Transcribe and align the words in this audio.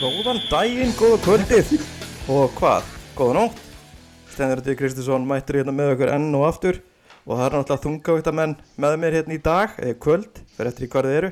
Góðan 0.00 0.38
daginn, 0.48 0.94
góða 0.96 1.16
kvöldið 1.20 1.72
og 2.32 2.54
hvað, 2.56 2.86
góða 3.18 3.32
nótt 3.36 3.58
Stendur 4.32 4.62
þetta 4.62 4.76
Kristinsson 4.78 5.26
mættur 5.28 5.58
hérna 5.58 5.74
með 5.76 5.90
okkur 5.92 6.12
enn 6.14 6.30
og 6.38 6.44
aftur 6.46 6.78
og 7.26 7.34
það 7.34 7.42
er 7.44 7.56
náttúrulega 7.58 7.82
þungavíkta 7.84 8.32
menn 8.38 8.54
með 8.80 8.96
mér 9.02 9.16
hérna 9.18 9.36
í 9.36 9.42
dag 9.44 9.74
eða 9.76 9.98
kvöld, 10.00 10.40
fyrir 10.56 10.70
eftir 10.70 10.86
í 10.86 10.88
hvað 10.94 11.08
þið 11.08 11.16
eru 11.18 11.30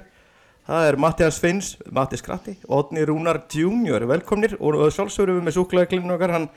Það 0.68 0.88
er 0.90 0.98
Mattias 1.00 1.38
Finns, 1.40 1.70
Matti 1.96 2.18
Skratti 2.20 2.54
Odni 2.68 3.06
Rúnar 3.08 3.40
Junior, 3.56 4.04
velkomnir 4.10 4.58
og 4.60 4.76
sjálfsögur 4.92 5.38
við 5.38 5.48
með 5.48 5.56
súklaðiklinn 5.56 6.16
okkar 6.18 6.36
hann 6.36 6.50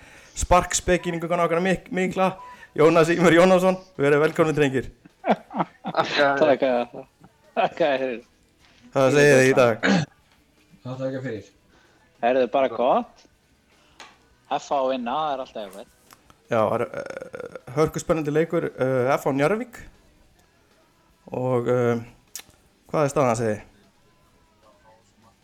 sparkspekinningun 0.44 1.46
okkar 1.46 1.64
mik 1.64 1.88
mikla 1.96 2.34
Jónas 2.76 3.14
Ímur 3.16 3.40
Jónasson, 3.40 3.80
við 3.96 4.12
erum 4.12 4.26
velkomni 4.26 4.58
drengir 4.60 4.92
Takk 5.24 6.68
að 6.68 7.00
Takk 7.56 7.88
að 7.88 7.98
þér 8.04 8.22
Það 9.00 9.12
segir 9.16 9.34
þið 9.40 9.48
í 9.54 9.58
dag 9.64 9.92
Það 10.82 11.04
þakka 11.06 11.26
fyrir. 11.30 11.50
Er 12.22 12.38
þið 12.38 12.48
bara 12.54 12.70
gott? 12.72 13.26
F 14.52 14.70
á 14.70 14.80
vinna, 14.92 15.16
það 15.16 15.34
er 15.34 15.44
alltaf 15.46 15.62
eitthvað 15.66 15.98
Já, 16.52 16.60
það 16.60 16.74
er 16.76 16.84
uh, 16.86 17.60
hörkuspennandi 17.78 18.34
leikur 18.34 18.68
uh, 18.72 19.14
F 19.16 19.28
á 19.28 19.32
Njarvík 19.32 19.80
og 21.32 21.70
uh, 21.72 22.02
hvað 22.92 23.06
er 23.06 23.14
staðan 23.14 23.32
að 23.32 23.40
segja? 23.42 23.62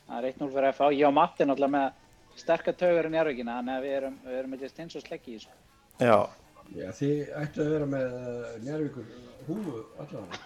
Það 0.08 0.18
er 0.18 0.28
1-0 0.34 0.52
fyrir 0.58 0.70
F 0.74 0.84
á 0.84 0.88
Ég 0.92 1.08
og 1.08 1.16
Matti 1.16 1.46
er 1.46 1.50
náttúrulega 1.52 1.76
með 1.78 2.42
sterkar 2.42 2.76
taugur 2.78 3.08
í 3.08 3.14
njárvíkina 3.16 3.62
Þannig 3.62 3.78
að 3.78 3.88
við 3.88 3.96
erum, 4.02 4.20
við 4.28 4.42
erum 4.42 4.58
eitthvað 4.58 4.76
stins 4.76 5.00
og 5.00 5.08
sleggi 5.08 5.34
í 5.34 5.40
þessu 5.40 6.04
Já, 6.04 6.18
Já, 6.76 6.92
þið 6.92 7.34
ættu 7.40 7.64
að 7.64 7.74
vera 7.74 7.86
með 7.90 8.16
uh, 8.18 8.48
Njárvíkur 8.66 9.12
húfu 9.48 9.82
allavega. 10.04 10.40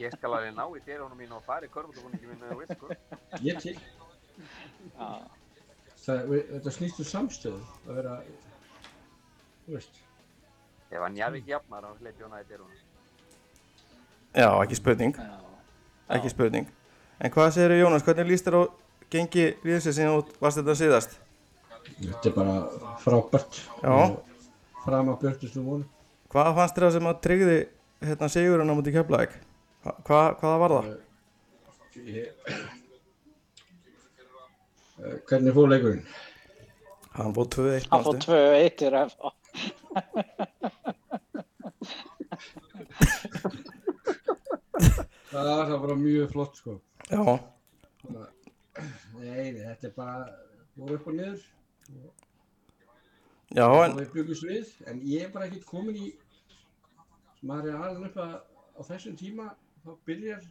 Ég 0.00 0.14
skal 0.14 0.30
alveg 0.30 0.52
ná 0.54 0.64
í 0.70 0.82
dyrunum 0.86 1.18
mín 1.18 1.32
og 1.34 1.42
fara 1.46 1.66
í 1.66 1.72
körfaldabúningi 1.72 2.28
mínu 2.30 2.52
og 2.54 2.60
veist 2.62 2.76
sko. 2.78 2.90
Ég 3.44 3.58
til. 3.62 3.74
Já, 4.94 5.08
Það, 6.04 6.24
við- 6.28 6.48
þetta 6.52 6.72
snýst 6.76 6.98
um 7.00 7.06
samstöðu 7.08 7.60
að 7.88 7.94
vera, 8.00 8.14
þú 9.66 9.76
veist, 9.78 10.00
Ef 10.94 11.00
hann 11.02 11.14
Njarvík 11.16 11.46
jafnar 11.48 11.82
þá 11.82 12.00
hleyp 12.02 12.18
ég 12.20 12.26
hana 12.28 12.40
í 12.42 12.48
dyrunum. 12.48 12.80
já, 14.34 14.48
ekki 14.62 14.76
spurning, 14.78 15.16
já. 15.16 15.38
ekki 16.18 16.30
spurning 16.30 16.66
En 17.20 17.30
hvað 17.30 17.50
segir 17.54 17.76
Jónas, 17.78 18.02
hvernig 18.04 18.26
líst 18.28 18.44
þér 18.48 18.56
á 18.58 18.62
gengi 19.10 19.44
liðsins 19.64 19.94
sem 19.96 20.10
þú 20.10 20.24
varst 20.42 20.58
þetta 20.58 20.74
síðast? 20.80 21.12
þetta 22.00 22.28
er 22.28 22.34
bara 22.34 22.54
frábært. 22.98 23.60
Já. 23.82 24.16
Fram 24.84 25.08
að 25.12 25.20
björnustu 25.22 25.62
vonu. 25.64 25.84
Hvað 26.34 26.50
fannst 26.58 26.74
þér 26.76 26.86
það 26.88 26.92
sem 26.96 27.06
að 27.12 27.20
tryggði 27.26 27.58
hérna 28.04 28.28
sigurinn 28.34 28.72
á 28.72 28.74
múti 28.74 28.92
keflaðik? 28.96 29.36
Hva, 29.84 29.94
hva, 30.08 30.20
hvaða 30.40 30.58
var 30.64 30.74
það? 30.74 30.90
Ég... 32.02 32.26
Uh, 34.98 35.16
hvernig 35.28 35.54
fór 35.56 35.68
leikurinn? 35.72 36.04
Hann 37.14 37.34
fóð 37.34 37.48
2-1 37.56 37.88
Hann 37.90 38.04
fór 38.04 38.14
manstu? 38.14 38.30
2-1 38.32 38.78
fyrir 38.78 38.98
F 39.04 39.16
á 39.22 39.30
Það 45.30 45.48
var 45.50 45.68
það 45.70 45.80
bara 45.84 45.96
mjög 45.98 46.30
flott, 46.32 46.56
sko. 46.60 46.76
Já, 47.10 47.24
Bara- 48.04 48.30
Nei, 49.18 49.52
þetta 49.54 49.86
er 49.88 49.92
bara, 49.96 50.28
voru 50.76 50.94
upp 50.98 51.06
og 51.06 51.14
niður. 51.14 51.42
já, 53.54 53.66
en 53.84 53.96
við 53.96 54.82
en 54.86 55.00
ég 55.00 55.22
er 55.24 55.30
bara 55.32 55.46
ekkert 55.46 55.64
komin 55.66 55.96
í 55.96 56.14
maður 57.42 57.68
er 57.68 57.76
alveg 57.86 58.06
upp 58.10 58.16
að 58.16 58.34
á 58.74 58.80
þessum 58.88 59.16
tíma 59.16 59.54
þá 59.84 59.90
byrjar 60.06 60.42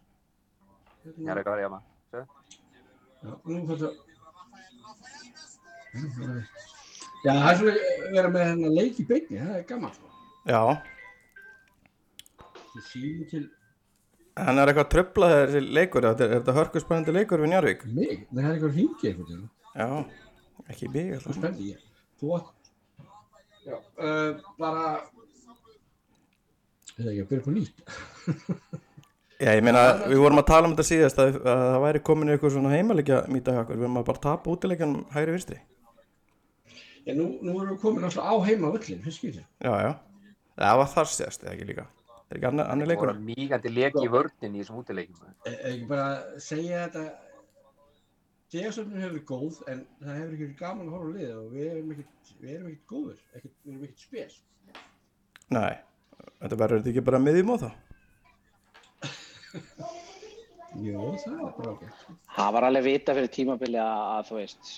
hérna, 1.03 1.23
Njarvík 1.25 1.45
var 1.45 1.59
jafna. 1.59 1.81
já, 2.13 2.25
nú 3.45 3.67
fannst 3.67 3.83
að 3.83 4.12
já, 7.23 7.31
það 7.31 7.49
er 7.49 7.57
svona 7.59 7.73
að 7.73 8.15
vera 8.17 8.31
með 8.33 8.47
hennar 8.49 8.73
leik 8.77 8.99
í 8.99 9.05
beinni, 9.09 9.39
það 9.39 9.57
er 9.59 9.65
gaman 9.69 9.93
sko. 9.97 10.07
já 10.49 10.61
til 13.31 13.43
En 14.33 14.57
er 14.57 14.65
eitthvað 14.71 14.87
tröflað 14.89 15.31
þessi 15.43 15.59
leikur? 15.77 16.05
Er 16.07 16.15
þetta, 16.15 16.25
þetta 16.39 16.53
hörkuspennandi 16.57 17.13
leikur 17.13 17.41
við 17.43 17.51
Njarvík? 17.51 17.83
mig, 17.85 18.23
það 18.33 18.43
er 18.47 18.55
eitthvað 18.55 18.77
hringi 18.79 19.09
eitthvað 19.11 19.43
Já, 19.73 19.87
ekki 20.73 20.89
mig 20.93 21.11
alltaf 21.17 21.37
spenndi 21.37 21.67
ég 21.73 21.83
þú 22.21 22.31
átt 22.37 22.71
já, 23.67 23.77
uh, 23.77 24.31
bara 24.59 24.85
eða 26.97 27.11
ekki 27.11 27.23
að 27.23 27.29
byrja 27.29 27.45
på 27.45 27.53
nýtt 27.55 27.77
Já, 29.43 29.49
ég 29.57 29.63
meina, 29.65 29.81
við 30.07 30.21
vorum 30.23 30.39
að 30.39 30.45
tala 30.49 30.69
um 30.69 30.73
þetta 30.75 30.85
síðast 30.87 31.17
að, 31.19 31.37
að 31.43 31.61
það 31.65 31.79
væri 31.83 32.01
komin 32.07 32.31
eitthvað 32.33 32.53
svona 32.55 32.71
heimalegja 32.73 33.17
okkur, 33.27 33.75
við 33.79 33.83
erum 33.87 33.97
að 33.99 34.05
bara 34.09 34.21
tapa 34.23 34.51
útileikjanum 34.53 35.01
hægri 35.15 35.35
vinstri. 35.35 35.57
já, 37.03 37.11
nú, 37.17 37.25
nú 37.43 37.55
erum 37.57 37.73
við 37.73 37.81
komin 37.81 38.07
alltaf 38.07 38.23
á 38.23 38.35
heima 38.47 38.71
völlin, 38.71 39.01
fyrst 39.03 39.19
skýtir 39.19 39.43
Já, 39.59 39.73
já. 39.83 39.91
Það 40.55 40.79
var 40.79 40.89
þar 40.93 41.11
síðast, 41.11 41.43
eða 41.43 41.53
ekki 41.57 41.67
líka. 41.73 41.85
Það 42.13 42.31
er 42.33 42.39
ekki 42.39 42.47
annar, 42.49 42.69
annar 42.71 42.87
Það 42.87 42.91
leikur. 42.93 43.11
voru 43.11 43.27
mýgandi 43.27 43.71
leki 43.73 44.03
í 44.05 44.11
vördin 44.13 44.55
í 44.55 44.61
þessum 44.63 44.79
útileikum. 44.83 45.27
er 45.45 45.53
er 45.57 45.69
ekki 45.73 45.87
bara 45.89 46.07
segja 46.41 46.85
þetta 46.87 47.05
Degasöfnun 48.53 49.01
hefur 49.01 49.15
verið 49.15 49.23
góð 49.25 49.55
en 49.71 49.79
það 50.03 50.17
hefur 50.19 50.33
ekki 50.35 50.43
verið 50.45 50.59
gaman 50.59 50.89
að 50.89 50.93
horfa 50.93 51.09
á 51.09 51.13
liðið 51.17 51.37
og 51.39 51.47
við 51.55 51.69
erum 51.71 51.93
ekkert, 51.95 52.33
við 52.43 52.51
erum 52.53 52.67
ekkert 52.69 52.91
góður, 52.91 53.21
ekkert, 53.33 53.55
við 53.63 53.71
erum 53.73 53.85
ekkert 53.87 54.03
spes. 54.03 54.35
Nei, 55.57 55.73
þetta 56.43 56.59
verður 56.61 56.83
þetta 56.83 56.91
ekki 56.93 57.03
bara 57.07 57.21
miðjum 57.23 57.49
á 57.49 57.57
það. 57.63 57.73
Jó, 59.53 61.01
það 61.21 61.33
er 61.33 61.55
bara 61.57 61.71
ágætt. 61.75 62.05
Það 62.33 62.53
var 62.55 62.65
alveg 62.67 62.85
vita 62.87 63.13
fyrir 63.13 63.33
tímabili 63.33 63.77
að, 63.77 64.03
að 64.13 64.29
þú 64.29 64.37
veist 64.39 64.71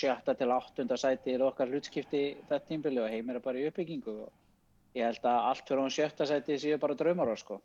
sjötta 0.00 0.34
til 0.38 0.48
áttunda 0.50 0.98
sæti 0.98 1.34
er 1.36 1.44
okkar 1.46 1.70
hlutskipti 1.70 2.22
þetta 2.40 2.62
tímabili 2.66 3.02
og 3.04 3.12
heimir 3.12 3.38
er 3.38 3.44
bara 3.44 3.60
í 3.60 3.68
uppbyggingu 3.70 4.14
og 4.24 4.96
ég 4.98 5.06
held 5.06 5.28
að 5.30 5.50
allt 5.52 5.68
fyrir 5.68 5.84
hún 5.84 5.94
sjötta 5.94 6.26
sæti 6.26 6.58
séu 6.58 6.80
bara 6.82 6.98
draumar 6.98 7.30
sko. 7.38 7.60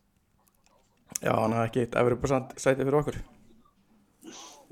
Já, 1.23 1.33
hann 1.33 1.55
hafði 1.55 1.71
ekki 1.71 1.85
eitt 1.85 1.97
efri 2.01 2.35
sæti 2.61 2.83
fyrir 2.83 2.99
okkur. 3.01 3.17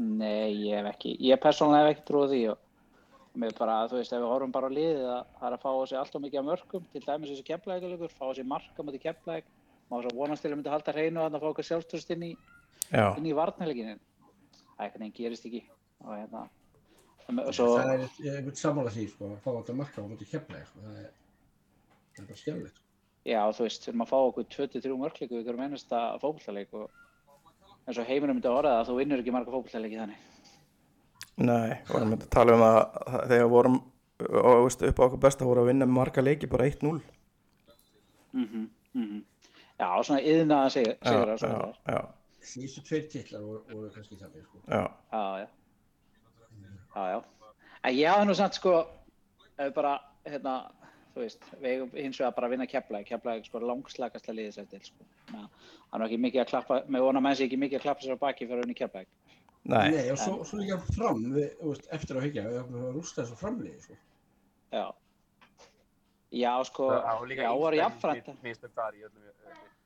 Nei, 0.03 0.53
ég 0.67 0.77
hef 0.77 0.91
ekki, 0.93 1.15
ég 1.21 1.41
persónulega 1.41 1.87
hef 1.87 1.95
ekki 1.95 2.07
trúið 2.07 2.31
því 2.33 2.43
og 2.53 2.61
mér 3.41 3.57
bara, 3.57 3.75
þú 3.89 3.99
veist, 3.99 4.13
ef 4.13 4.21
við 4.21 4.29
horfum 4.29 4.53
bara 4.53 4.69
á 4.69 4.75
liðið 4.77 5.03
að 5.09 5.19
það 5.39 5.49
er 5.49 5.55
að 5.57 5.63
fá 5.63 5.69
á 5.73 5.81
sig 5.89 5.99
alltaf 5.99 6.23
mikið 6.23 6.39
af 6.41 6.47
mörgum, 6.47 6.87
til 6.93 7.03
dæmis 7.05 7.31
þessi 7.33 7.45
keflækuleikur, 7.49 8.13
fá 8.13 8.25
á 8.29 8.31
sig 8.37 8.47
marka 8.49 8.85
mútið 8.85 9.05
keflæk, 9.05 9.49
má 9.93 10.01
svo 10.01 10.15
vonast 10.17 10.43
til 10.43 10.51
að 10.51 10.57
myndi 10.57 10.73
halda 10.73 10.95
hreinu 10.95 11.21
og 11.21 11.27
þannig 11.27 11.39
að 11.39 11.45
fá 11.45 11.51
okkur 11.51 11.69
sjálfstöðst 11.69 12.13
inn 12.15 12.27
í, 12.27 12.33
Já, 12.89 13.05
inn 13.17 13.29
í 13.29 13.37
varnarleikinin. 13.37 14.01
Það 14.73 14.83
er 14.83 14.89
eitthvað 14.89 15.17
gerist 15.19 15.47
ekki 15.49 15.63
og 16.03 16.15
hérna, 16.17 16.47
svo, 17.53 17.67
Það 17.77 17.93
er, 17.93 18.07
er 18.33 18.55
sammála 18.59 18.93
því, 18.93 19.05
sko, 19.11 19.29
að 19.31 19.43
fá 19.43 19.51
þetta 19.51 19.75
marka 19.77 20.03
á 20.03 20.09
mútið 20.09 20.33
keflaði, 20.33 20.65
sko, 20.69 20.83
það 20.83 20.97
er, 21.03 21.13
það 22.11 22.23
er 22.23 22.27
bara 22.31 22.41
skemmilegt. 22.41 22.81
Sko. 22.81 22.89
já, 23.29 23.39
þú 23.55 23.67
veist, 23.67 23.85
við 23.85 23.93
erum 23.93 24.03
að 24.03 24.11
fá 24.11 24.17
okkur 24.19 24.49
23 24.57 24.99
mörgleiku 24.99 25.37
við 25.37 25.47
hverjum 25.47 25.63
einasta 25.63 26.03
fókbaltaleik 26.23 26.75
og 26.75 26.85
eins 27.87 27.99
og 27.99 28.09
heiminum 28.09 28.39
myndi 28.39 28.51
að 28.51 28.59
orða 28.59 28.75
að 28.81 28.91
þú 28.91 28.99
vinnur 28.99 29.23
ekki 29.23 29.35
marga 29.35 29.55
fókbaltaleiki 29.55 30.01
þannig. 30.01 30.29
nei, 31.47 31.71
vorum 31.89 32.15
að 32.17 32.29
tala 32.35 32.57
um 32.57 32.65
að 32.67 32.79
að 33.07 33.27
þegar 33.31 33.51
vorum 33.55 33.79
og, 34.23 34.63
veist, 34.67 34.83
upp 34.87 34.99
á 34.99 35.05
okkur 35.07 35.23
besta 35.23 35.47
voru 35.47 35.63
að 35.63 35.71
vinna 35.71 35.89
marga 35.89 36.23
leiki 36.23 36.49
bara 36.51 36.67
1-0. 36.69 36.99
Mm 38.33 38.47
-hmm, 38.49 39.21
Já, 39.79 39.87
svona 40.05 40.21
yðna 40.21 40.59
að 40.67 40.71
segja, 40.75 40.93
Já, 40.93 41.07
segja 41.09 41.23
það 41.23 41.33
já, 41.33 41.37
svona. 41.41 41.73
já, 41.89 42.01
Síðustu 42.43 42.81
tveir 42.87 43.05
titlar 43.11 43.41
voru, 43.47 43.61
voru 43.71 43.89
kannski 43.95 44.17
þannig, 44.19 44.43
sko. 44.45 44.61
já. 44.67 44.83
Já, 45.13 45.23
já. 45.39 45.47
Já, 46.93 47.03
já. 47.13 47.19
En 47.83 47.95
ég 47.97 48.11
hafði 48.13 48.27
nú 48.29 48.35
samt 48.37 48.57
sko, 48.59 48.73
ef 49.57 49.63
við 49.65 49.73
bara, 49.75 49.93
hérna, 50.27 50.53
þú 51.15 51.23
veist, 51.23 51.47
við 51.61 51.69
eigum 51.71 51.95
hins 51.97 52.19
vegar 52.21 52.35
bara 52.37 52.47
að 52.49 52.55
vinna 52.55 52.67
keflaði, 52.69 53.07
keflaði 53.09 53.47
sko 53.47 53.61
langslagasta 53.63 54.35
liðis 54.35 54.59
eftir, 54.61 54.83
sko. 54.87 55.07
Ná, 55.33 55.47
hann 55.47 56.03
var 56.03 56.07
ekki 56.07 56.21
mikið 56.21 56.43
að 56.43 56.49
klappa, 56.53 56.79
með 56.87 57.05
vona 57.07 57.23
menn 57.23 57.35
sig 57.39 57.49
ekki 57.49 57.59
mikið 57.63 57.79
að 57.79 57.85
klappa 57.87 58.05
sér 58.05 58.17
á 58.19 58.23
baki 58.23 58.47
fyrir 58.47 58.61
að 58.61 58.67
vinna 58.67 58.79
keflaði. 58.83 59.09
Nei, 59.63 59.91
Nei, 59.95 60.07
og 60.11 60.19
svo, 60.19 60.37
svo 60.43 60.59
líka 60.59 60.77
fram, 60.91 61.21
við, 61.33 61.53
eftir 61.95 62.19
að 62.19 62.25
hyggja, 62.27 62.45
við 62.49 62.59
höfum 62.59 62.79
að 62.83 62.95
rústa 62.97 63.23
þessu 63.23 63.39
framliði, 63.39 63.79
sko. 63.87 63.97
Já. 64.75 64.85
Já, 66.33 66.53
sko, 66.65 66.87
Það 66.89 67.59
var 67.61 67.75
já, 67.77 67.83
jafnframt, 67.83 68.29
Mistök 68.43 68.71
þar 68.73 68.95
í 68.97 69.03
öllum 69.05 69.25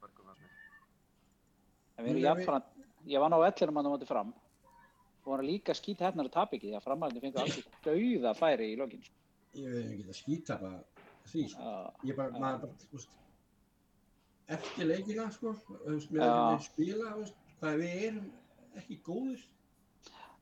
mörgum. 0.02 0.28
þarna. 0.28 0.50
en 1.98 2.06
við 2.06 2.12
erum 2.12 2.22
Já, 2.22 2.28
jafnframt, 2.30 2.70
ég 3.12 3.20
var 3.24 3.30
ná 3.34 3.38
ellinum 3.44 3.80
að 3.82 3.88
það 3.88 3.94
móti 3.96 4.08
fram, 4.08 4.34
og 5.24 5.28
voru 5.34 5.44
líka 5.48 5.76
skýt 5.76 6.00
hefnar 6.06 6.30
að 6.30 6.36
tapa 6.38 6.56
ekki, 6.56 6.70
því 6.72 6.78
að 6.80 6.86
framhaldin 6.88 7.22
fengur 7.26 7.42
alls 7.44 7.60
dauða 7.84 8.34
færi 8.38 8.70
í 8.74 8.78
lokin, 8.80 9.04
sko. 9.04 9.14
Ég 9.58 9.76
veit 9.76 9.92
ekki 9.92 10.08
að 10.08 10.20
skýta 10.22 10.60
bara 10.62 10.80
því, 11.28 11.44
sko. 11.52 11.62
Já, 11.68 12.10
Ég 12.12 12.16
bara, 12.16 12.40
maður 12.40 12.62
bara, 12.64 12.74
þú 12.86 12.92
veist, 12.96 13.10
eftir 14.48 14.86
leikina, 14.88 15.30
sko, 15.36 15.54
þú 15.68 15.96
veist, 15.98 16.12
með 16.12 16.24
Já. 16.24 16.32
að 16.32 16.52
við 16.54 16.68
spila, 16.72 17.12
þú 17.12 17.24
veist, 17.26 17.36
hvað 17.60 17.80
við 17.84 18.04
erum 18.08 18.32
ekki 18.78 19.00
góðir. 19.04 19.48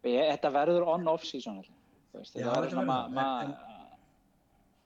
Þetta 0.06 0.52
verður 0.54 0.86
on-off 0.86 1.24
ég. 1.26 1.72
þú 2.14 2.20
veist, 2.22 2.36
Já, 2.36 2.46
þetta 2.46 2.60
verður 2.60 2.70
svona, 2.76 2.86
verður 2.86 3.16
ma, 3.16 3.24
það, 3.42 3.48
ma, 3.50 3.72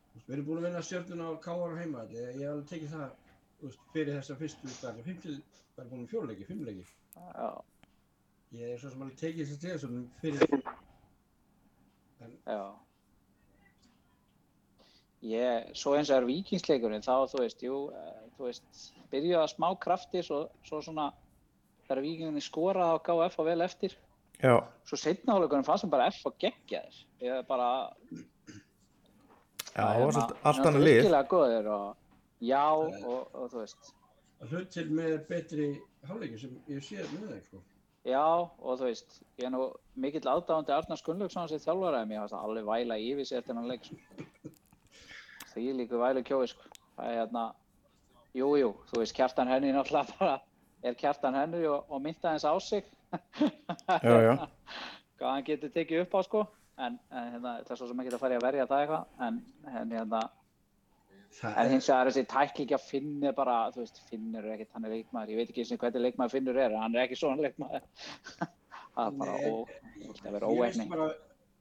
Þú 0.10 0.16
veist, 0.16 0.16
Við 0.30 0.36
erum 0.36 0.46
búin 0.46 0.60
að 0.60 0.66
vinna 0.68 0.82
stjórnuna 0.86 1.28
á 1.34 1.42
K.R. 1.42 1.72
heima, 1.80 2.02
ég, 2.14 2.26
ég 2.38 2.44
hef 2.44 2.52
alveg 2.52 2.66
tekið 2.70 2.92
það, 2.94 3.14
veist, 3.64 3.80
fyrir 3.96 4.14
þessa 4.14 4.36
fyrstu, 4.38 4.74
það 4.78 5.00
er 5.00 5.08
fimmtil, 5.08 5.38
það 5.74 5.82
er 5.82 5.88
búin 5.90 6.04
um 6.04 6.10
fjóluleiki, 6.12 6.46
fimmleiki. 6.46 6.84
já, 7.18 7.48
Ég 8.60 8.76
er 8.76 8.78
svo 8.82 8.92
sem 8.94 9.02
alveg 9.06 9.18
tekið 9.24 9.50
þess 9.50 9.58
að 9.58 9.64
tegja 9.64 9.80
svona 9.82 10.04
fyrir 10.22 10.62
En 12.20 12.38
Já. 12.46 12.62
Ég, 15.34 15.72
svo 15.82 15.96
eins 15.98 16.12
og 16.14 16.20
er 16.20 16.30
vikingsleikurinn, 16.30 17.04
þá, 17.04 17.16
þú 17.34 17.42
veist, 17.42 17.66
jú, 17.66 17.80
eh, 17.98 18.22
þú 18.38 18.46
veist, 18.52 18.70
byrjuðu 19.10 19.42
að 19.42 19.52
smá 19.56 19.68
krafti, 19.82 20.22
svo, 20.30 20.44
svo 20.70 20.84
svona, 20.86 21.10
þegar 21.88 22.06
vikinginni 22.06 22.46
skoraði 22.46 23.02
á 23.02 23.04
KF 23.10 23.42
og 23.42 23.50
vel 23.50 23.66
eftir, 23.66 23.98
Já, 24.40 24.54
svo 24.88 24.96
setna 24.96 25.36
áleikurinn 25.36 25.66
fannst 25.68 25.84
sem 25.84 25.92
bara 25.92 26.06
F 26.14 26.22
og 26.30 26.38
geggja 26.40 26.86
þér. 26.86 27.00
Ég 27.26 27.48
bara, 27.50 27.72
já, 29.80 29.86
það 29.88 30.04
var 30.04 30.14
svolítið 30.18 30.50
allt 30.52 30.68
annað 30.70 30.86
lið. 30.86 31.00
Virkilega 31.00 31.30
góður 31.34 31.72
og, 31.76 31.88
já, 32.50 32.64
og, 32.76 33.20
og 33.34 33.50
þú 33.54 33.64
veist, 33.64 33.92
að 34.40 34.54
hlut 34.56 34.72
til 34.76 34.86
með 35.00 35.16
betri 35.30 35.68
hálfleiki 36.10 36.42
sem 36.42 36.58
ég 36.72 36.86
sé 36.86 37.06
með 37.14 37.32
þeim, 37.34 37.46
sko. 37.48 37.64
já, 38.08 38.26
og 38.26 38.80
þú 38.80 38.90
veist, 38.90 39.22
ég 39.40 39.48
er 39.50 39.56
nú 39.56 39.70
mikill 40.00 40.28
aðdáðandi 40.34 40.76
Arnars 40.76 41.06
Gunnlaugsson 41.08 41.50
sem 41.52 41.64
þjálfaraði 41.64 42.12
mér, 42.12 42.28
það 42.32 42.46
alveg 42.50 42.70
væla 42.70 43.00
yfir 43.04 43.28
sér 43.30 43.42
eftir 43.42 43.60
hann 43.60 43.72
leik, 43.72 43.90
sko. 43.90 44.54
Því 45.50 45.66
líku 45.80 46.00
vælu 46.00 46.24
kjói, 46.28 46.46
sko. 46.52 46.70
Það 47.00 47.10
er 47.10 47.20
hérna, 47.24 47.48
jú, 48.38 48.54
jú, 48.60 48.70
þú 48.92 49.02
veist, 49.02 49.16
Kjartan 49.18 49.52
Henry 49.52 49.74
náttúrulega 49.76 50.20
bara 50.20 50.38
er 50.84 50.96
Kjartan 51.00 51.36
Henry 51.36 51.66
og, 51.68 51.90
og 51.90 52.02
mynda 52.04 52.32
hans 52.36 52.46
á 52.48 52.54
sig. 52.64 52.88
Já, 54.04 54.16
já. 54.24 54.34
Hvað 55.20 55.34
hann 55.34 55.48
getur 55.48 55.72
tekið 55.76 56.06
upp 56.06 56.16
á, 56.16 56.20
sko. 56.24 56.46
En, 56.80 57.00
en 57.12 57.32
hérna, 57.34 57.54
það 57.68 57.72
er 57.76 57.80
svo 57.82 57.88
sem 57.90 58.02
ekki 58.04 58.14
að 58.16 58.22
fara 58.24 58.36
í 58.36 58.40
að 58.40 58.46
verja 58.48 58.68
það 58.70 58.84
eitthvað. 58.86 59.08
En, 59.28 59.40
en 59.76 59.96
hérna, 59.98 60.22
Það 61.40 61.58
en 61.62 61.68
er, 61.68 61.72
hins 61.76 61.88
vegar 61.92 62.08
þessi 62.10 62.24
tækling 62.32 62.72
að 62.74 62.86
Finnur 62.90 63.34
bara, 63.38 63.56
þú 63.76 63.84
veist, 63.84 64.00
Finnur 64.10 64.46
er 64.48 64.54
ekkert, 64.56 64.72
hann 64.74 64.88
er 64.88 64.94
leikmaður. 64.96 65.34
Ég 65.36 65.38
veit 65.42 65.52
ekki 65.52 65.62
eins 65.62 65.74
og 65.76 65.82
hvernig 65.84 66.02
leikmaður 66.08 66.34
Finnur 66.34 66.58
er, 66.64 66.74
hann 66.82 66.96
er 66.98 67.04
ekki 67.04 67.20
svona 67.20 67.46
leikmaður. 67.46 67.84
það 68.96 69.12
er 69.12 69.20
bara 69.20 69.36
ó, 69.38 69.52
það 70.24 70.32
verður 70.38 71.18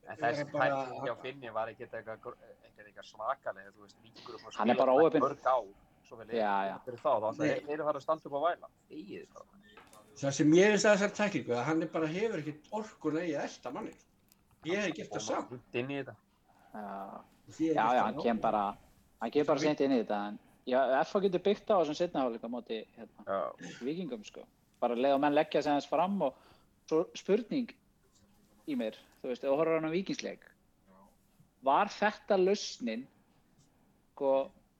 Það 0.09 0.23
er 0.25 0.33
þessi 0.33 0.45
bara- 0.55 0.79
tækling 0.79 1.05
hjá 1.05 1.15
Finni 1.21 1.51
var 1.53 1.69
ekkert 1.69 1.93
eitthvað 1.99 2.33
eitthvað 2.79 3.05
svakalega, 3.11 3.71
þú 3.75 3.85
veist, 3.85 3.97
er 4.09 4.33
að 4.33 4.57
Hann 4.57 4.73
er 4.73 4.79
spila 4.79 5.21
mörg 5.27 5.45
ár, 5.53 5.67
svo 6.09 6.17
vel 6.17 6.29
Já, 6.33 6.53
já. 6.65 6.75
fyrir 6.85 7.01
þá, 7.03 7.11
þá 7.21 7.43
eru 7.45 7.85
farið 7.85 7.99
að 7.99 8.05
standa 8.07 8.29
upp 8.29 8.37
á 8.39 8.41
væla. 8.47 8.69
Það. 8.89 9.43
það 10.23 10.33
sem 10.39 10.53
ég 10.57 10.73
veist 10.73 10.89
að 10.89 10.95
þessar 10.97 11.13
tæklingu, 11.19 11.53
að 11.59 11.65
hann 11.69 11.85
er 11.85 11.91
bara 11.93 12.09
hefur 12.09 12.41
ekkert 12.41 12.71
orkun 12.79 13.19
að 13.21 13.29
ég 13.29 13.45
elda 13.45 13.73
manni. 13.77 13.93
Ég 14.67 14.83
hef 14.83 14.95
gert 14.97 15.15
það 15.15 15.25
samt. 15.25 15.51
Út 15.55 15.79
inn 15.79 15.91
í 15.93 15.97
þetta. 16.01 16.15
Já, 17.59 17.85
já, 17.95 18.03
hann 18.03 18.21
kem 18.21 18.39
bara, 18.41 18.63
hann 19.21 19.33
kem 19.33 19.47
bara 19.47 19.63
sent 19.63 19.83
inn 19.85 19.95
í 19.95 20.01
þetta. 20.01 20.19
En, 20.29 20.39
FH 20.69 21.23
getur 21.25 21.43
byggt 21.45 21.71
á 21.71 21.79
þessum 21.79 21.97
setnaháleika 21.97 22.49
móti, 22.51 22.83
hérna. 22.97 23.39
Vikingum 23.81 24.25
sko. 24.27 24.43
Bara 24.83 24.97
leið 24.99 25.15
og 25.15 25.21
menn 25.23 25.35
leggja 25.35 25.63
sig 25.63 25.71
aðeins 25.71 25.89
fram 25.89 26.19
og 26.27 26.37
svo 26.89 27.05
spurning 27.17 27.71
í 28.69 28.77
mér, 28.77 28.97
þú 29.21 29.31
veist, 29.31 29.47
horfður 29.47 29.73
á 29.73 29.77
hann 29.79 29.89
á 29.89 29.95
vikingsleik. 29.95 30.45
Var 31.65 31.91
þetta 31.91 32.37
lausnin, 32.39 33.05
sko, 34.13 34.33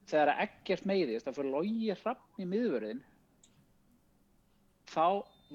þegar 0.09 0.33
að 0.33 0.43
ekkert 0.45 0.87
meiðist, 0.89 1.25
það 1.27 1.39
fyrir 1.39 1.55
logi 1.55 1.93
hrappn 2.03 2.43
í 2.43 2.49
miðvörðin, 2.49 3.01
þá 4.89 5.05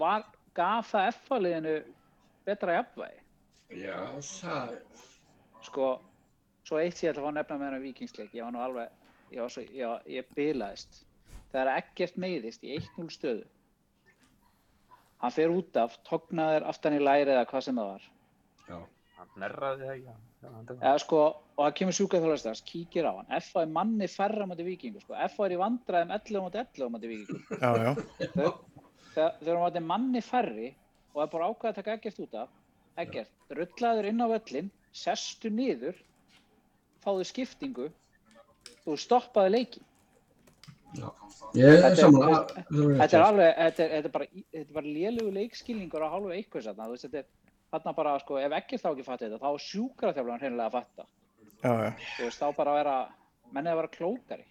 var, 0.00 0.27
gaf 0.55 0.91
það 0.93 1.11
F-liðinu 1.15 1.77
betra 2.47 2.81
jafnvægi. 2.81 3.24
Já, 3.72 3.99
það, 4.20 4.75
Sko, 5.64 5.88
svo 6.69 6.81
eitt 6.81 6.99
sér 7.00 7.16
að 7.16 7.25
fá 7.25 7.31
að 7.31 7.37
nefna 7.38 7.56
með 7.61 7.76
á 7.81 7.84
vikingsleik, 7.84 8.34
ég 8.37 8.44
var 8.44 8.52
nú 8.52 8.62
alveg, 8.64 8.90
ég 9.32 9.40
var 9.40 9.52
svo, 9.52 9.64
ég, 9.64 10.08
ég 10.12 10.32
bilaðist. 10.37 11.05
Þegar 11.52 11.70
að 11.70 11.78
ekkert 11.81 12.19
meiðist 12.20 12.66
í 12.66 12.75
1-0 12.76 13.06
stöðu, 13.14 13.46
hann 15.22 15.32
fer 15.32 15.55
út 15.55 15.78
af, 15.81 15.96
tognaður 16.05 16.66
aftan 16.69 16.99
í 16.99 17.00
læri 17.00 17.32
eða 17.32 17.46
hvað 17.49 17.66
sem 17.69 17.81
það 17.81 17.90
var. 17.94 18.06
já. 18.69 18.78
Hann 19.14 19.31
nerraði 19.40 19.87
það 19.87 19.94
ekki. 19.94 20.14
Eða 20.75 20.96
sko, 21.00 21.20
og 21.55 21.62
það 21.62 21.76
kemur 21.78 21.96
sjúkaþjóðastars, 21.96 22.62
kíkir 22.69 23.06
á 23.08 23.12
hann. 23.14 23.31
F 23.38 23.55
er 23.56 23.70
manni 23.72 24.08
færra 24.10 24.44
moti 24.50 24.67
vikingu, 24.67 25.00
sko. 25.00 25.14
F 25.25 25.38
er 25.46 25.55
í 25.55 25.60
vandræðum 25.60 26.12
11 26.19 26.44
moti 26.44 26.60
11 26.60 26.93
moti 26.93 27.12
vikingu. 27.12 27.60
Já, 27.62 27.70
já. 27.81 27.93
Þau, 28.34 28.50
þegar 29.14 29.38
þegar 29.38 29.55
hann 29.55 29.64
moti 29.64 29.84
manni 29.87 30.22
færri 30.26 30.69
og 31.14 31.22
er 31.25 31.32
bara 31.32 31.49
ákveð 31.49 31.70
að 31.70 31.78
taka 31.78 31.96
ekkert 31.96 32.20
út 32.26 32.37
af, 32.43 32.52
ekkert, 33.02 33.31
rullaður 33.50 34.08
inn 34.11 34.23
á 34.23 34.26
völlin, 34.31 34.70
sestu 34.94 35.50
niður, 35.50 35.96
fáðu 37.05 37.26
skiptingu, 37.29 37.88
þú 38.85 38.96
stoppaði 39.00 39.50
leikin. 39.56 39.85
já. 40.94 41.08
Ég 41.55 41.64
er 41.67 41.81
Þetta 41.82 41.88
er- 41.91 41.96
saman 41.96 42.99
Þetta 43.00 43.17
er 43.19 43.23
alveg, 43.25 43.56
þetta 43.58 43.82
er, 43.85 43.91
þetta 43.91 44.08
er 44.08 44.12
bara, 44.14 44.26
þetta 44.55 44.73
bara 44.75 44.87
lélegu 44.87 45.32
leikskilningur 45.35 46.05
á 46.06 46.08
hálfu 46.14 46.31
eitthvað 46.35 46.69
þarna, 46.69 46.87
þú 46.87 46.94
veist, 46.94 47.05
þetta 47.05 47.19
er 47.19 47.26
þarna 47.75 47.94
bara, 47.96 48.19
sko, 48.23 48.38
ef 48.38 48.52
ekkert 48.52 48.82
þá 48.85 48.88
ekki 48.93 49.05
fatti 49.05 49.25
þetta, 49.29 49.38
þá 49.43 49.49
er 49.50 49.64
sjúkraþjálfan 49.69 50.41
hreinlega 50.44 50.67
að 50.70 50.76
fatta. 50.79 51.06
Já, 51.64 51.73
já. 51.85 51.91
Þú 52.19 52.25
veist, 52.29 52.41
þá 52.43 52.56
bara 52.56 52.70
að 52.75 52.79
vera, 52.81 52.96
mennið 53.55 53.73
að 53.73 53.76
vera 53.81 53.88
klókari. 53.99 54.46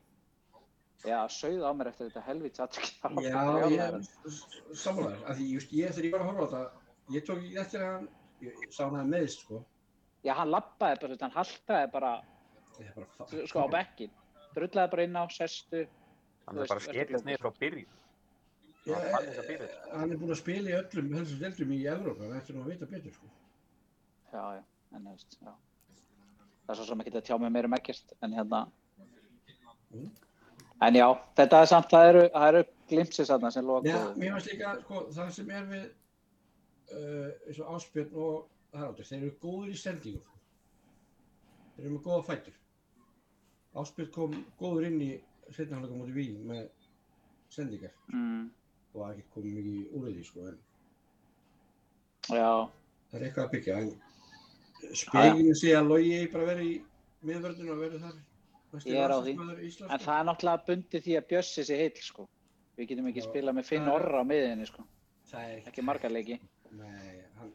Já, 1.03 1.19
sauð 1.27 1.63
á 1.67 1.71
mér 1.75 1.87
eftir 1.91 2.07
þetta 2.09 2.21
helvits 2.27 2.59
aðtökk. 2.63 2.91
Já, 3.23 3.41
ég 3.71 4.75
samanlega, 4.79 5.23
af 5.27 5.37
því 5.37 5.47
just, 5.51 5.71
ég 5.75 5.91
þegar 5.95 6.05
ég 6.07 6.11
var 6.13 6.21
að 6.23 6.29
horfa 6.31 6.43
á 6.43 6.51
þetta, 6.53 6.71
ég 7.15 7.25
tók 7.27 7.41
eftir 7.63 7.81
að 7.83 7.91
hann, 7.93 8.07
ég 8.41 8.53
sá 8.73 8.83
hann 8.89 8.99
að 9.01 9.09
meðist, 9.13 9.43
sko. 9.45 9.63
Já, 10.23 10.33
hann 10.39 10.49
lappaði 10.51 10.99
bara, 11.01 11.17
hann 11.21 11.31
haltaði 11.31 11.91
bara, 11.91 12.13
Ég 12.79 12.87
er 12.87 12.93
bara 12.95 13.07
fa- 13.17 13.47
sko, 13.47 13.59
á 13.59 13.67
bekkin. 13.71 14.11
Drullaði 14.55 14.91
bara 14.91 15.03
inn 15.03 15.15
á, 15.19 15.23
sestu. 15.31 15.87
Hann 16.47 16.57
er 16.59 16.67
bara 16.67 16.79
klókur. 16.79 17.23
niður 17.25 17.43
frá 17.43 17.51
byrjun. 17.59 17.87
Já, 18.85 18.95
Hann 18.95 19.25
byrjun. 19.47 19.69
hann 19.93 20.11
er 20.11 20.17
búinn 20.17 20.31
að 20.35 20.41
spila 20.41 20.69
í 20.69 20.77
öllum 20.81 21.13
helstu 21.17 21.39
deildum 21.39 21.71
í 21.71 21.85
Evrópa, 21.87 22.23
hann 22.27 22.39
ætti 22.41 22.53
nú 22.53 22.63
að 22.63 22.71
vita 22.73 22.85
betur, 22.85 23.11
sko. 23.13 23.27
Já, 24.33 24.43
já, 24.57 24.63
en 24.95 25.01
þú 25.05 25.11
veist, 25.13 25.37
já. 25.41 25.53
Það 26.65 26.69
er 26.73 26.75
svo 26.79 26.85
sem 26.85 26.99
ekki 27.03 27.11
að 27.17 27.25
tjá 27.27 27.39
mig 27.39 27.51
meira 27.51 27.67
um 27.67 27.73
ekkert, 27.77 28.13
en 28.21 28.31
hérna. 28.33 28.71
Mm. 29.93 30.09
En 30.81 30.93
já, 30.95 31.07
þetta 31.37 31.61
er 31.61 31.65
samt, 31.69 31.89
það 31.91 32.09
eru, 32.09 32.23
það 32.33 32.47
eru 32.53 32.63
glimpsið 32.89 33.27
þarna 33.29 33.51
sem 33.53 33.65
loka. 33.67 33.87
Já, 33.89 33.99
mér 34.17 34.33
finnst 34.33 34.49
líka, 34.51 34.71
sko, 34.81 35.01
það 35.13 35.31
sem 35.31 35.49
er 35.51 35.63
við, 35.69 35.83
eins 36.93 37.59
og 37.59 37.71
Áspjörn 37.77 38.13
og 38.13 38.49
Haraldur, 38.73 39.05
þeir 39.05 39.21
eru 39.23 39.31
góður 39.43 39.71
í 39.73 39.77
sendingum. 39.77 40.39
Þeir 41.75 41.85
eru 41.85 41.93
með 41.95 42.03
góða 42.07 42.25
fætur. 42.29 42.55
Áspjörn 43.83 44.11
kom 44.13 44.35
góður 44.59 44.87
inn 44.89 44.99
í 45.01 45.11
setnaflöka 45.53 45.97
mútið 45.97 46.17
Vín 46.19 46.43
með 46.49 46.67
sendingar 47.53 47.91
Mm, 48.13 48.49
og 48.93 49.01
það 49.01 49.11
ekki 49.13 49.25
komið 49.33 49.55
mikið 49.57 49.95
úr 49.99 50.07
því, 50.09 50.23
sko, 50.25 50.47
en 50.49 50.57
já, 52.29 52.51
það 53.11 53.17
er 53.19 53.25
eitthvað 53.27 53.45
að 53.47 53.51
byggja, 53.55 53.77
en 53.83 54.95
speginu 54.99 55.55
sé 55.57 55.73
að 55.77 55.89
logi 55.91 56.19
bara 56.33 56.47
verið 56.51 56.69
í 56.69 56.75
miðvörðinu 57.27 57.73
og 57.75 57.81
verið 57.83 58.05
þar. 58.07 58.21
Ég 58.89 58.97
er 59.03 59.13
á 59.13 59.17
því. 59.21 59.33
Íslands, 59.67 59.91
en 59.93 60.01
það 60.01 60.19
er 60.19 60.25
náttúrulega 60.29 60.65
bundið 60.69 61.03
því 61.05 61.17
að 61.19 61.27
Bjössi 61.29 61.65
sé 61.67 61.77
heill, 61.77 62.01
sko. 62.01 62.25
Við 62.77 62.87
getum 62.89 63.09
ekki 63.11 63.21
spilað 63.27 63.57
með 63.59 63.67
Finn 63.69 63.83
er- 63.85 63.93
Orra 63.93 64.21
á 64.21 64.25
miðinni, 64.25 64.65
sko. 64.65 64.85
Það 65.29 65.49
er 65.51 65.67
Ekki 65.69 65.83
margar 65.85 66.09
leiki. 66.11 66.39
Nei, 66.79 67.23
hann, 67.39 67.51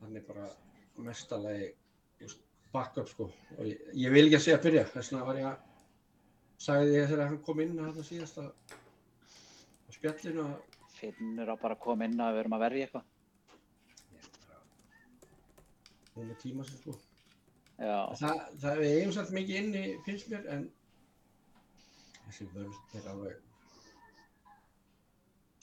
hann 0.00 0.16
er 0.18 0.24
bara 0.26 0.48
mestalegi 1.06 1.74
backup 2.72 3.08
sko. 3.08 3.28
Og 3.56 3.68
ég, 3.68 3.84
ég 3.96 4.12
vil 4.12 4.26
ekki 4.26 4.38
að 4.40 4.44
segja 4.46 4.58
að 4.58 4.66
byrja 4.66 4.86
þess 4.92 5.12
vegna 5.12 5.28
var 5.28 5.38
ég 5.40 5.50
að 5.50 5.66
sagði 6.58 6.96
ég 6.96 7.12
þegar 7.12 7.30
hann 7.30 7.42
kom 7.46 7.62
inn 7.64 7.78
að 7.78 7.92
þetta 7.92 8.08
síðast 8.08 8.40
að 8.42 8.50
á 8.50 9.90
spjallinu 9.94 10.48
að 10.48 10.58
Finnur 10.98 11.52
á 11.54 11.56
bara 11.62 11.76
að 11.76 11.84
koma 11.84 12.08
inn 12.08 12.18
að 12.18 12.32
við 12.34 12.40
erum 12.42 12.54
að 12.56 12.62
verja 12.64 12.86
eitthvað. 12.88 13.04
hún 16.18 16.30
er 16.34 16.38
tíma 16.42 16.64
sem 16.66 16.80
sko. 16.80 16.96
Það, 17.78 18.40
það 18.58 18.80
eigum 18.88 19.12
samt 19.14 19.34
mikið 19.36 19.60
inni 19.60 19.82
finnst 20.06 20.30
mér 20.32 20.48
en 20.54 20.64
þessi 22.24 22.48
vörð 22.56 22.96
er 22.98 23.06
alveg 23.12 23.47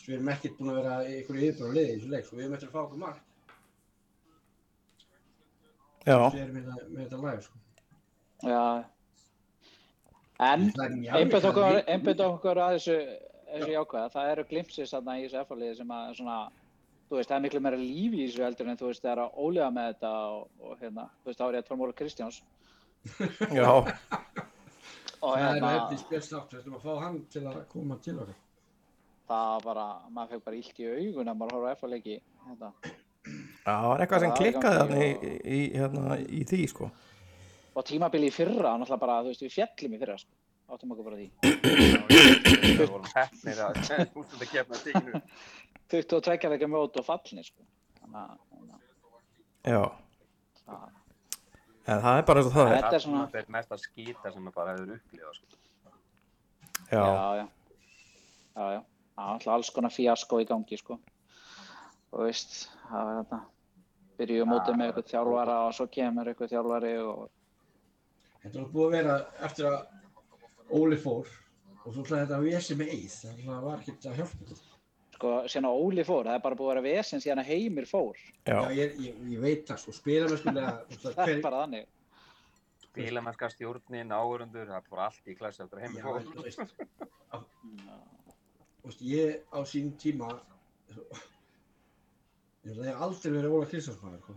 Svo 0.06 0.12
við 0.14 0.18
erum 0.20 0.28
ekkert 0.36 0.58
búin 0.60 0.70
að 0.70 0.76
vera 0.78 0.96
í 1.02 1.14
einhverju 1.18 1.46
yfirbráð 1.50 1.72
liði 1.76 1.86
í 1.86 1.94
þessu 1.96 2.10
leik, 2.12 2.26
svo 2.28 2.38
við 2.38 2.44
erum 2.46 2.56
eftir 2.60 2.68
að 2.70 2.76
fá 2.76 2.82
okkur 2.86 3.00
mark. 3.02 3.22
Já, 6.06 6.18
Við 6.30 6.42
erum 6.44 6.58
með, 6.60 6.66
þetta- 6.68 6.90
með 6.94 7.00
þetta 7.08 7.22
lag, 7.24 7.40
sko. 7.42 7.58
já. 8.46 8.86
En, 10.46 10.66
er 10.68 11.48
okkur, 11.50 12.26
okkur 12.28 12.60
að 12.62 12.76
þessu, 12.76 12.98
þessu 13.50 13.72
jákvæða. 13.74 14.12
Það 14.14 14.30
eru 14.36 14.44
glimpsið 14.52 14.92
þarna 14.92 15.16
í 15.18 15.24
þessu 15.26 15.40
F-liði 15.42 15.78
sem 15.80 15.94
að 15.98 16.14
svona, 16.20 16.38
þú 17.10 17.18
veist, 17.18 17.30
það 17.32 17.36
er 17.40 17.44
miklu 17.48 17.62
meira 17.66 17.78
líf 17.82 18.14
í 18.14 18.22
þessu 18.28 18.44
heldur 18.46 18.70
en 18.70 18.78
þú 18.78 18.90
veist, 18.92 19.02
það 19.06 19.12
er 19.16 19.24
að 19.26 19.40
ólega 19.48 19.72
með 19.80 19.90
þetta 19.94 20.12
og, 20.36 20.48
og 20.60 20.78
hérna, 20.84 21.10
þú 21.24 21.32
veist, 21.32 21.40
þá 21.40 21.46
er 21.48 21.58
ég 21.58 21.64
að 21.64 21.70
Tómóla 21.72 21.98
Kristjáns. 21.98 22.42
já, 23.58 23.70
Og 25.26 25.34
Það 25.34 25.42
er 25.42 25.54
hérna, 25.56 25.70
hefði 25.80 25.98
spjast 26.04 26.34
átt, 26.38 26.52
við 26.54 26.60
ætlum 26.62 26.76
að 26.78 26.84
fá 26.86 26.94
hann 27.02 27.20
til 27.34 27.42
að 27.50 27.62
koma 27.72 27.96
til 28.04 28.20
okkar. 28.20 28.36
Það 29.30 29.50
var 29.54 29.66
bara, 29.66 29.86
maður 30.14 30.30
fekk 30.36 30.46
bara 30.46 30.60
illt 30.62 30.80
í 30.80 30.88
augun 30.92 31.32
að 31.32 31.38
maður 31.42 31.58
horfa 31.58 31.74
á 31.74 31.76
F-leiki. 31.80 32.18
Hérna. 32.46 32.72
já, 32.86 33.74
það 33.74 33.88
var 33.90 34.04
eitthvað 34.06 34.24
sem 34.26 34.34
klikkaði 34.40 34.78
gangi 34.78 34.80
þarna 34.80 35.06
í, 35.06 35.36
í, 35.58 35.60
hérna, 35.76 36.18
í 36.22 36.42
því, 36.52 36.62
sko. 36.70 36.90
Og 37.76 37.84
tímabili 37.90 38.30
í 38.30 38.34
fyrra, 38.36 38.76
náttúrulega 38.80 39.02
bara, 39.02 39.20
þú 39.26 39.32
veist, 39.34 39.44
við 39.46 39.56
fjallum 39.58 39.96
í 39.98 40.02
fyrra, 40.04 40.18
sko. 40.22 40.32
Áttum 40.76 40.94
okkur 40.96 41.06
bara 41.06 41.18
því. 41.20 41.28
Við 42.76 42.88
vorum 42.90 43.10
hefnir 43.14 43.60
að 43.62 43.80
úrstunda 44.18 44.48
kemna 44.50 44.80
stíkinu. 44.80 45.22
22 45.94 46.50
leikja 46.54 46.70
mót 46.72 46.96
og 46.98 47.06
fallni, 47.06 47.44
sko. 47.46 47.62
Þannig 48.02 48.22
að, 48.22 48.32
að 48.32 48.84
Já, 49.66 49.82
það- 50.66 50.92
en 51.90 52.02
það 52.02 52.18
er 52.20 52.26
bara 52.30 52.42
eins 52.42 52.48
og 52.50 52.54
það 52.56 52.68
er 52.72 52.76
Þetta 52.76 52.96
er 52.96 53.04
svona- 53.06 53.28
Það 53.32 53.40
er 53.42 53.46
mest 53.56 53.72
að 53.74 53.80
skýta 53.86 54.32
sem 54.34 54.44
maður 54.46 54.56
bara 54.56 54.74
hefur 54.76 54.92
upplifað 54.96 55.34
sko. 55.36 55.46
já, 56.92 57.06
já, 57.06 57.36
já, 57.36 57.48
já, 58.56 58.66
já. 58.76 58.82
Alltaf 59.16 59.54
alls 59.54 59.70
konar 59.72 59.94
fíasko 59.96 60.42
í 60.44 60.48
gangi, 60.50 60.78
sko. 60.80 60.98
Og 62.12 62.26
veist, 62.26 62.66
það 62.90 63.12
er 63.12 63.18
þetta, 63.22 63.40
byrjuðu 64.20 64.46
mótið 64.52 64.78
með 64.80 64.92
eitthvað 64.92 65.10
þjálfara 65.14 65.56
og 65.68 65.74
svo 65.78 65.88
kemur 65.92 66.30
eitthvað 66.32 66.54
þjálfari 66.56 66.94
og, 67.04 67.26
Þetta 68.46 68.60
var 68.62 68.70
búið 68.76 68.86
að 68.86 68.92
vera 68.94 69.14
eftir 69.48 69.66
að 69.72 70.76
Óli 70.78 70.98
fór 71.02 71.30
og 71.86 71.94
svo 71.94 72.04
ætlaði 72.04 72.22
þetta 72.26 72.36
að 72.38 72.44
vesi 72.46 72.76
með 72.78 72.92
eið. 72.94 73.16
Það 73.46 73.64
var 73.64 73.80
ekkert 73.82 74.06
að 74.06 74.20
hjálpa 74.20 74.58
sko, 75.16 75.32
síðan 75.50 75.68
að 75.70 75.82
Óli 75.82 76.04
fór, 76.06 76.28
það 76.28 76.38
er 76.38 76.44
bara 76.44 76.60
búið 76.60 76.70
að 76.70 76.74
vera 76.76 76.86
vesen 76.86 77.24
síðan 77.24 77.42
að 77.42 77.50
Heimir 77.50 77.88
fór. 77.90 78.18
já, 78.46 78.54
Já, 78.54 78.72
ég, 78.76 78.96
ég, 79.02 79.20
ég 79.32 79.40
veit 79.42 79.64
það, 79.70 79.82
sko, 79.82 79.96
spila 79.96 80.30
með 80.30 80.42
skulega, 80.44 80.74
Það 81.06 81.32
er 81.32 81.42
bara 81.46 81.62
þannig. 81.64 81.86
Bílamennska 82.96 83.50
stjórnin, 83.52 84.14
áhörundur, 84.16 84.70
það 84.70 84.78
er 84.78 84.90
bara 84.92 85.08
allt 85.10 85.26
í 85.28 85.36
klassi 85.40 85.64
eftir 85.66 85.82
heim 85.84 85.98
já, 85.98 86.04
fór. 86.06 86.22
veist, 88.90 89.02
ég 89.02 89.44
á 89.52 89.60
sín 89.68 89.92
tíma, 90.02 90.30
ég 92.66 92.80
hef 92.82 93.02
aldrei 93.06 93.34
verið 93.34 93.56
Óla 93.58 93.70
Kristjánsmaður, 93.72 94.22
sko. 94.24 94.36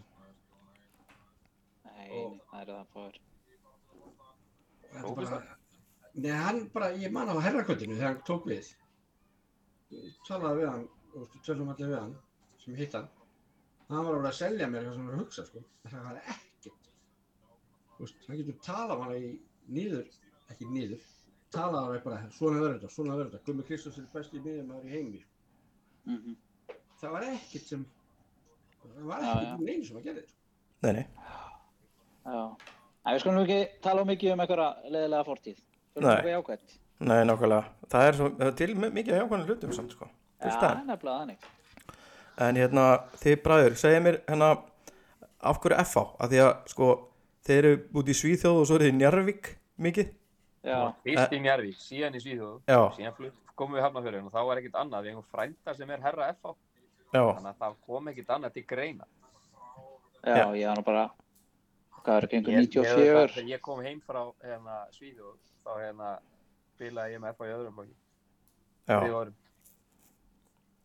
Nei, 1.89 2.23
það 2.51 2.61
er 2.61 2.71
það 2.73 2.93
fór. 2.95 3.19
Þetta 4.89 5.09
er 5.09 5.17
bara, 5.19 5.41
nei, 6.15 6.33
hann 6.43 6.63
bara, 6.75 6.91
ég 6.97 7.13
man 7.15 7.33
á 7.33 7.37
herrakvöldinu 7.45 7.99
þegar 7.99 8.15
hann 8.15 8.25
tók 8.29 8.49
við. 8.49 8.73
Ég 9.97 10.17
talaði 10.29 10.63
við 10.63 10.71
hann, 10.73 10.89
tölum 11.45 11.73
allir 11.75 11.93
við 11.93 11.99
hann, 11.99 12.17
sem 12.65 12.79
hitt 12.79 12.97
hann. 12.97 13.09
Hann 13.89 14.05
var 14.05 14.19
alveg 14.19 14.31
að 14.33 14.41
selja 14.41 14.69
mér 14.69 14.83
eitthvað 14.83 14.97
sem 14.97 15.05
hann 15.05 15.13
var 15.13 15.19
að 15.19 15.23
hugsa, 15.25 15.47
sko. 15.49 15.65
Það 15.89 16.09
var 16.09 16.19
ekkert. 16.37 16.91
Hann 17.99 18.41
getur 18.41 18.59
talað 18.65 19.05
hann 19.05 19.15
í 19.17 19.31
nýður, 19.77 20.09
ekki 20.53 20.69
nýður, 20.73 21.07
talað 21.55 21.87
hann 21.89 22.03
bara, 22.05 22.19
svona 22.37 22.61
verður 22.63 22.79
þetta, 22.79 22.91
svona 22.95 23.17
verður 23.17 23.33
þetta. 23.33 23.45
Gummi 23.47 23.67
Kristjáns 23.69 23.99
er 23.99 24.09
besti 24.13 24.41
miðjumæður 24.45 24.89
í 24.89 24.95
heimi. 24.97 25.25
Mm 26.09 26.37
Það 26.99 27.13
var 27.15 27.23
ekkert 27.29 27.69
sem, 27.71 27.83
það 28.83 29.05
var 29.07 29.21
ekkert 29.23 29.53
um 29.55 29.65
neinu 29.69 29.85
sem 29.87 29.97
að 30.01 30.07
gera 30.09 30.23
þetta. 30.23 30.35
nei, 30.83 30.93
nei 30.93 31.07
Já. 32.27 32.57
En 33.07 33.15
við 33.15 33.21
skulum 33.23 33.39
ekki 33.45 33.59
tala 33.85 34.05
mikið 34.05 34.33
um 34.35 34.41
einhverja 34.45 34.91
leðilega 34.91 35.25
fortíð. 35.29 35.61
Fyrir 35.95 36.09
Nei. 36.09 36.17
Nei, 36.99 37.21
nákvæmlega. 37.25 37.65
Það 37.89 38.09
er, 38.09 38.19
svo, 38.19 38.29
það 38.41 38.47
er 38.49 38.57
til 38.59 38.75
mi- 38.75 38.91
mikið 38.91 39.15
af 39.15 39.21
jákvæmlega 39.23 39.47
hlutum 39.53 39.73
samt, 39.73 39.95
sko. 39.95 40.09
Já, 40.43 40.75
nefnilega 40.91 41.21
þannig. 41.23 41.47
En 42.39 42.57
hérna, 42.57 42.85
þið 43.23 43.37
bræður, 43.47 43.77
segja 43.79 44.01
mér 44.03 44.21
hérna, 44.29 44.51
af 45.41 45.61
hverju 45.63 45.79
FH? 45.85 46.05
Af 46.19 46.31
því 46.31 46.43
að, 46.45 46.53
sko, 46.75 46.91
þeir 47.47 47.59
eru 47.65 47.79
út 47.95 48.11
í 48.13 48.19
Svíþjóð 48.19 48.61
og 48.61 48.67
svo 48.67 48.75
eru 48.79 48.91
þið 48.91 48.99
Njarvík 48.99 49.51
mikið. 49.79 50.13
Já, 50.65 50.93
Fyrst 51.05 51.33
í 51.33 51.39
Njarvík, 51.45 51.77
síðan 51.79 52.17
í 52.19 52.21
Svíþjóð, 52.23 52.57
Já. 52.67 52.79
síðan 52.97 53.15
flutt, 53.17 53.37
komum 53.55 53.77
við 53.79 53.85
hafnafjörðin 53.87 54.27
og 54.27 54.33
þá 54.35 54.41
var 54.49 54.57
ekkert 54.61 54.75
annað, 54.81 55.05
við 55.07 55.13
hefum 55.15 55.29
frænda 55.33 55.75
sem 55.79 55.91
er 55.95 56.01
herra 56.03 56.29
FH, 56.35 56.55
þannig 57.13 57.51
að 57.53 57.61
það 57.63 57.77
kom 57.87 58.09
ekkert 58.13 58.29
annað 58.37 58.53
til 58.59 58.65
greina. 58.67 59.05
já, 60.25 60.35
Já. 60.37 60.47
ég 60.59 60.67
var 60.69 60.77
nú 60.77 60.85
bara, 60.85 61.05
hvað 62.03 62.17
er 62.17 62.27
ekki 62.27 62.37
einhver 62.41 62.53
Ég- 62.53 62.59
ég- 62.59 62.71
94? 62.75 63.29
Þegar 63.37 63.49
ég 63.55 63.61
kom 63.61 63.81
heim 63.85 64.01
frá 64.07 64.23
hérna, 64.45 64.79
Svíþjóð, 64.99 65.37
þá 65.65 65.71
hérna 65.79 66.19
spilaði 66.75 67.13
ég 67.15 67.21
með 67.23 67.35
FH 67.35 67.45
í 67.47 67.55
öðrum 67.59 67.77
já. 68.89 68.99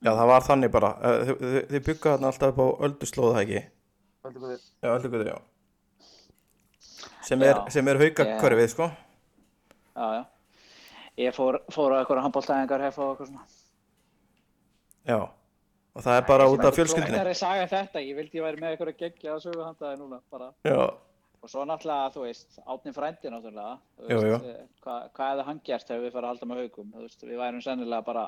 Já, 0.04 0.12
það 0.12 0.28
var 0.28 0.42
þannig 0.42 0.72
bara. 0.72 0.88
Eh, 1.02 1.20
Þið, 1.24 1.38
þið, 1.40 1.68
þið 1.72 1.84
byggaðu 1.88 2.14
þarna 2.18 2.28
alltaf 2.28 2.50
upp 2.52 2.60
á? 2.60 2.68
Völdu 4.24 4.40
góðir. 4.44 4.64
Já, 4.84 4.90
ölduguður, 4.98 5.28
já. 5.32 5.38
Sem 7.24 7.42
er, 7.42 7.56
er 7.88 7.96
hverfið, 8.42 8.68
sko. 8.74 8.92
Já, 9.94 10.08
já. 10.18 10.24
Ég 11.22 11.36
fór, 11.36 11.60
fór 11.74 11.94
á 11.94 12.02
eitthvað 12.02 12.24
handbóltæðingar 12.26 12.84
hef 12.88 13.00
og 13.00 13.14
eitthvað 13.14 13.32
svona. 13.32 13.48
Já. 15.06 15.20
Og 15.94 16.02
það 16.02 16.18
er 16.18 16.28
bara 16.28 16.50
út 16.50 16.64
af 16.66 16.78
fjölskyldinni. 16.78 17.18
Það 17.20 17.32
er 17.32 17.38
saga 17.38 17.66
þetta, 17.70 18.02
ég 18.02 18.18
vildi 18.18 18.40
ég 18.40 18.46
væri 18.48 18.62
með 18.64 18.72
eitthvað 18.74 18.96
geggja 19.04 19.36
að 19.36 19.44
sögu 19.46 19.66
handaði 19.68 20.00
núna, 20.02 20.22
bara. 20.34 20.50
Já, 20.66 20.80
Og 21.44 21.52
svo 21.52 21.66
náttúrulega, 21.68 22.12
þú 22.14 22.22
veist, 22.24 22.54
Átni 22.64 22.92
frændi 22.96 23.28
náttúrulega, 23.32 23.74
þú 24.00 24.12
veist, 24.22 24.46
eh, 24.48 24.60
hvað, 24.86 25.08
hvað 25.18 25.32
hefði 25.32 25.46
hann 25.50 25.58
gert 25.68 25.90
ef 25.92 26.00
við 26.00 26.14
farið 26.14 26.24
að 26.24 26.32
halda 26.32 26.48
með 26.48 26.62
haugum, 26.62 26.94
þú 26.94 27.02
veist, 27.04 27.26
við 27.28 27.42
værum 27.42 27.64
sennilega 27.66 28.06
bara 28.08 28.24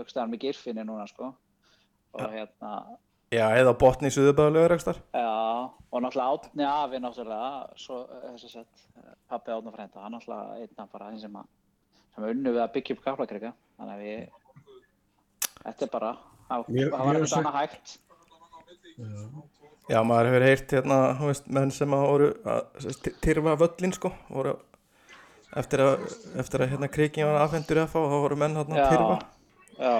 hugstaðan 0.00 0.32
með 0.32 0.40
girfinni 0.44 0.84
núna, 0.88 1.06
sko. 1.06 1.28
Og 2.18 2.34
hérna, 2.34 2.72
já, 3.30 3.44
eða 3.60 3.74
botni 3.78 4.10
í 4.10 4.14
Suðubæðulegur, 4.14 4.74
ekstar. 4.76 4.98
já, 5.14 5.28
og 5.90 6.02
náttúrulega 6.02 6.34
Átni 6.34 6.66
afi 6.66 7.00
náttúrulega, 7.02 7.50
svo 7.78 8.00
þess 8.24 8.46
að 8.48 8.54
sett, 8.56 8.84
pappi 9.30 9.54
Átni 9.54 9.74
frænda, 9.74 10.02
hann 10.04 10.16
náttúrulega 10.16 10.58
einn 10.64 10.84
af 10.84 10.90
bara 10.94 11.10
þeim 11.10 11.20
sem 11.24 11.38
að, 11.40 11.48
sem 12.14 12.28
unnu 12.32 12.54
við 12.56 12.62
að 12.64 12.72
byggja 12.76 12.96
upp 12.96 13.04
kaplakrika, 13.06 13.52
þannig 13.78 13.94
að 13.94 14.04
við, 14.06 14.20
þetta 15.64 15.86
er 15.86 15.92
bara, 15.94 16.12
það 16.48 16.64
var 16.66 17.20
eitthvað 17.20 17.38
annað 17.40 17.60
hægt. 17.60 17.96
Já, 19.90 19.98
maður 20.06 20.28
hefur 20.30 20.44
heyrt 20.46 20.72
hérna, 20.76 20.96
þú 21.18 21.28
veist, 21.30 21.46
menn 21.50 21.70
sem 21.74 21.94
að 21.96 22.02
voru 22.06 22.26
að 22.46 22.98
tyrfa 23.24 23.54
völlin, 23.58 23.94
sko, 23.96 24.10
voru 24.30 24.52
eftir 25.58 25.82
að, 25.82 26.04
eftir 26.38 26.62
að 26.62 26.74
hérna 26.74 26.90
krikin 26.94 27.26
var 27.26 27.40
afhendur 27.42 27.80
FH, 27.86 28.02
þá 28.12 28.18
voru 28.22 28.38
menn 28.38 28.58
hérna 28.60 28.84
að 28.84 28.92
tyrfa. 28.92 29.16
já, 29.80 29.94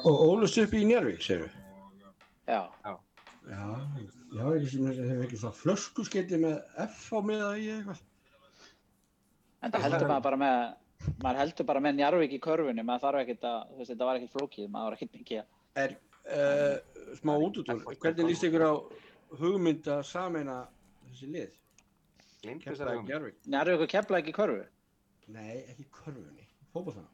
Og 0.00 0.20
ólust 0.28 0.58
upp 0.60 0.74
í 0.76 0.82
Njárvík, 0.88 1.20
segir 1.24 1.46
við. 1.46 1.56
Já, 2.48 2.60
Já, 3.44 3.60
ég 4.32 4.40
hafa 4.40 4.54
ekki 4.56 4.84
ekki 5.26 5.38
svona 5.40 5.56
flöskuskeiti 5.58 6.38
með 6.40 6.62
F 6.86 7.10
á 7.12 7.20
miða 7.20 7.50
í 7.60 7.66
eitthvað. 7.74 8.00
En 9.64 9.74
það 9.74 9.84
heldur 9.84 10.08
maður 10.08 10.24
bara 10.24 10.38
með, 10.40 10.62
maður 11.24 11.40
heldur 11.42 11.68
bara 11.68 11.82
með 11.84 11.98
Njarvík 11.98 12.36
í 12.36 12.40
körfunni, 12.46 12.84
maður 12.84 13.04
þarf 13.04 13.20
ekkert 13.24 13.44
að, 13.50 13.58
þú 13.68 13.80
veist, 13.80 13.92
þetta 13.92 14.08
var 14.08 14.20
ekkert 14.20 14.36
flókið, 14.38 14.70
maður 14.72 14.88
var 14.88 14.96
ekkert 14.96 15.18
mikið 15.18 15.42
að, 15.42 15.50
Er 15.74 15.96
uh, 16.30 16.76
smá 17.18 17.34
útútur, 17.34 17.82
hvernig 18.00 18.30
líst 18.30 18.46
ykkur 18.48 18.64
á 18.64 18.72
hugmynd 19.40 19.88
að 19.92 20.02
sameina 20.08 20.56
þessi 21.10 21.30
lið? 21.34 21.58
Þessari 22.44 22.94
hugmynd. 22.94 23.10
Njárvík? 23.10 23.38
Njarvík 23.50 23.84
og 23.84 23.92
kepla 23.92 24.20
ekki 24.22 24.32
í 24.32 24.38
körfu. 24.38 24.64
Nei, 25.34 25.52
ekki 25.72 25.88
körfunni, 25.98 26.48
fótboltana. 26.72 27.10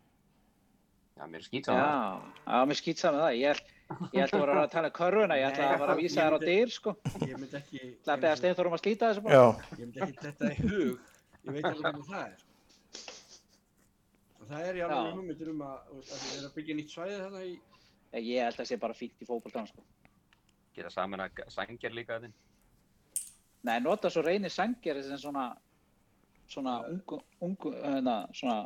Já, 1.16 1.26
mér 1.26 1.42
er 1.42 1.46
skýt 1.48 1.70
saman. 1.70 2.30
Já, 2.46 2.58
mér 2.70 2.78
skýt 2.78 3.02
saman 3.02 3.24
það, 3.24 3.38
ég 3.40 3.54
held, 3.54 3.72
ég 4.14 4.20
held 4.20 4.34
að 4.34 4.42
voru 4.42 4.56
að 4.60 4.68
tala 4.74 4.90
um 4.90 4.96
körfuna, 4.96 5.38
ég 5.40 5.48
ætla 5.48 5.70
að 5.70 5.80
fara 5.82 5.94
að 5.94 6.00
ég 6.00 6.06
vísa 6.06 6.26
þér 6.26 6.36
á 6.36 6.40
dyr, 6.44 6.74
sko. 6.74 6.94
Ég 7.26 7.34
myndi 7.40 7.58
ekki, 7.60 7.80
Það 8.04 8.12
er 8.14 8.22
beðast 8.24 8.46
einn 8.46 8.58
þórum 8.60 8.76
að 8.76 8.82
slíta 8.84 9.10
þessu 9.10 9.24
bara. 9.24 9.40
Já, 9.40 9.44
ég 9.70 9.82
myndi 9.84 10.04
ekki 10.06 10.22
þetta 10.26 10.50
í 10.50 10.68
hug, 10.68 11.16
ég 11.46 11.56
veit 11.56 11.64
alveg 11.70 11.82
hvernig 11.86 12.06
það 12.10 12.22
er. 12.26 12.46
Og 14.40 14.44
það 14.50 14.68
er 14.68 14.78
í 14.78 14.84
alveg 14.86 15.00
Já. 15.00 15.16
hugmyndir 15.16 15.50
um 15.54 15.64
að, 15.66 15.80
þú 15.88 15.98
veist, 16.00 16.12
að 16.14 16.22
þið 16.26 16.38
er 16.38 16.46
að 16.48 16.54
byggja 16.58 16.78
nýtt 16.80 16.94
svæði 16.94 17.18
þarna 17.24 17.42
í, 17.48 17.56
Ég 18.10 18.42
held 18.42 18.56
að 18.56 18.58
það 18.58 18.66
sé 18.66 18.78
bara 18.82 18.96
fínt 18.98 19.22
í 19.22 19.26
fótboltan, 19.28 19.68
sko. 19.70 19.84
Gera 20.74 20.90
saman 20.90 21.22
að 21.22 21.42
sængjar 21.54 21.94
líka 21.94 22.18
þetta. 22.18 22.34
Nei, 23.68 23.76
nota 23.84 24.10
svo 24.10 24.24
reynir 24.24 24.50
sangir 24.50 24.98
sem 25.04 25.18
svona, 25.20 25.50
svona 26.50 26.80
ungu, 26.90 27.20
ungu, 27.44 27.72
hérna, 27.76 28.16
svona, 28.34 28.64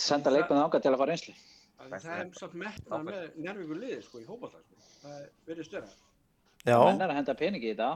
senda 0.00 0.32
leikmenn 0.32 0.62
ánga 0.62 0.80
til 0.80 0.92
að 0.94 1.00
fara 1.02 1.16
einsli. 1.16 1.34
Að 1.80 1.94
það 1.96 2.18
er 2.20 2.28
samt 2.40 2.54
metnað 2.62 3.06
með 3.06 3.38
njárvíkur 3.44 3.80
liði, 3.80 4.02
sko, 4.06 4.20
í 4.22 4.26
fótbolta, 4.28 4.60
sko. 4.64 4.82
Það 5.02 5.16
er 5.20 5.30
verið 5.50 5.68
störa. 5.68 5.88
já, 6.66 6.76
Menn 6.84 7.00
er 7.06 7.12
að 7.12 7.18
henda 7.20 7.34
peningi 7.34 7.70
í 7.70 7.74
þetta. 7.74 7.90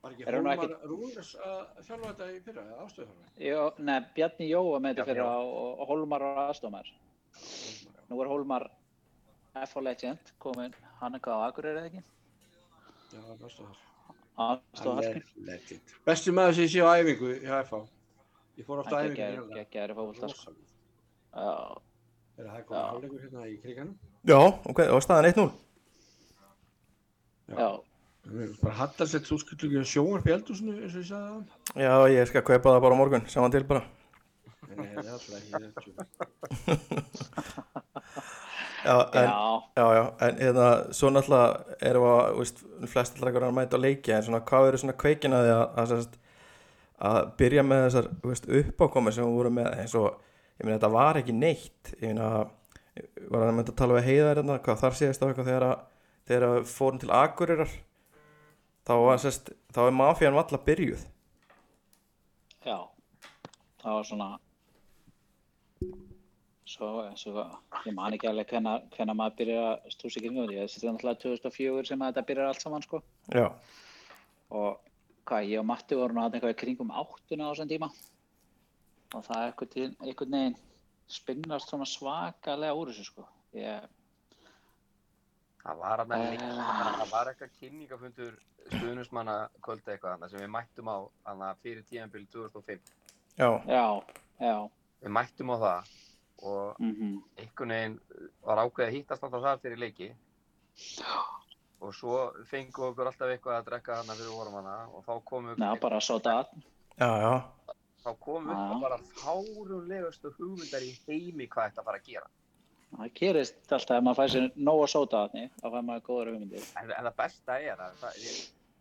Var 0.00 0.12
ekki 0.14 0.26
Er 0.26 0.34
Hólmar 0.38 0.56
ekki- 0.56 0.88
Rúnars 0.88 1.30
að 1.44 1.80
þjálfa 1.86 2.10
þetta 2.10 2.28
í 2.32 2.40
fyrra, 2.44 2.62
eða 2.64 2.84
ástöðuþjálfa? 2.86 3.32
Jó, 3.46 3.64
nei, 3.78 3.98
Bjarni 4.14 4.46
Jóa 4.48 4.78
með 4.80 4.94
þetta 5.00 5.16
Jóa. 5.16 5.34
og, 5.44 5.80
og 5.80 5.88
Hólmar 5.88 6.20
var 6.24 6.40
aðstofmar. 6.50 6.92
Nú 8.10 8.20
er 8.22 8.30
Hólmar 8.32 8.70
FH 9.66 9.82
Legend 9.82 10.32
komin, 10.38 10.74
hann 11.00 11.14
er 11.14 11.20
hvað 11.20 11.36
á 11.36 11.46
Akureyri 11.50 11.78
eða 11.82 11.90
ekki? 11.90 12.02
Já, 13.10 13.20
það 13.20 15.02
er 15.02 15.16
er 15.16 15.22
legend. 15.36 15.94
Besti 16.06 16.32
maður 16.32 16.54
sem 16.54 16.64
ég 16.64 16.70
sé 16.72 16.80
á 16.80 16.90
æfingu 16.96 17.32
hjá 17.44 17.54
FH. 17.66 17.80
Ég 18.56 18.64
fór 18.64 18.78
ofta 18.80 19.02
æfingu 19.02 19.16
geggjaður 19.16 19.36
hérna. 19.36 19.56
geggjaður 19.60 19.90
í 19.90 19.96
fótbolta. 19.98 20.28
sko. 20.32 21.82
Já, 22.40 22.44
Er 22.44 22.48
það 22.48 22.56
Já. 22.56 22.64
komið 22.70 22.86
hálfleikur 22.90 23.20
hérna 23.26 23.42
í 23.50 23.54
kriganum? 23.60 23.94
já, 24.30 24.38
ok, 24.72 24.78
og 24.96 25.02
staðan 25.04 25.28
1-0. 25.30 25.50
já, 27.50 27.68
Við 28.30 28.42
erum 28.44 28.56
bara 28.62 28.74
hattalsett 28.78 29.24
þú 29.28 29.38
skuldu 29.40 29.66
ekki 29.68 29.78
að 29.80 29.88
sjónvarp 29.90 30.26
í 30.28 30.32
eldhúsinu 30.34 30.74
eins 30.76 30.94
og 30.94 31.00
ég 31.00 31.08
sagði 31.08 31.28
það. 31.30 31.42
Já, 31.80 31.94
ég 32.14 32.28
skal 32.28 32.42
kaupa 32.44 32.74
það 32.74 32.82
bara 32.84 32.94
á 32.94 33.00
morgun, 33.00 33.24
hann 33.34 33.54
til 33.54 33.64
bara. 33.64 33.82
Nei, 34.70 34.88
það 34.94 35.04
er 35.04 35.12
alltaf 35.16 35.34
ekki 35.40 35.50
þetta. 35.64 35.80
Já, 38.80 38.94
en, 39.12 39.24
já, 39.24 39.62
já, 39.76 39.86
já, 39.94 40.04
en 40.24 40.38
hérna, 40.40 40.66
svo 40.96 41.10
náttúrulega 41.12 41.76
erum 41.84 42.04
við 42.06 42.12
að, 42.14 42.30
þú 42.30 42.38
veist, 42.40 42.62
flest 42.88 43.18
allra 43.20 43.48
að 43.50 43.56
mæta 43.58 43.76
á 43.76 43.84
leiki, 43.84 44.12
en 44.16 44.22
svona, 44.24 44.40
hvað 44.48 44.64
verður 44.66 44.80
svona 44.80 44.94
kveikin 45.02 45.36
að 45.36 45.44
því 45.44 45.50
að, 45.52 45.64
að, 45.82 45.92
að, 45.98 46.14
að 47.10 47.18
byrja 47.42 47.64
með 47.68 47.82
þessar, 47.84 48.08
þú 48.22 48.30
veist, 48.32 48.48
uppákomið 48.62 49.16
sem 49.18 49.26
við 49.28 49.36
vorum 49.36 49.58
með, 49.60 49.68
eins 49.82 49.94
og, 50.00 50.08
ég 50.60 50.66
meina, 50.66 50.76
þetta 50.76 50.92
var 50.92 51.20
ekki 51.20 51.36
neitt, 51.36 51.94
ég 51.96 52.10
meina, 52.10 52.44
ég 52.98 53.30
var 53.32 53.48
mynda 53.48 53.72
að 53.72 53.78
tala 53.80 53.96
við 53.96 54.10
heiðar 54.10 54.42
hérna, 54.42 54.58
hvað 54.66 54.82
þar 54.82 54.98
séðist 54.98 55.24
á 55.24 55.26
eitthvað 55.30 55.48
þegar 55.48 55.66
að, 55.70 55.86
þegar 56.28 56.46
að 56.50 56.58
fórum 56.68 57.00
til 57.00 57.10
Akureyrar, 57.16 57.72
þá 58.84 58.94
var, 59.06 59.22
sérst, 59.24 59.50
þá 59.72 59.80
er 59.86 59.96
mafían 59.96 60.36
valla 60.36 60.62
byrjuð, 60.68 61.06
já, 62.68 62.76
það 63.80 63.96
var 63.96 64.08
svona 64.10 64.30
svo, 66.68 66.90
svo 67.18 67.46
ég 67.86 67.96
man 67.96 68.14
ekki 68.14 68.28
alveg 68.30 68.52
hvenær 68.52 69.16
maður 69.16 69.36
byrjar 69.40 69.66
að 69.72 69.88
í 69.88 70.12
kringum 70.20 70.46
því 70.50 70.60
þetta 70.60 70.84
er 70.84 70.94
náttúrulega 70.94 71.22
2004 71.24 71.88
sem 71.88 72.04
að 72.04 72.12
þetta 72.12 72.26
byrjar 72.28 72.52
allt 72.52 72.64
saman 72.64 72.84
sko. 72.84 73.02
Já, 73.32 73.48
og 74.52 74.78
hvað, 75.28 75.50
ég 75.50 75.62
og 75.62 75.68
Matti 75.70 75.98
vorum 75.98 76.20
að 76.22 76.36
eitthvað 76.36 76.54
í 76.54 76.60
kringum 76.64 76.92
áttuna 76.92 77.48
á 77.48 77.50
þessum 77.52 77.70
tíma 77.70 77.90
og 79.14 79.24
það 79.26 79.40
er 79.40 79.46
einhvern 79.50 79.96
einhvern 80.00 80.36
veginn 80.36 80.58
spinnast 81.10 81.70
svona 81.70 81.88
svakalega 81.88 82.76
úr 82.78 82.92
þessu 82.92 83.08
sko. 83.08 83.26
Ég, 83.56 83.88
Það 85.60 85.76
var 85.76 86.00
Eh. 86.00 86.98
það 87.00 87.10
var 87.10 87.30
eitthvað 87.30 87.56
kynningafundur 87.60 88.36
stuðnusmanna 88.70 89.36
kvöldi 89.64 89.92
eitthvað 89.92 90.28
sem 90.30 90.40
við 90.40 90.52
mættum 90.54 90.88
á 90.88 90.96
fyrir 91.62 91.84
tíðanbíl 91.90 92.26
2005. 92.32 92.80
já, 93.36 93.50
já, 93.66 94.02
já. 94.40 94.70
Við 95.02 95.12
mættum 95.16 95.52
á 95.52 95.56
það 95.64 95.90
og 96.42 96.80
mhm. 96.80 97.20
einhvern 97.36 97.74
veginn 97.76 98.00
var 98.44 98.62
ákveðið 98.64 98.88
að 98.88 98.96
hittast 98.96 99.24
alltaf 99.24 99.42
þar 99.44 99.62
fyrir 99.64 99.82
leiki. 99.84 100.10
Og 101.80 101.94
svo 101.96 102.16
fengum 102.48 102.84
við 102.84 102.90
okkur 102.90 103.10
alltaf 103.10 103.32
eitthvað 103.32 103.58
að 103.58 103.68
drekka 103.68 104.00
hana 104.00 104.16
fyrir 104.16 104.36
vorum 104.36 104.58
hana 104.60 104.76
og 104.88 105.04
þá 105.04 105.12
komum 105.24 105.52
við 105.52 105.64
Já, 105.64 105.80
bara 105.80 106.00
sóta 106.00 106.40
já, 107.00 107.08
já, 107.20 107.32
þá 108.04 108.10
komum 108.26 108.50
við 108.50 108.60
upp 108.74 108.84
bara 108.84 108.98
fárulegustu 109.20 110.32
hugmyndar 110.38 110.84
í 110.86 110.92
heimi 111.06 111.48
hvað 111.50 111.70
þetta 111.70 111.86
fara 111.88 112.00
að 112.02 112.12
gera 112.12 112.28
Það 112.90 113.10
gerist 113.20 113.72
alltaf 113.76 113.96
ef 113.96 114.02
maður 114.02 114.18
fær 114.18 114.30
sér 114.32 114.46
nóg 114.58 114.80
að 114.82 114.88
sóta 114.90 115.18
þarna, 115.22 115.42
þá 115.60 115.66
fær 115.66 115.84
maður 115.86 116.06
góður 116.08 116.30
hugmyndir. 116.32 116.64
en, 116.80 116.88
en 116.90 117.06
það 117.06 117.16
besta 117.20 117.58
er 117.62 117.82
að 117.84 117.98
það, 118.00 118.16
við, 118.24 118.38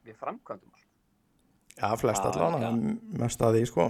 við 0.08 0.16
framkvæmdum 0.24 0.78
allt 0.78 0.88
já, 1.78 1.90
flest 2.02 2.26
allan, 2.30 2.64
já. 2.64 2.70
mest 3.22 3.44
að 3.46 3.58
því, 3.58 3.62
sko. 3.70 3.86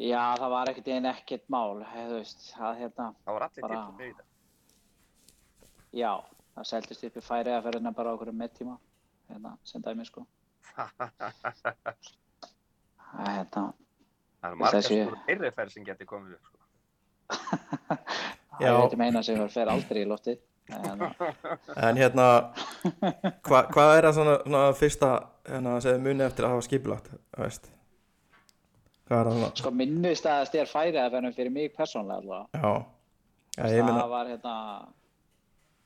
Já, 0.00 0.22
það 0.40 0.54
var 0.54 0.70
ekkert 0.70 0.92
einn 0.94 1.10
ekkert 1.10 1.50
mál, 1.52 1.82
hef, 1.90 2.06
þú 2.12 2.20
veist, 2.20 2.46
það 2.54 2.78
hérna, 2.84 3.08
það 3.26 3.36
var 3.36 3.46
allir 3.48 3.66
Bara- 3.66 3.80
til 3.80 3.98
fyrir 3.98 4.14
þetta 4.14 4.28
já, 6.00 6.12
það 6.54 6.70
seldist 6.70 7.04
upp 7.10 7.18
í 7.18 7.26
færi 7.26 7.56
að 7.56 7.66
ferðina 7.66 7.96
bara 7.98 8.14
okkur 8.14 8.30
með 8.32 8.54
tíma, 8.60 8.78
hérna, 9.28 9.56
sem 9.66 9.82
dæmi, 9.82 10.06
sko. 10.06 10.22
Það 13.10 13.26
er 13.26 13.34
hérna, 13.40 13.64
það 14.42 14.50
er 14.52 14.60
margar 14.60 14.76
Þessi- 14.80 15.00
sko 15.06 15.18
eirriferð 15.34 15.72
sem 15.74 15.84
getur 15.88 16.06
komið 16.10 16.36
upp 16.36 16.44
sko. 16.46 16.56
það 17.90 18.60
er 18.60 18.76
eitthvað 18.76 18.96
meina 19.02 19.22
sem 19.26 19.42
fer 19.48 19.68
aldrei 19.72 20.02
í 20.04 20.08
loftið. 20.10 20.38
En, 20.70 21.00
En 21.88 21.96
hérna, 21.98 22.26
hva, 23.42 23.64
hvað 23.72 23.92
er 23.96 24.06
það 24.06 24.14
svona, 24.20 24.34
svona 24.44 24.62
fyrsta, 24.78 25.08
hérna, 25.48 25.76
muni 26.04 26.22
eftir 26.26 26.46
að 26.46 26.54
hafa 26.54 26.66
skipulagt, 26.68 27.10
veist? 27.38 27.66
Hvað 29.10 29.18
er 29.18 29.26
það 29.30 29.38
svona? 29.40 29.50
sko, 29.58 29.72
minnustæðast 29.80 30.54
er 30.60 30.70
færi 30.70 31.00
að 31.02 31.10
ferðina 31.16 31.34
fyrir 31.34 31.54
mig 31.56 31.72
persónlega 31.74 32.20
allavega. 32.22 32.46
Já, 32.54 32.70
já, 33.56 33.64
ég 33.74 33.80
það 33.80 33.88
meina, 33.90 34.04
var 34.14 34.30
hérna, 34.30 34.54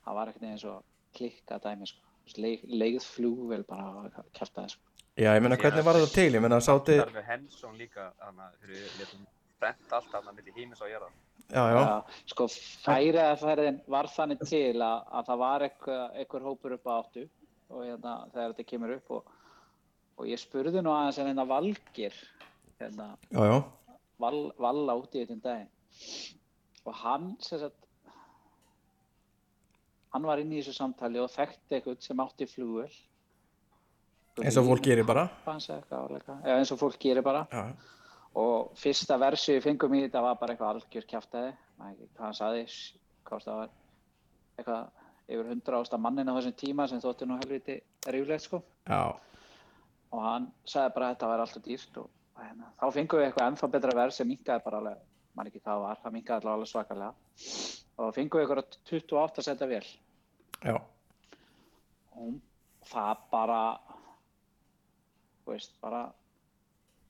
það 0.04 0.18
var 0.20 0.32
ekkert 0.34 0.48
eins 0.50 0.66
og 0.68 0.82
klikka 1.16 1.60
dæmi, 1.64 1.88
sko. 1.88 2.00
Leið, 2.40 2.60
leigð 2.80 3.04
flugvel 3.04 3.64
bara 3.68 3.88
að 4.04 4.20
kæfta 4.36 4.62
það, 4.66 4.74
sko. 4.76 4.93
Já, 5.16 5.30
ég 5.34 5.44
meina, 5.44 5.58
hvernig 5.60 5.86
var 5.86 5.98
þetta 6.00 6.14
til? 6.14 6.30
Ég 6.34 6.42
meina, 6.42 6.58
sátti, 6.64 6.98
Það 6.98 7.06
er 7.06 7.14
við 7.18 7.28
Hensson 7.30 7.78
líka 7.78 8.08
hana, 8.22 8.50
þegar 8.60 8.74
við 8.74 8.98
letum 9.02 9.26
brent 9.62 9.94
allt 9.98 10.16
hana 10.16 10.34
milli 10.34 10.54
hímis 10.56 10.82
og 10.84 10.90
jörða 10.90 11.10
já, 11.52 11.62
já, 11.70 11.78
Já, 11.78 12.18
sko 12.32 12.48
færiðaferðin 12.84 13.80
var 13.94 14.10
þannig 14.12 14.44
til 14.48 14.74
að, 14.82 15.06
að 15.12 15.30
það 15.30 15.40
var 15.44 15.66
eitthvað 15.68 16.48
hópur 16.48 16.76
upp 16.78 16.90
á 16.90 16.92
áttu 16.98 17.24
og 17.70 17.84
hérna 17.84 18.16
þegar 18.32 18.54
þetta 18.54 18.68
kemur 18.72 18.96
upp 18.96 19.14
og, 19.18 19.32
og 20.18 20.28
ég 20.30 20.40
spurði 20.42 20.82
nú 20.84 20.92
aðeins 20.94 21.20
en 21.20 21.30
hérna 21.30 21.46
Valgir 21.48 22.18
hérna, 22.80 23.08
já, 23.30 23.42
já, 23.52 23.56
val, 24.22 24.42
Valla 24.60 24.98
úti 25.00 25.22
í 25.22 25.26
þetta 25.28 25.40
daginn 25.48 25.72
og 26.84 27.00
hann 27.00 27.32
sem 27.44 27.62
sagt 27.62 27.80
hann 30.14 30.26
var 30.28 30.42
inn 30.42 30.52
í 30.52 30.60
þessu 30.60 30.76
samtali 30.76 31.22
og 31.22 31.32
þekkti 31.32 31.78
eitthvað 31.78 32.02
sem 32.04 32.22
átti 32.22 32.48
flugvel 32.50 32.90
eins 34.42 34.56
og 34.58 34.66
fólk 34.66 34.82
gerir 34.82 35.06
bara. 35.06 35.28
Já, 35.46 36.54
eins 36.56 36.72
og 36.74 36.80
fólk 36.80 36.98
gerir 36.98 37.22
bara. 37.22 37.44
Já, 37.52 37.74
og 38.34 38.74
fyrsta 38.78 39.18
versi 39.20 39.54
við 39.54 39.66
fengum 39.68 39.94
í 39.94 40.02
þetta 40.08 40.22
var 40.24 40.38
bara 40.40 40.54
eitthvað 40.54 40.72
algjör 40.74 41.04
ekki 41.04 41.20
hvað 41.20 41.52
hann 42.18 42.34
saði 42.34 42.64
eitthvað 44.58 44.90
yfir 45.24 45.46
hundra 45.48 45.80
ásta 45.80 45.98
mannin 45.98 46.28
á 46.28 46.36
þessum 46.36 46.56
tíma 46.58 46.88
sem 46.90 47.00
þótti 47.02 47.28
nú 47.28 47.38
helviti 47.40 47.78
ríflegt 48.12 48.44
sko. 48.44 48.60
Já, 48.90 49.14
og 50.12 50.20
hann 50.22 50.50
sagði 50.68 50.94
bara 50.96 51.08
að 51.08 51.14
þetta 51.14 51.30
væri 51.30 51.46
alltaf 51.46 51.64
dýrt 51.64 52.00
og 52.02 52.10
hérna, 52.42 52.70
þá 52.80 52.86
fengum 52.98 53.20
við 53.20 53.26
eitthvað 53.28 53.48
ennþá 53.50 53.70
betra 53.72 53.96
verð 54.00 54.16
sem 54.18 54.28
minkaði 54.28 54.64
bara 54.66 54.80
alveg, 54.82 54.98
mann 55.34 55.50
ekki 55.50 55.62
það 55.64 55.84
var 55.86 56.02
það 56.02 56.16
minkaði 56.18 56.50
alveg 56.52 56.70
svakalega. 56.70 57.12
Og 57.94 58.14
fengum 58.14 58.40
við 58.40 58.44
eitthvað 58.44 58.78
28 58.90 59.46
seta 59.46 59.70
vel 59.70 59.86
já, 60.64 60.76
og 62.18 62.34
það 62.90 63.24
bara 63.30 63.60
veist, 65.52 65.74
bara 65.84 66.02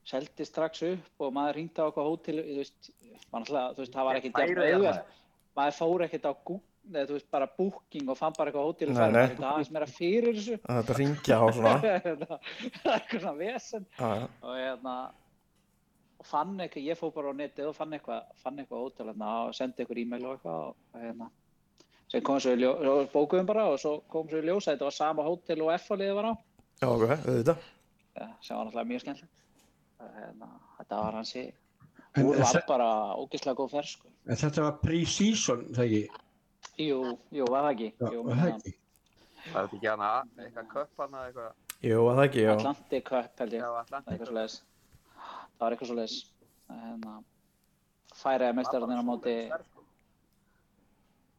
seldi 0.05 0.45
strax 0.45 0.83
upp 0.85 1.25
og 1.25 1.33
maður 1.33 1.59
ringdi 1.59 1.81
á 1.81 1.85
eitthvað 1.87 2.09
hótel 2.11 2.39
þú 2.43 2.61
veist, 2.61 2.93
þú 3.25 3.81
veist, 3.81 3.95
það 3.95 4.07
var 4.07 4.19
ekkert 4.19 4.39
jafn 4.43 4.61
auðvelt. 4.61 4.85
maður. 4.85 5.19
maður 5.57 5.77
fór 5.79 6.05
ekkert 6.05 6.27
á 6.29 6.33
Google, 6.35 6.61
eða, 6.91 7.05
þú 7.09 7.17
veist, 7.17 7.29
bara 7.33 7.49
booking 7.57 8.09
og 8.13 8.19
fann 8.19 8.35
bara 8.37 8.51
eitthvað 8.51 8.69
hótel 8.69 8.91
og 8.91 8.97
nei. 8.99 9.21
það 9.33 9.47
aðeins 9.49 9.71
meira 9.73 9.89
fyrir 9.89 10.37
þessu. 10.37 10.57
Að 10.61 10.81
þetta 10.81 10.97
ringja 10.99 11.39
á 11.41 11.45
svona, 11.57 11.75
það 11.81 11.87
er 11.95 12.97
eitthvað 12.97 13.23
svona 13.23 13.37
vesen. 13.39 13.87
Og 14.05 14.51
hérna 14.59 14.97
og 16.21 16.29
fann 16.29 16.53
eitthvað, 16.59 16.85
ég 16.89 16.99
fór 16.99 17.15
bara 17.15 17.33
á 17.33 17.39
netið 17.41 17.71
og 17.71 17.75
fann 17.77 17.97
eitthvað, 17.97 18.29
fann 18.41 18.61
eitthvað 18.61 18.85
hótel 18.85 19.09
hérna 19.11 19.33
og 19.47 19.57
sendi 19.57 19.83
eitthvað 19.83 20.03
e-mail 20.03 20.27
og 20.29 20.37
eitthvað 20.37 20.61
og 20.69 21.01
hérna. 21.01 21.31
Sem 22.11 22.21
kom 22.25 22.37
svo 22.41 22.53
í 22.53 22.59
ljó, 22.61 22.75
og 22.77 23.07
bókuðum 23.13 23.47
bara 23.49 23.65
og 23.71 23.79
svo 23.81 23.97
kom 24.13 24.29
svo 24.29 24.37
í 24.37 24.45
ljós 24.45 24.67
að 24.67 24.75
þetta 24.75 24.87
var 24.87 24.95
sama 24.95 25.25
hótel 25.25 25.63
og 25.65 25.73
F-liðið 25.79 26.19
var 26.19 26.29
á. 26.29 26.33
Já, 26.75 26.87
ok, 26.91 27.05
auðvitað, 27.15 27.65
sem 28.15 28.57
var 28.57 28.65
náttúrulega 28.65 28.89
mjög 28.91 29.03
skemmtilegt. 29.03 29.41
Hérna, 30.15 30.49
þetta 30.79 31.01
var 31.01 31.17
hansi 31.19 31.43
en, 32.15 32.27
var 32.27 32.61
bara 32.67 32.89
ógeðslega 33.19 33.57
góð 33.59 33.75
ferð 33.75 33.91
sko. 33.93 34.09
en 34.27 34.39
þetta 34.41 34.65
var 34.65 34.79
pre-season, 34.83 35.61
það 35.75 35.85
ekki? 35.85 36.03
jú, 36.85 36.99
jú, 37.31 37.45
var 37.51 37.67
það 37.67 37.71
ekki? 37.75 37.89
Já, 37.99 38.07
jú, 38.11 38.23
var 38.25 38.41
það 38.41 38.49
ekki? 38.53 38.73
Það 39.45 39.59
er 39.61 39.67
þetta 39.67 39.77
ekki 39.77 39.89
hana 39.91 40.09
eitthvað 40.41 40.67
köpp 40.73 41.03
hana 41.03 41.23
eitthvað? 41.27 41.51
Jú, 41.85 41.99
að 42.01 42.15
það 42.17 42.25
ekki, 42.25 42.41
já, 42.41 42.51
Atlantic 42.55 43.03
Cup 43.09 43.39
held 43.39 43.53
ég. 43.55 43.61
Já, 43.61 43.69
það 43.69 43.81
Atlantic 43.83 44.33
leiðis 44.35 44.57
það 45.15 45.63
var 45.65 45.75
eitthvað 45.75 45.89
svo 45.91 45.97
leiðis 45.99 46.17
hérna, 46.71 47.15
færiða 48.15 48.57
meistararnir 48.59 49.01
á 49.03 49.05
móti 49.05 49.35
já, 49.45 49.57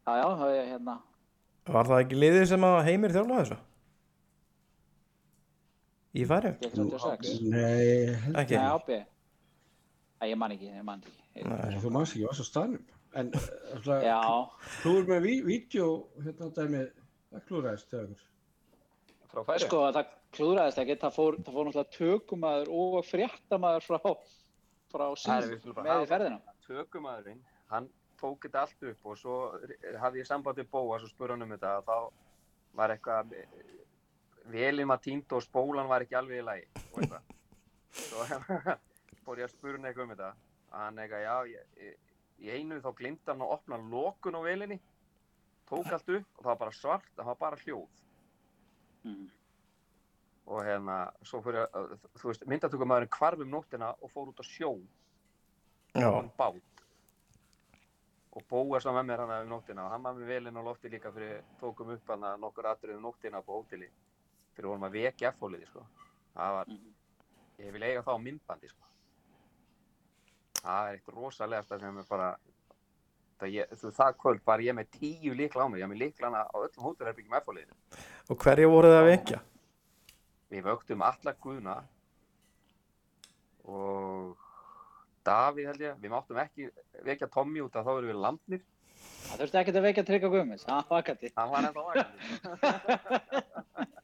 já, 0.06 0.26
það 0.40 0.50
er 0.54 0.68
hérna. 0.72 0.98
Var 1.66 1.88
það 1.90 2.02
ekki 2.04 2.20
liðið 2.20 2.44
sem 2.52 2.66
að 2.68 2.84
heimir 2.86 3.14
þjálfa 3.16 3.40
þessu? 3.42 3.58
Í 6.16 6.24
36 6.28 7.32
Nei, 7.52 8.12
held 8.24 8.40
Ekki? 8.42 8.56
Nei, 8.56 8.70
ábygg 8.72 9.04
Æ, 10.16 10.24
ég 10.30 10.38
man 10.40 10.54
ekki, 10.54 10.70
ég 10.72 10.84
man 10.86 11.02
ekki 11.04 11.44
Nei. 11.44 11.80
Þú 11.82 11.90
manst 11.92 12.14
ekki, 12.14 12.22
ég 12.22 12.30
var 12.30 12.38
svo 12.38 12.46
staðnum. 12.48 12.84
En 13.20 13.28
alltaf, 13.76 14.04
Já, 14.04 14.20
klúður 14.80 15.10
með 15.10 15.26
ví 15.26 15.34
vídeo, 15.44 15.88
hérna 16.24 16.48
dæmið, 16.56 16.86
það 17.34 17.44
klúðræðist 17.50 17.90
til 17.92 18.00
okkur. 18.06 18.24
frá 19.32 19.42
færi 19.50 19.66
sko, 19.66 19.82
það 19.92 20.10
klúðraðist 20.38 20.80
ekki 20.82 20.96
það 21.04 21.14
fór, 21.18 21.36
það 21.44 21.58
fór 21.58 21.68
náttúrulega 21.68 21.94
tökumæður 21.98 22.72
og 22.80 22.96
fréttamaður 23.10 23.86
frá 23.90 24.00
frá 24.06 25.04
Það 25.04 25.12
er 25.12 25.20
síð 25.26 25.52
við 25.52 25.60
skulum 25.60 25.76
bara 25.76 25.86
með 25.90 26.06
í 26.06 26.10
ferðina 26.14 26.56
tökumæðurinn, 26.66 27.42
hann 27.74 27.88
tók 28.20 28.46
þetta 28.46 28.62
allt 28.64 28.88
upp 28.92 29.10
og 29.12 29.20
svo 29.20 29.36
hafði 30.00 30.22
ég 30.22 30.28
samband 30.30 30.60
við 30.62 30.70
Bóas 30.72 31.04
og 31.04 31.12
spurði 31.12 31.36
hann 31.36 31.44
um 31.46 31.52
þetta 31.52 31.74
og 31.82 31.88
þá 31.90 31.96
var 32.80 32.94
eitthvað 32.96 33.36
velin 34.50 34.88
var 34.88 35.00
týnd 35.02 35.32
og 35.32 35.44
spólan 35.44 35.88
var 35.90 36.04
ekki 36.04 36.18
alveg 36.18 36.42
í 36.42 36.44
lagi 36.46 36.66
og 36.92 37.00
eitthvað. 37.02 37.32
Svo 37.96 38.26
fór 39.24 39.40
ég 39.42 39.48
að 39.48 39.72
hann 39.72 39.88
eitthvað 39.88 40.04
um 40.04 40.12
þetta. 40.14 40.34
Að 40.72 40.84
hann 40.84 41.00
eitthvað, 41.02 41.24
já, 41.24 41.36
ég, 41.54 41.96
í 42.42 42.52
einu 42.52 42.82
þá 42.84 42.90
glimti 42.98 43.32
hann 43.32 43.44
að 43.46 43.56
opna 43.56 43.80
lokun 43.80 44.38
á 44.38 44.40
velinni 44.44 44.78
tók 45.66 45.90
allt 45.90 46.12
upp 46.18 46.38
og 46.38 46.44
það 46.44 46.50
var 46.52 46.60
bara 46.60 46.76
svart 46.76 47.08
það 47.16 47.30
var 47.32 47.40
bara 47.40 47.64
hljóð. 47.64 48.04
Mm. 49.06 49.26
og 50.46 50.62
hérna, 50.66 50.96
svo 51.26 51.38
fór 51.42 51.56
ég 51.58 51.74
að, 51.78 51.92
þú 52.18 52.28
veist, 52.30 52.44
myndatökumæðurinn 52.50 53.10
hvarf 53.16 53.42
um 53.42 53.48
nóttina 53.50 53.92
og 53.98 54.10
fór 54.10 54.30
út 54.30 54.42
á 54.42 54.46
sjó. 54.46 54.70
Já, 55.94 56.06
á 56.06 56.22
bát. 56.38 56.82
Og 58.36 58.44
Bóas 58.50 58.86
var 58.86 58.94
með 58.98 59.08
mér 59.08 59.22
hana 59.24 59.40
um 59.42 59.50
nóttina 59.50 59.86
og 59.86 59.94
hann 59.94 60.04
var 60.04 60.14
með 60.14 60.30
velinn 60.30 60.58
á 60.58 60.62
lofti 60.62 60.90
líka 60.92 61.10
fyrir 61.14 61.42
tókum 61.58 61.90
upp 61.94 62.12
hana 62.14 62.36
nokkur 62.38 62.68
atrið 62.70 62.98
um 62.98 63.08
nóttina 63.08 63.42
på 63.42 63.58
hóteli 63.58 63.88
fyrir 64.56 64.70
vorum 64.72 64.86
að 64.88 64.96
vekja 64.98 65.30
F-hóliði 65.34 65.66
sko. 65.70 65.86
Það 66.36 66.52
var, 66.58 66.66
Mhm. 66.66 66.92
ég 67.66 67.72
vil 67.72 67.82
eiga 67.82 68.02
það 68.02 68.16
á 68.16 68.24
myndbandi 68.26 68.68
sko. 68.68 68.84
Það 70.62 70.88
er 70.88 70.94
eitt 70.98 71.08
rosalegasta 71.14 71.78
sem 71.80 71.98
er 71.98 72.06
bara 72.08 72.36
það, 73.40 73.50
ég, 73.52 73.68
þú, 73.76 73.90
það 73.92 74.16
kvöld 74.18 74.40
var 74.46 74.58
ég 74.64 74.74
með 74.74 74.86
tíu 74.96 75.34
líkla 75.36 75.64
á 75.64 75.68
mig, 75.68 75.80
ég 75.80 75.86
var 75.88 75.94
með 75.94 76.02
líklana 76.04 76.40
á 76.48 76.56
öllum 76.56 76.84
hótelherbyggjum 76.88 77.36
F-hóliðinu 77.40 77.74
og 78.30 78.36
hverju 78.42 78.70
voru 78.72 78.88
það 78.88 79.02
að 79.02 79.10
vekja? 79.12 79.40
við 80.50 80.62
vöktum 80.64 81.02
alla 81.02 81.32
guðna 81.42 81.76
og 83.66 84.36
Davíð 85.26 85.66
held 85.66 85.80
ég, 85.82 85.96
við 85.98 86.10
máttum 86.12 86.38
ekki 86.38 86.68
vekja 87.02 87.26
Tommy 87.34 87.60
út 87.64 87.74
að 87.74 87.84
þá 87.88 87.90
erum 87.98 88.10
við 88.12 88.20
landnir. 88.22 88.60
Það 89.26 89.40
þurfti 89.40 89.58
ekkert 89.60 89.76
að 89.80 89.86
vekja 89.88 90.04
Tryggva 90.06 90.28
Guðmunds, 90.30 90.64
hann 90.68 90.84
var 90.86 91.02
vakandi. 91.02 91.32
hann 91.36 91.50
var 91.50 91.60
ennþá 91.66 91.82
vakandi 91.88 92.16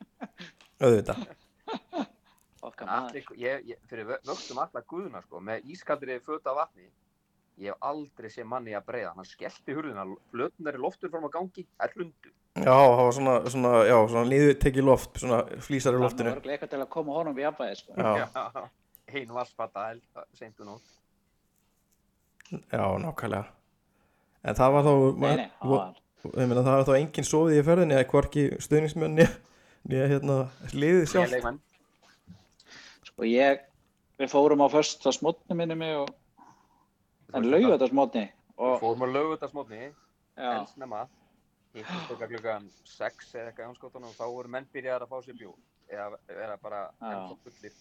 auðvitað. 0.87 1.23
Okkar 2.69 2.87
maður. 2.87 3.09
Allir, 3.11 3.31
ég, 3.43 3.65
ég, 3.73 3.79
fyrir 3.91 4.07
vö- 4.13 4.21
vöxtum 4.29 4.61
alla 4.63 4.83
guðuna 4.87 5.23
sko, 5.25 5.41
með 5.43 5.65
ískaldri 5.75 6.19
föta 6.23 6.53
vatni 6.55 6.85
ég 7.63 7.69
hef 7.75 7.83
aldrei 7.85 8.31
sé 8.33 8.45
manni 8.49 8.73
að 8.75 8.87
breyða 8.89 9.11
hann 9.17 9.27
skellti 9.29 9.75
hurðina, 9.77 10.05
flötunar 10.33 10.79
í 10.79 10.81
loftur 10.81 11.11
fram 11.13 11.27
á 11.29 11.31
gangi, 11.35 11.67
er 11.85 11.93
hlundu 11.97 12.31
já, 12.57 12.73
það 12.73 13.03
var 13.03 13.13
svona, 13.19 13.35
svona, 13.53 13.73
já, 13.91 13.97
svona 14.13 14.23
niður 14.31 14.55
tekið 14.63 14.87
loft 14.89 15.21
svona 15.21 15.41
flýsar 15.67 15.93
í 15.93 15.99
Það 15.99 16.05
loftinu. 16.07 16.31
var 16.31 16.39
örugglega 16.39 16.57
eitthvað 16.57 16.73
til 16.73 16.81
að 16.87 16.89
koma 16.95 17.19
honum 17.19 17.39
í 17.39 17.45
jafnvægi, 17.45 17.77
sko. 17.83 17.99
já, 17.99 18.65
ein 19.13 19.35
vassfata 19.39 19.85
seintu 20.39 20.65
nótt. 20.71 20.97
Já, 22.73 22.85
nákvæmlega. 23.05 23.45
En 24.43 24.57
það 24.59 24.73
var 24.75 24.87
þá 24.89 24.93
Nei, 25.23 25.37
nei, 25.43 25.47
það 25.61 25.73
var, 25.77 26.01
ég 26.33 26.49
meina 26.51 26.65
það 26.67 26.77
var 26.79 26.89
þá 26.89 26.95
engin 26.99 27.29
sofið 27.29 27.59
í 27.61 27.67
ferðinni 27.69 27.97
eða 27.99 28.09
hvorki 28.15 28.47
stuðningsmenn 28.65 29.21
nýja, 29.89 30.09
hérna 30.13 30.39
liðið 30.73 31.09
sjálf 31.13 31.49
sko 33.09 33.29
ég, 33.29 33.65
við 34.21 34.33
fórum 34.33 34.65
á 34.65 34.69
först 34.73 35.05
á 35.05 35.11
smotni 35.15 35.57
minni 35.59 35.79
mig 35.79 35.97
og, 36.03 36.13
en 37.35 37.51
lauga 37.51 37.75
þetta 37.77 37.91
smotni 37.93 38.29
Við 38.29 38.69
og, 38.69 38.79
fórum 38.83 39.05
að 39.09 39.17
lauga 39.17 39.35
þetta 39.37 39.53
smotni 39.53 39.83
já, 39.83 40.51
elsnema 40.53 41.07
hittist 41.73 42.13
okkar 42.13 42.29
klukkan 42.33 42.69
6 42.89 43.33
eða 43.37 43.51
eitthvað 43.51 43.71
anskotunum 43.71 44.11
og 44.11 44.19
þá 44.19 44.27
voru 44.27 44.53
menn 44.53 44.69
byrjaðar 44.75 45.07
að 45.07 45.15
fá 45.15 45.25
sér 45.27 45.39
bjór 45.41 45.59
eða, 45.89 46.21
eða 46.35 46.59
bara 46.63 46.83
ennþá 47.01 47.39
fullir. 47.47 47.79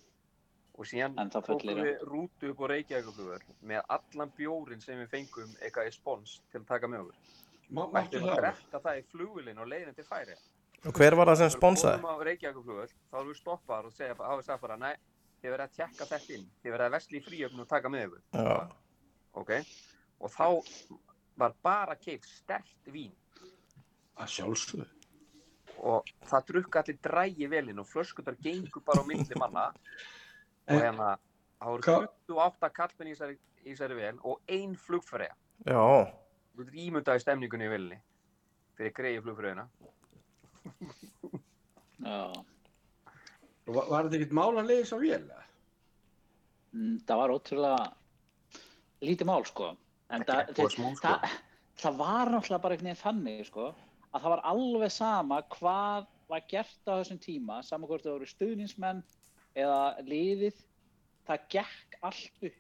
Og 0.80 0.88
síðan 0.88 1.32
tókum 1.34 1.82
við 1.82 2.06
rútu 2.08 2.54
upp 2.54 2.64
á 2.64 2.66
Reykjavíkuflugur 2.72 3.44
með 3.68 3.84
allan 3.96 4.32
bjórin 4.38 4.84
sem 4.84 5.02
við 5.04 5.12
fengum 5.12 5.52
eitthvað 5.60 5.90
í 5.90 5.94
spons 5.98 6.38
til 6.54 6.62
að 6.62 6.70
taka 6.70 6.90
með 6.92 7.04
okkur. 7.04 7.36
Og 7.82 7.98
ættum 8.00 8.30
að 8.30 8.40
drekka 8.40 8.82
það 8.86 9.02
í 9.02 9.06
flugulinn 9.12 9.62
og 9.62 9.70
leiðin 9.72 9.98
til 9.98 10.08
færi 10.08 10.38
og 10.86 10.98
hver 10.98 11.16
var 11.20 11.30
það 11.32 11.40
sem 11.42 11.52
sponsaði? 11.56 11.98
Við 12.00 12.06
komum 12.06 12.22
á 12.22 12.26
Reykjavíkuflugur 12.28 12.94
þá 12.94 13.18
erum 13.20 13.32
við 13.32 13.40
stoppaðar 13.42 13.90
og 13.90 13.96
segja, 13.96 14.16
hafa 14.20 14.46
sagt 14.48 14.62
bara 14.64 14.78
nei, 14.82 14.94
þið 15.42 15.54
verða 15.56 15.68
að 15.70 15.76
tjekka 15.78 16.08
þetta 16.12 16.36
inn. 16.38 16.48
Þið 16.64 16.76
verða 16.76 16.88
að 16.90 16.96
vesli 16.98 17.20
í 17.20 17.26
fríöfn 17.26 17.64
og 17.64 17.70
taka 17.70 17.92
með 17.94 18.06
ykkur. 18.08 18.24
Já, 18.38 18.56
ok, 19.42 19.52
og 20.22 20.34
þá 20.36 20.48
var 21.42 21.56
bara 21.66 21.96
keitt 22.02 22.26
stert 22.30 22.92
vín. 22.94 23.14
Að 24.18 24.34
sjálfsögðu. 24.38 24.88
og 25.82 26.06
það 26.30 26.44
drukka 26.46 26.80
allir 26.84 26.98
drægi 27.02 27.48
velinn 27.50 27.80
og 27.82 27.88
flöskutar 27.90 28.36
gengur 28.38 28.84
bara 28.86 29.02
á 29.02 29.06
milli 29.08 29.38
manna. 29.40 29.64
Og 30.70 30.78
hérna 30.78 31.16
það 31.62 31.72
voru 31.72 31.82
Hva- 31.82 32.10
28 32.28 32.70
kallmenn 32.76 33.10
í 33.10 33.16
þessari, 33.16 33.38
í 33.66 33.72
þessari 33.74 33.96
vel 33.98 34.20
og 34.24 34.42
ein 34.50 34.76
flugfræja 34.78 35.34
já, 35.66 35.82
þú 36.54 36.62
getur 36.66 36.78
ímyndaði 36.84 37.24
stemningunni 37.24 37.66
í 37.66 37.72
velinni 37.72 37.98
fyrir 38.78 38.94
greiði 38.98 39.24
flugfræjuna 39.26 39.66
já, 42.02 42.44
Var, 43.72 43.86
var 43.88 44.08
þetta 44.08 44.18
ekkert 44.18 44.36
mál 44.36 44.52
að 44.58 44.68
leiða 44.68 44.82
þess 44.82 44.96
að 44.96 45.04
vél? 45.06 45.22
eða? 45.22 45.46
Mm, 46.72 46.96
það 47.08 47.20
var 47.22 47.34
ótrúlega 47.36 47.84
lítið 49.06 49.30
mál, 49.30 49.44
sko, 49.48 49.70
en 50.12 50.26
það, 50.28 50.52
það, 50.58 50.72
smá, 50.76 50.88
sko. 50.98 51.04
það, 51.06 51.36
það 51.84 52.00
var 52.02 52.32
náttúrulega 52.34 52.64
bara 52.66 52.78
einhvern 52.78 52.90
veginn 52.90 53.02
þannig, 53.04 53.44
sko, 53.50 53.68
að 54.12 54.26
það 54.26 54.34
var 54.36 54.44
alveg 54.52 54.96
sama 54.96 55.42
hvað 55.56 56.10
var 56.32 56.46
gert 56.52 56.88
á 56.88 56.94
þessum 56.96 57.22
tíma, 57.22 57.60
sama 57.68 57.90
hvort 57.90 58.06
það 58.06 58.18
voru 58.18 58.30
stuðningsmenn 58.32 59.04
eða 59.60 59.80
liðið, 60.08 60.62
það 61.28 61.48
gekk 61.58 62.00
allt 62.08 62.48
upp. 62.48 62.60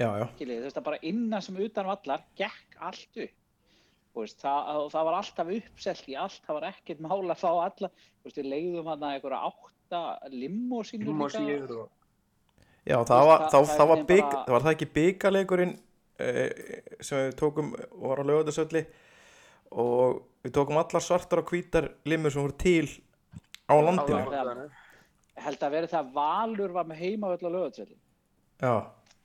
já, 0.00 0.08
já 0.22 0.26
þú 0.38 0.48
veist 0.64 0.78
að 0.80 0.86
bara 0.86 1.02
innan 1.10 1.44
sem 1.44 1.58
utan 1.60 1.90
vallar 1.90 2.24
gekk 2.38 2.78
allt 2.80 3.22
upp 3.26 3.39
veist, 4.18 4.40
það, 4.42 4.80
það 4.90 5.04
var 5.08 5.16
alltaf 5.20 5.50
uppselt 5.56 6.08
í 6.10 6.16
allt, 6.18 6.40
það 6.46 6.56
var 6.58 6.66
ekkert 6.72 7.00
mál 7.00 7.20
að 7.30 7.38
fá 7.38 7.50
alla. 7.52 7.90
Þú 8.20 8.24
veist, 8.28 8.36
við 8.40 8.48
leiðum 8.50 8.88
hann 8.90 9.04
að 9.06 9.14
einhverja 9.14 9.42
átta 9.50 10.02
limósínur 10.34 11.22
og 11.78 11.88
Já, 12.88 12.96
það 13.04 13.20
veist, 13.20 13.28
var, 13.28 13.46
það- 13.52 13.70
það, 13.76 13.88
var, 13.92 14.02
bygg, 14.08 14.24
bara- 14.24 14.44
það 14.46 14.54
var 14.56 14.64
það 14.66 14.74
ekki 14.74 14.90
byggaleikurinn 14.98 15.74
eh, 16.18 16.50
sem 17.00 17.18
við 17.28 17.34
tókum 17.38 17.72
og 17.76 18.06
var 18.10 18.20
á 18.20 18.24
lögðarsölli 18.30 18.82
og 19.70 20.22
við 20.44 20.52
tókum 20.56 20.80
allar 20.80 21.04
svartar 21.04 21.42
og 21.44 21.50
hvítar 21.52 21.90
limur 22.08 22.32
sem 22.34 22.42
voru 22.42 22.56
til 22.58 22.88
á 23.70 23.74
landinu. 23.78 24.24
landinu. 24.30 24.70
held 25.40 25.62
að 25.62 25.70
verið 25.76 25.92
það 25.94 26.00
að 26.00 26.12
Valur 26.16 26.72
var 26.74 26.84
með 26.90 26.96
heima 27.04 27.30
á 27.30 27.36
lögatsvelli 27.38 27.96
Já, 28.60 28.72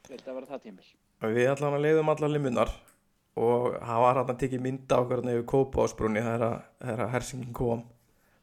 held 0.09 0.27
að 0.27 0.35
verið 0.37 0.51
það 0.53 0.61
tímil 0.67 0.91
og 1.25 1.33
við 1.35 1.49
allan 1.49 1.73
að 1.79 1.83
leiðum 1.87 2.11
allar 2.13 2.29
limunar 2.35 2.71
og 3.35 3.73
það 3.81 3.99
var 4.05 4.15
hann 4.21 4.29
að 4.31 4.39
tekið 4.43 4.61
mynda 4.63 4.99
okkur 5.03 5.23
nefnir 5.25 5.45
kópa 5.51 5.83
ásbrunni 5.85 6.21
þegar 6.23 6.45
að 6.81 7.09
hersingin 7.15 7.53
kom. 7.53 7.83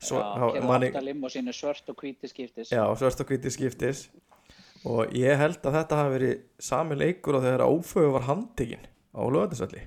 Svo, 0.03 0.19
Já, 0.19 0.25
þá- 0.35 0.53
gerðu 0.57 0.67
manni- 0.69 0.91
átta 0.91 1.03
limósínu 1.07 1.53
svört 1.55 1.89
og 1.89 1.97
hvíti 2.03 2.29
skiptis 2.29 2.73
Já, 2.75 2.83
svart 2.99 3.21
og 3.23 3.27
hvíti 3.31 3.51
skiptis 3.55 4.09
og 4.85 5.13
ég 5.15 5.37
held 5.39 5.63
að 5.63 5.77
þetta 5.79 5.97
hafi 6.01 6.15
verið 6.19 6.43
sami 6.59 6.97
leikur 6.99 7.37
og 7.39 7.43
þegar 7.45 7.63
ófögu 7.71 8.13
var 8.17 8.23
handtekinn 8.27 8.87
á 9.15 9.23
lögðarsölli. 9.31 9.85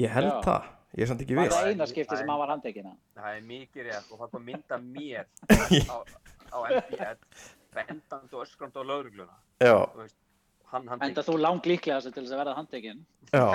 Ég 0.00 0.08
held 0.14 0.30
Já. 0.30 0.40
það, 0.46 0.68
ég 0.96 1.02
er 1.04 1.10
samt 1.10 1.22
ekki 1.24 1.36
var 1.36 1.44
viss. 1.50 1.56
það 1.58 1.70
eina 1.74 1.86
skipti 1.90 2.16
sem 2.16 2.28
hann 2.30 2.38
var 2.40 2.48
handekina 2.54 2.92
það 3.18 3.36
er 3.36 3.40
mikið 3.50 3.86
rétt 3.90 4.12
og 4.14 4.18
það 4.22 4.30
kom 4.34 4.44
mynda 4.46 4.78
mér 4.78 5.26
á, 5.92 5.96
á 6.54 6.58
MPL 6.70 7.18
bendandi 7.74 8.34
og 8.38 8.44
öskrandi 8.46 8.80
á 8.80 8.84
laurugluna 8.86 9.36
Já, 9.60 9.76
hann 10.72 10.88
hann 10.90 11.02
enda 11.06 11.22
þú 11.26 11.36
lang 11.40 11.66
líklega 11.66 12.00
til 12.06 12.12
þess 12.22 12.34
að 12.34 12.40
verða 12.42 12.56
handekin 12.58 13.04
Já. 13.30 13.46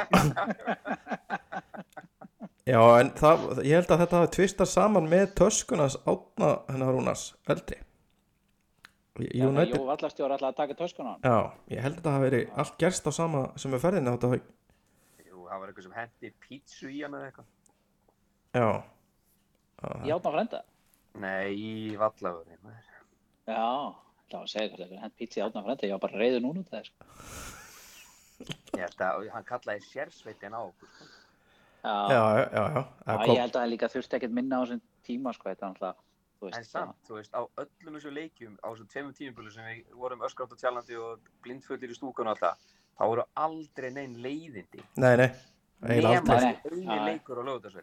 Já, 2.65 2.80
en 2.97 3.12
það, 3.13 3.43
ég 3.62 3.75
held 3.78 3.91
að 3.93 3.99
þetta 4.01 4.19
hafi 4.21 4.32
tvistað 4.39 4.69
saman 4.71 5.10
með 5.10 5.25
töskunas 5.38 5.97
átna 6.10 6.47
hennar 6.71 6.95
Rúnars 6.95 7.25
eldri. 7.51 7.78
United. 9.21 9.78
Vallastjóri 9.86 10.34
alltaf 10.34 10.49
að 10.49 10.58
taka 10.58 10.78
töskun 10.80 11.08
á 11.08 11.12
hann. 11.13 11.21
Já, 11.21 11.38
ég 11.75 11.84
held 11.86 11.93
að 11.93 11.99
þetta 11.99 12.13
hafi 12.15 12.25
verið 12.25 12.58
allt 12.63 12.80
gerst 12.82 13.06
á 13.06 13.12
sama 13.15 13.43
sem 13.62 13.75
er 13.78 13.84
ferðinni 13.84 14.15
þetta 14.15 14.32
hafi 14.32 14.41
Jú, 15.30 15.43
það 15.45 15.62
var 15.62 15.69
eitthvað 15.69 15.86
sem 15.86 15.95
hendi 15.99 16.32
pítsu 16.47 16.89
í 16.89 17.04
hann 17.04 17.19
eða 17.19 17.30
eitthvað. 17.30 17.47
Já. 18.56 18.69
Í 20.08 20.15
átna 20.15 20.34
frænda? 20.34 20.63
Nei, 21.21 21.54
í 21.54 21.71
vallagurinn 21.99 22.73
já, 23.45 23.93
það 24.31 24.39
var 24.39 24.47
að 24.47 24.53
segja 24.53 24.71
þetta 24.77 25.03
hend 25.03 25.15
pítsi 25.19 25.39
í 25.39 25.43
átna 25.45 25.63
frænda, 25.65 25.88
ég 25.88 25.95
var 25.95 26.03
bara 26.07 26.21
reyður 26.21 26.43
núna 26.45 26.63
út 26.63 26.73
af 26.73 26.77
þess 26.79 26.91
ég 28.75 28.81
held 28.81 28.99
að 29.05 29.29
hann 29.33 29.47
kallaði 29.47 29.85
sérsveitin 29.89 30.57
á 30.57 30.61
okkur 30.65 30.89
sko. 30.91 31.05
Já, 31.85 31.93
já, 32.09 32.17
já, 32.17 32.47
já, 32.49 32.63
já. 32.65 32.81
já 33.05 33.13
Það 33.13 33.29
ég 33.29 33.41
held 33.43 33.55
að 33.55 33.61
það 33.61 33.71
líka 33.71 33.91
þurfti 33.93 34.17
ekkert 34.17 34.35
minna 34.35 34.57
á 34.57 34.61
þessum 34.63 34.81
tíma 35.05 35.33
sko, 35.35 35.49
þetta 35.51 35.65
er 35.65 35.69
náttúrulega 35.69 35.95
þú 36.35 36.49
en 36.49 36.55
veist, 36.57 36.71
samt, 36.71 36.97
þú 37.07 37.13
veist, 37.19 37.33
á 37.38 37.41
öllum 37.61 37.97
þessum 37.97 38.15
leikjum 38.15 38.55
á 38.59 38.67
þessum 38.67 38.89
tveimum 38.91 39.13
tímubölu 39.19 39.51
sem 39.53 39.65
við 39.69 39.99
vorum 40.01 40.25
öskrátt 40.27 40.55
og 40.55 40.59
tjálandi 40.61 40.95
og 40.99 41.29
blindfullir 41.45 41.93
í 41.93 41.97
stúkun 41.97 42.27
og 42.27 42.33
alltaf 42.33 42.55
þá 42.95 43.03
voru 43.05 43.23
aldrei 43.45 43.89
neinn 43.93 44.15
leiðindi. 44.23 44.81
Nei, 44.97 45.15
nei, 45.21 45.29
eiginlega 45.85 46.19
nema 46.19 46.33
aldrei. 46.35 46.53
Nei, 46.85 46.99
þessi 47.63 47.81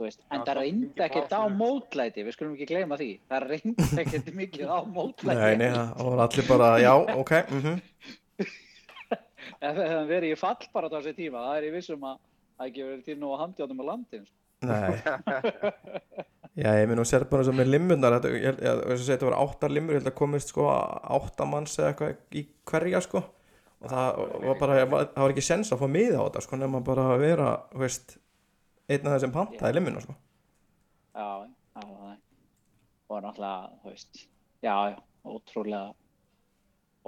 var 0.00 0.10
veist, 0.10 0.24
en 0.30 0.44
það 0.46 0.58
reyndi 0.60 1.04
ekkert 1.06 1.34
á 1.36 1.42
mótlæti 1.52 2.24
við 2.26 2.36
skulum 2.36 2.56
ekki 2.56 2.68
gleyma 2.70 2.98
því, 3.00 3.10
það 3.30 3.46
reyndi 3.52 3.88
ekkert 4.04 4.32
mikið 4.40 4.72
á 4.72 4.78
mótlæti. 4.88 5.38
Nei, 5.40 5.60
nei, 5.60 5.68
það 5.76 6.02
voru 6.08 6.24
allir 6.26 6.50
bara 6.50 6.72
Já, 6.80 6.92
ok, 6.96 7.32
mhm. 7.52 7.78
Ef 9.60 9.72
það 9.76 9.86
hefði 9.86 10.10
verið 10.10 10.34
í 10.34 10.40
fall 10.40 10.68
bara 10.72 10.88
á 10.88 10.94
þessi 10.96 11.16
tíma 11.16 11.46
það 11.46 11.56
er 11.58 11.68
ég 11.68 11.76
vissum 11.76 12.04
að 12.08 12.20
það 12.60 12.70
ekki 12.70 12.86
verið 12.86 13.08
til 13.08 13.18
nú 13.20 13.32
að 13.34 13.42
handjáðum 13.44 13.82
á 13.82 13.84
landin 13.90 14.26
sko. 14.28 14.36
Nei. 14.60 14.92
Já, 16.60 16.74
ég 16.76 16.88
minn 16.90 17.00
og 17.00 17.06
sér 17.08 17.24
bara 17.30 17.44
sem 17.46 17.56
með 17.56 17.70
limmunar 17.72 18.16
þetta, 18.18 18.30
ég, 18.34 18.42
ég, 18.44 18.56
ég, 18.66 18.80
ég, 18.90 19.02
þetta 19.06 19.28
var 19.28 19.36
átta 19.38 19.70
limmur, 19.70 19.94
ég 19.94 20.02
held 20.02 20.10
að 20.10 20.16
komist 20.18 20.50
sko 20.52 20.66
átta 20.68 21.46
manns 21.48 21.76
eða 21.78 21.92
eitthvað 21.92 22.40
í 22.40 22.42
hverja 22.68 23.00
sko. 23.06 23.22
Og 23.80 23.92
það 23.92 24.18
var 24.44 24.58
bara, 24.60 24.80
það 24.82 25.22
var 25.22 25.32
ekki 25.32 25.44
sens 25.46 25.70
að 25.72 25.80
fá 25.80 25.86
miða 25.88 26.20
á 26.20 26.26
þetta 26.26 26.42
sko 26.44 26.58
nema 26.60 26.82
bara 26.84 27.06
að 27.14 27.22
vera, 27.22 27.52
þú 27.70 27.84
veist 27.84 28.16
einn 28.90 29.06
af 29.06 29.14
þessum 29.16 29.32
pantaði 29.34 29.76
limmuna 29.78 30.02
sko. 30.04 30.16
Já, 31.14 31.28
já, 31.46 31.80
það 31.80 31.94
var 33.10 33.24
náttúrulega, 33.26 33.70
þú 33.82 33.92
veist 33.94 34.20
já, 34.66 34.74
ótrúlega 35.26 35.88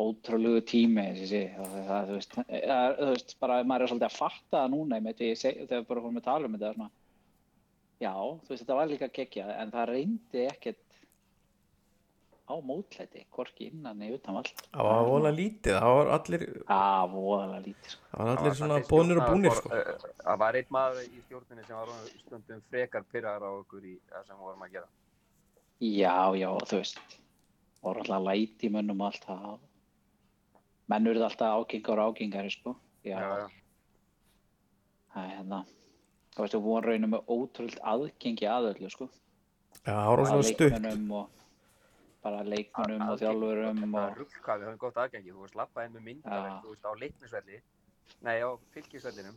ótrúlegu 0.03 0.63
tími 0.65 1.03
þessi 1.19 1.41
það, 1.53 1.73
það, 1.89 2.07
þú 2.09 2.15
veist, 2.17 2.35
það, 2.39 2.53
er- 2.59 2.95
þú 2.99 3.09
veist, 3.11 3.35
bara 3.43 3.59
maður 3.69 3.85
er 3.85 3.91
svolítið 3.93 4.09
að 4.09 4.17
fatta 4.17 4.57
það 4.63 4.71
núna 4.73 4.99
ég 4.99 5.05
meit, 5.05 5.21
þegar 5.43 5.85
bara 5.91 6.05
fórum 6.07 6.21
að 6.23 6.27
tala 6.29 6.49
um 6.49 6.57
þetta 6.57 6.71
svona, 6.79 6.89
já, 8.03 8.13
þú 8.15 8.53
veist, 8.55 8.63
þetta 8.65 8.79
var 8.79 8.91
líka 8.93 9.11
geggja 9.19 9.49
en 9.59 9.75
það 9.75 9.91
reyndi 9.93 10.47
ekkert 10.49 10.92
á 12.43 12.55
mótlæti 12.67 13.23
hvorki 13.33 13.69
innan 13.71 14.01
í 14.03 14.09
utan 14.17 14.35
vall 14.39 14.49
Það 14.73 14.87
var 14.89 15.05
voðalega 15.09 15.37
lítið, 15.39 15.77
það 15.79 15.95
var 15.99 16.11
allir 16.17 16.43
að 16.77 17.13
voðalega 17.15 17.63
lítið 17.67 17.91
sko. 17.95 18.03
það 18.13 18.27
var 18.27 18.41
allir 18.43 18.57
svona 18.59 18.79
Það 18.81 18.89
bónir 18.93 19.21
og 19.23 19.29
búnir 19.31 19.57
sko 19.59 19.73
eh, 19.79 19.91
Það 20.25 20.41
var 20.43 20.59
einn 20.61 20.71
maður 20.77 21.03
í 21.07 21.23
stjórninni 21.27 21.67
sem 21.69 21.77
var 21.79 21.93
stundum 22.25 22.63
frekar 22.71 23.07
pyrraðar 23.13 23.47
á 23.47 23.51
okkur 23.63 23.87
í 23.87 23.95
það 24.11 24.27
sem 24.27 24.37
við 24.37 24.47
vorum 24.49 24.67
að 24.67 24.73
gera. 24.77 24.89
já, 25.83 26.17
já, 26.43 26.49
þú 26.71 26.81
veist 26.83 27.19
og 27.83 27.97
alltaf 27.99 28.23
læti 28.27 28.69
í 28.69 28.73
mönnum 28.75 29.01
og 29.03 29.09
allt 29.13 29.25
það 29.27 29.61
menn 30.93 31.09
urðu 31.11 31.25
alltaf 31.27 31.57
ágengar 31.63 31.99
og 32.05 32.13
ágengari 32.17 32.51
sko 32.55 32.75
já, 33.03 33.17
Já, 33.19 33.39
já. 33.43 33.49
það 35.15 35.25
er 35.25 35.33
hérna 35.39 35.63
þú 36.33 36.43
veist, 36.45 36.55
við 36.55 36.63
vorum 36.67 36.89
raunum 36.91 37.15
með 37.17 37.33
ótrúld 37.37 37.79
aðgengi 37.95 38.47
að 38.51 38.69
öllu 38.75 38.91
sko 38.95 39.09
Já, 39.83 39.95
bara 39.95 40.15
rosalega 40.21 40.47
stutt. 40.53 40.77
leikmönnum 40.77 41.15
og 41.19 41.42
bara 42.23 42.43
leikmönnum 42.47 43.09
og 43.13 43.19
þjálfurum 43.21 43.81
Það 43.83 44.07
er 44.09 44.23
og 44.25 44.37
hvað 44.47 44.61
við 44.61 44.67
höfum 44.69 44.81
gott 44.85 45.01
aðgengi. 45.05 45.33
Þú 45.33 45.41
veist, 45.47 45.57
lappa 45.59 45.85
inn 45.87 45.95
með 45.97 46.05
myndavel, 46.09 46.51
Já. 46.53 46.61
þú 46.63 46.69
veist, 46.75 46.85
á 46.87 46.93
leiknisvelli, 47.03 47.61
nei, 48.29 48.37
á 48.43 48.51
fylgisvellinum, 48.77 49.37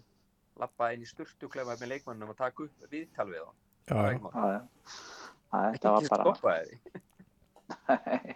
lappa 0.62 0.92
inn 0.94 1.04
í 1.06 1.10
sturtuklefa 1.10 1.78
með 1.82 1.92
leikmannum 1.96 2.34
og 2.34 2.38
taka 2.40 2.68
upp 2.68 2.90
viðtal 2.92 3.28
við 3.32 3.42
þá. 3.42 3.52
Já, 3.86 3.96
Það 3.96 4.06
já. 4.06 4.16
ekki. 4.16 4.30
Það, 4.36 5.66
Ekki 5.66 5.78
þetta 5.78 5.92
var 5.96 6.08
bara 6.10 6.24
stoppaði 6.26 6.66
því. 6.76 8.36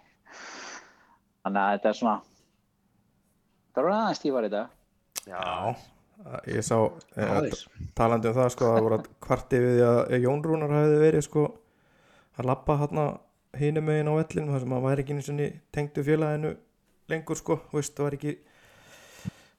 þannig 1.40 1.62
að 1.62 1.72
þetta 1.74 1.90
er 1.90 1.96
svona 1.98 2.18
það 3.74 3.86
var 3.86 3.94
aðeins 3.96 4.22
tífar 4.24 4.46
í 4.46 4.52
dag 4.52 4.76
Já, 5.28 5.74
ég 6.48 6.64
sá, 6.64 6.76
eh, 7.20 7.50
talandi 7.96 8.30
um 8.30 8.36
það 8.38 8.48
sko, 8.54 8.70
það 8.74 8.86
voru 8.86 8.98
kvarti 9.24 9.60
við 9.60 9.74
því 9.76 9.84
að 9.88 10.24
Jón 10.24 10.42
Rúnar 10.44 10.72
hefði 10.74 10.98
verið 11.02 11.24
sko 11.26 11.44
að 12.40 12.48
labba 12.50 12.76
hérna 12.80 13.04
hinum 13.58 13.84
megin 13.84 14.10
á 14.10 14.14
vellinu 14.14 14.52
þar 14.54 14.62
sem 14.64 14.72
hann 14.76 14.84
væri 14.86 15.02
ekki 15.04 15.16
einu 15.16 15.26
sinni 15.26 15.48
tengdu 15.74 16.04
félaginu 16.06 16.54
lengur 17.10 17.36
sko, 17.40 17.58
veist, 17.72 17.96
það 17.96 18.06
var 18.06 18.18
ekki 18.18 18.36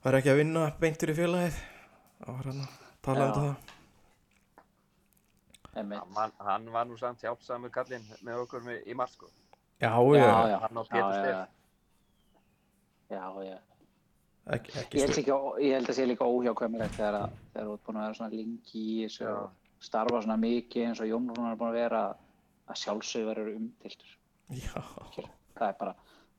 var 0.06 0.18
ekki 0.18 0.32
að 0.32 0.40
vinna 0.42 0.70
beintur 0.80 1.12
í 1.12 1.18
félagið. 1.18 1.60
Það 2.22 2.38
var 2.38 2.50
hann 2.52 2.64
að 2.64 2.80
tala 3.02 3.28
um 3.28 3.34
það 3.36 3.72
hann, 6.16 6.32
hann 6.40 6.72
var 6.72 6.86
nú 6.88 6.98
samt 7.00 7.24
hjálpsamur 7.24 7.72
kallinn 7.74 8.04
með 8.26 8.44
okkur 8.46 8.64
með, 8.66 8.82
í 8.88 8.96
marg, 8.98 9.12
sko. 9.14 9.30
Já, 9.82 9.90
já, 9.90 10.22
já, 10.22 10.50
já, 10.52 10.58
Hann 10.62 10.78
og 10.78 10.88
já, 10.88 10.92
Pétur 10.94 11.14
já, 11.14 11.22
Stef. 11.22 11.38
já, 13.10 13.24
já. 13.48 13.58
ekki, 14.56 14.74
ekki 14.80 14.98
Ég 15.00 15.08
held, 15.08 15.18
ekki, 15.22 15.38
ég 15.66 15.74
held 15.78 15.90
að 15.90 15.98
sé 15.98 16.06
líka 16.06 16.28
óhjákvæmilegt 16.28 16.98
þegar, 17.00 17.32
þú 17.56 17.74
ert 17.74 17.86
búin 17.88 17.98
að 18.02 18.06
vera 18.06 18.20
svona 18.20 18.36
lengi 18.36 19.08
og 19.32 19.82
starfa 19.82 20.22
svona 20.22 20.38
mikið 20.42 20.86
eins 20.88 21.02
og 21.02 21.10
Jón 21.10 21.32
Rúnar 21.32 21.56
er 21.56 21.62
búin 21.62 21.72
að 21.72 21.80
vera 21.80 22.04
að 22.12 22.21
sjálfsög 22.80 23.28
verður 23.30 23.54
umtiltur. 23.58 24.18
Já, 24.52 24.82
Það 25.58 25.68
er 25.68 25.76
bara, 25.80 25.94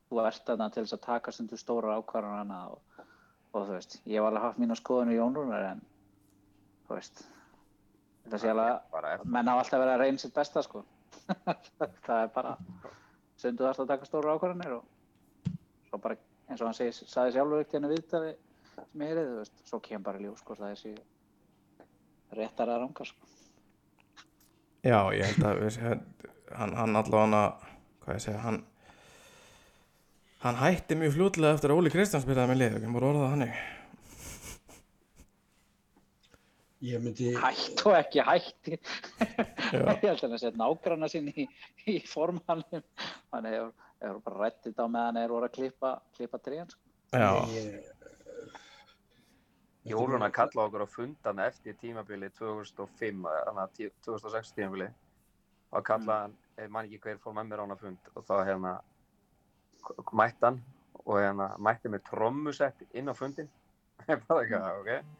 þú 0.09 0.21
ert 0.23 0.47
þarna 0.47 0.69
til 0.73 0.83
þess 0.83 0.97
að 0.97 1.05
taka 1.05 1.33
stundu 1.33 1.57
stóra 1.59 1.97
ákvarðana 1.99 2.59
og, 2.73 3.03
og 3.53 3.67
þú 3.67 3.77
veist, 3.77 3.99
ég 4.09 4.19
hef 4.19 4.27
alveg 4.27 4.45
haft 4.47 4.61
mína 4.61 4.77
skoðun 4.77 5.13
í 5.13 5.17
Jón 5.17 5.37
Rúnar 5.37 5.67
en 5.69 5.83
þú 6.87 6.97
veist, 6.97 7.23
þetta 8.25 8.41
sé 8.41 8.51
alveg 8.51 9.25
menn 9.25 9.51
hafa 9.51 9.63
alltaf 9.63 9.83
verið 9.83 9.93
að 9.93 10.03
reyna 10.03 10.23
sitt 10.23 10.35
besta 10.35 10.65
sko. 10.65 10.83
það 12.05 12.17
er 12.19 12.33
bara 12.35 12.55
stundu 13.39 13.65
þarfst 13.65 13.85
að 13.85 13.91
taka 13.93 14.09
stóra 14.09 14.35
ákvarðanir 14.35 14.77
og 14.79 15.53
svo 15.89 16.01
bara 16.03 16.19
eins 16.49 16.61
og 16.61 16.69
hann 16.69 16.77
segi, 16.77 17.07
sagði 17.07 17.37
sjálfur 17.37 17.63
ekkert 17.63 17.77
hérna 17.77 17.93
viðtali 17.93 18.33
sem 18.73 19.03
ég 19.05 19.11
heyrið, 19.13 19.29
þú 19.29 19.39
veist, 19.39 19.63
svo 19.69 19.79
kemur 19.85 20.07
bara 20.09 20.19
í 20.19 20.25
ljós 20.25 20.43
hvort 20.45 20.61
það 20.63 20.73
er 20.73 20.81
sér 20.81 21.01
réttar 22.37 22.71
að 22.73 22.81
ranga 22.83 23.07
sko. 23.07 23.32
Já, 24.83 24.99
ég 25.15 25.29
held 25.31 25.47
að 25.49 25.61
við, 25.63 25.79
hann, 26.53 26.75
hann 26.77 26.99
allavega 26.99 27.43
hvað 28.03 28.17
ég 28.17 28.25
segja, 28.25 28.41
hann 28.43 28.63
hann 30.43 30.59
hætti 30.59 30.97
mjög 30.99 31.15
fljótlega 31.15 31.55
eftir 31.55 31.71
að 31.71 31.79
Óli 31.79 31.93
Kristjáns 31.93 32.27
byrjaði 32.27 32.51
með 32.51 32.59
lið, 32.59 32.75
ekki 32.79 32.97
voru 32.97 33.13
orðað 33.13 33.33
þannig 33.37 33.63
Ég 36.83 36.99
myndi, 36.99 37.29
hætt 37.39 37.79
og 37.87 37.93
ekki 37.95 38.23
hætti 38.27 38.75
Já. 38.75 39.87
ég 40.03 40.09
held 40.09 40.17
að 40.17 40.23
hann 40.25 40.33
að 40.35 40.41
setja 40.41 40.59
nágranna 40.59 41.07
sín 41.11 41.29
í, 41.31 41.45
í 41.87 41.95
formannum 42.11 42.83
hann 43.31 43.47
hefur, 43.47 43.69
hefur 44.03 44.19
bara 44.25 44.41
rættið 44.41 44.81
á 44.83 44.87
meðan 44.91 45.21
þeir 45.21 45.35
voru 45.37 45.47
að 45.47 45.55
klippa, 45.55 45.93
klippa 46.17 46.41
trén 46.43 46.67
sko. 46.67 46.81
Já, 47.13 47.29
ég, 47.53 47.92
Jólun 49.83 50.23
að 50.23 50.31
kalla 50.37 50.63
okkur 50.63 50.85
á 50.85 50.87
fundana 50.87 51.45
eftir 51.51 51.75
tímabili 51.79 52.29
2005, 52.37 53.25
þannig 53.47 53.63
að 53.63 53.95
2006 54.05 54.53
tímabili. 54.55 54.87
Þá 55.73 55.79
kallaði 55.89 56.21
hann, 56.21 56.35
ég 56.61 56.69
man 56.71 56.87
ekki 56.87 56.99
hver 57.03 57.19
fór 57.23 57.35
með 57.35 57.49
mér 57.49 57.63
á 57.63 57.65
hana 57.65 57.77
fund 57.81 58.11
og 58.13 58.27
þá 58.29 58.33
hérna 58.47 58.73
mætti 60.15 60.47
hann 60.47 60.61
og 61.03 61.19
hérna 61.19 61.49
mætti 61.67 61.91
með 61.91 62.05
trommusett 62.11 62.85
inn 62.93 63.11
á 63.11 63.13
fundin. 63.17 63.49
Ég 64.07 64.23
bara 64.27 64.43
eitthvað, 64.43 64.79
ok. 64.79 65.19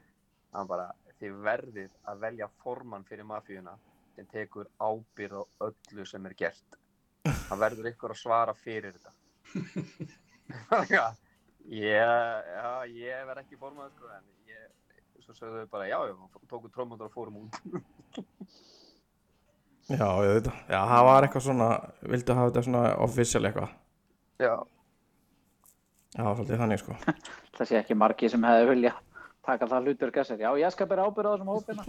Hann 0.53 0.69
bara, 0.69 0.87
þið 1.19 1.35
verðið 1.43 1.99
að 2.11 2.23
velja 2.23 2.47
formann 2.63 3.05
fyrir 3.07 3.27
mafíuna 3.27 3.75
sem 4.15 4.27
tekur 4.31 4.69
ábyrð 4.79 5.43
á 5.43 5.43
öllu 5.67 6.07
sem 6.07 6.25
er 6.29 6.37
gert. 6.39 6.79
Það 7.23 7.61
verður 7.65 7.91
ykkur 7.91 8.15
að 8.15 8.21
svara 8.21 8.55
fyrir 8.57 8.95
þetta. 8.95 9.13
Já, 11.63 11.95
já, 12.43 12.83
ég 12.91 13.21
verð 13.27 13.39
ekki 13.39 13.55
formaður 13.55 13.93
sko, 13.95 14.09
en 14.11 14.25
ég, 14.42 14.42
svo 15.23 15.33
sögðu 15.37 15.57
þau 15.63 15.69
bara, 15.73 15.85
já, 15.89 15.97
já, 16.09 16.13
tóku 16.51 16.67
trómundur 16.73 17.07
og 17.09 17.13
fórum 17.15 17.35
út. 17.43 17.53
já, 19.93 20.03
ég 20.03 20.31
veit 20.37 20.47
það. 20.49 20.57
Já, 20.69 20.79
það 20.91 21.03
var 21.09 21.21
eitthvað 21.27 21.45
svona, 21.47 21.69
vildu 22.13 22.31
hafa 22.37 22.49
þetta 22.51 22.65
svona 22.67 22.83
official 23.07 23.43
eitthvað? 23.49 23.71
Já, 24.43 24.53
Já, 26.13 26.25
svolítið 26.37 26.59
þannig 26.61 26.77
sko. 26.83 26.93
Það 27.57 27.65
sé 27.69 27.73
ekki 27.79 27.95
margi 27.97 28.27
sem 28.29 28.43
hefði 28.45 28.65
vilja 28.69 28.91
taka 29.43 29.65
það 29.67 29.83
hlutur 29.89 30.11
gæsir, 30.15 30.37
já 30.39 30.49
ég 30.61 30.71
skal 30.71 30.87
bera 30.87 31.03
ábyrða 31.09 31.29
á 31.33 31.35
þessum 31.35 31.51
hópina. 31.51 31.83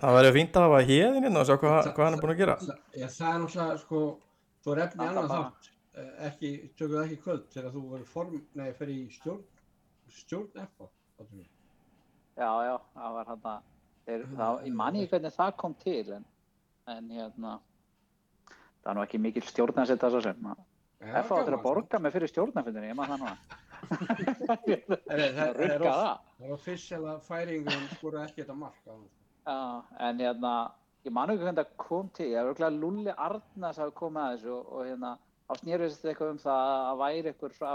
Það 0.00 0.14
verður 0.16 0.34
fínt 0.36 0.56
að 0.58 0.64
hafa 0.66 0.80
hérna 0.86 1.40
og 1.40 1.46
sjá 1.48 1.56
hvað, 1.62 1.88
hvað 1.96 2.04
hann 2.06 2.16
er 2.18 2.22
búin 2.22 2.34
að 2.34 2.40
gera. 2.42 2.54
Já, 2.94 3.06
það 3.08 3.32
er 3.32 3.38
náttúrulega, 3.42 3.76
sko, 3.82 3.98
þú 4.62 4.68
er 4.76 4.80
efni 4.84 5.00
Það 5.00 5.08
annan 5.10 5.28
bara- 5.32 5.48
þátt, 5.48 5.62
eh, 5.96 6.12
ekki, 6.28 6.50
tökum 6.78 6.94
það 6.96 7.04
ekki 7.08 7.18
kvöld, 7.24 7.44
þegar 7.56 7.70
þú 7.74 7.82
verður 7.94 8.08
form, 8.12 8.32
nei, 8.60 8.68
fer 8.78 8.88
í 8.94 8.96
stjórn, 9.16 9.42
stjórn 10.12 10.66
FA, 10.76 10.88
já 12.36 12.50
já, 12.66 12.74
það 12.94 13.18
var 13.18 13.32
að 13.34 13.46
það, 13.46 14.64
ég 14.66 14.74
man 14.76 14.96
ekki 14.96 15.12
hvernig 15.14 15.34
það 15.34 15.56
kom 15.62 15.74
til 15.82 16.12
en, 16.18 16.24
en 16.92 17.10
hérna 17.10 17.58
það 18.86 18.88
var 18.90 18.98
nú 18.98 19.04
ekki 19.06 19.22
mikil 19.22 19.44
stjórnarsetta 19.46 20.10
svo 20.12 20.22
sem 20.24 20.50
Já, 20.96 21.20
F 21.20 21.28
á 21.28 21.36
til 21.36 21.44
gaman, 21.44 21.58
að 21.58 21.64
borga 21.66 21.98
mig 22.00 22.12
fyrir 22.14 22.30
stjórnarfundinu, 22.30 22.88
ég 22.88 22.96
man 22.96 23.10
það 23.10 23.18
sko. 23.20 23.32
Er, 25.12 25.20
rugga 25.54 25.76
er, 25.76 25.82
það 25.84 26.46
er 26.46 26.54
offisjál 26.54 27.02
að 27.04 27.18
færingum 27.26 27.82
skora 27.92 28.22
ekki 28.24 28.42
þetta 28.42 28.56
mark 28.56 28.78
á 28.88 28.92
hann. 28.94 29.04
Já, 29.46 29.58
en 30.08 30.22
hérna, 30.24 30.52
ég 31.04 31.14
man 31.14 31.32
ekki 31.34 31.44
hvernig 31.44 31.60
það 31.60 31.74
kom 31.82 32.08
til, 32.16 32.30
ég 32.32 32.40
hef 32.40 32.50
örgulega 32.54 32.80
Lulli 32.80 33.14
Arnars 33.26 33.80
hafi 33.82 33.94
komið 34.00 34.22
að 34.22 34.32
þessu 34.36 34.54
og, 34.56 34.72
og 34.72 34.88
hérna, 34.88 35.12
á 35.20 35.52
snýrist 35.60 36.00
þetta 36.00 36.12
eitthvað 36.14 36.32
um 36.32 36.40
það 36.46 36.72
að 36.78 37.02
væri 37.02 37.32
eitthvað 37.32 37.58
frá, 37.60 37.70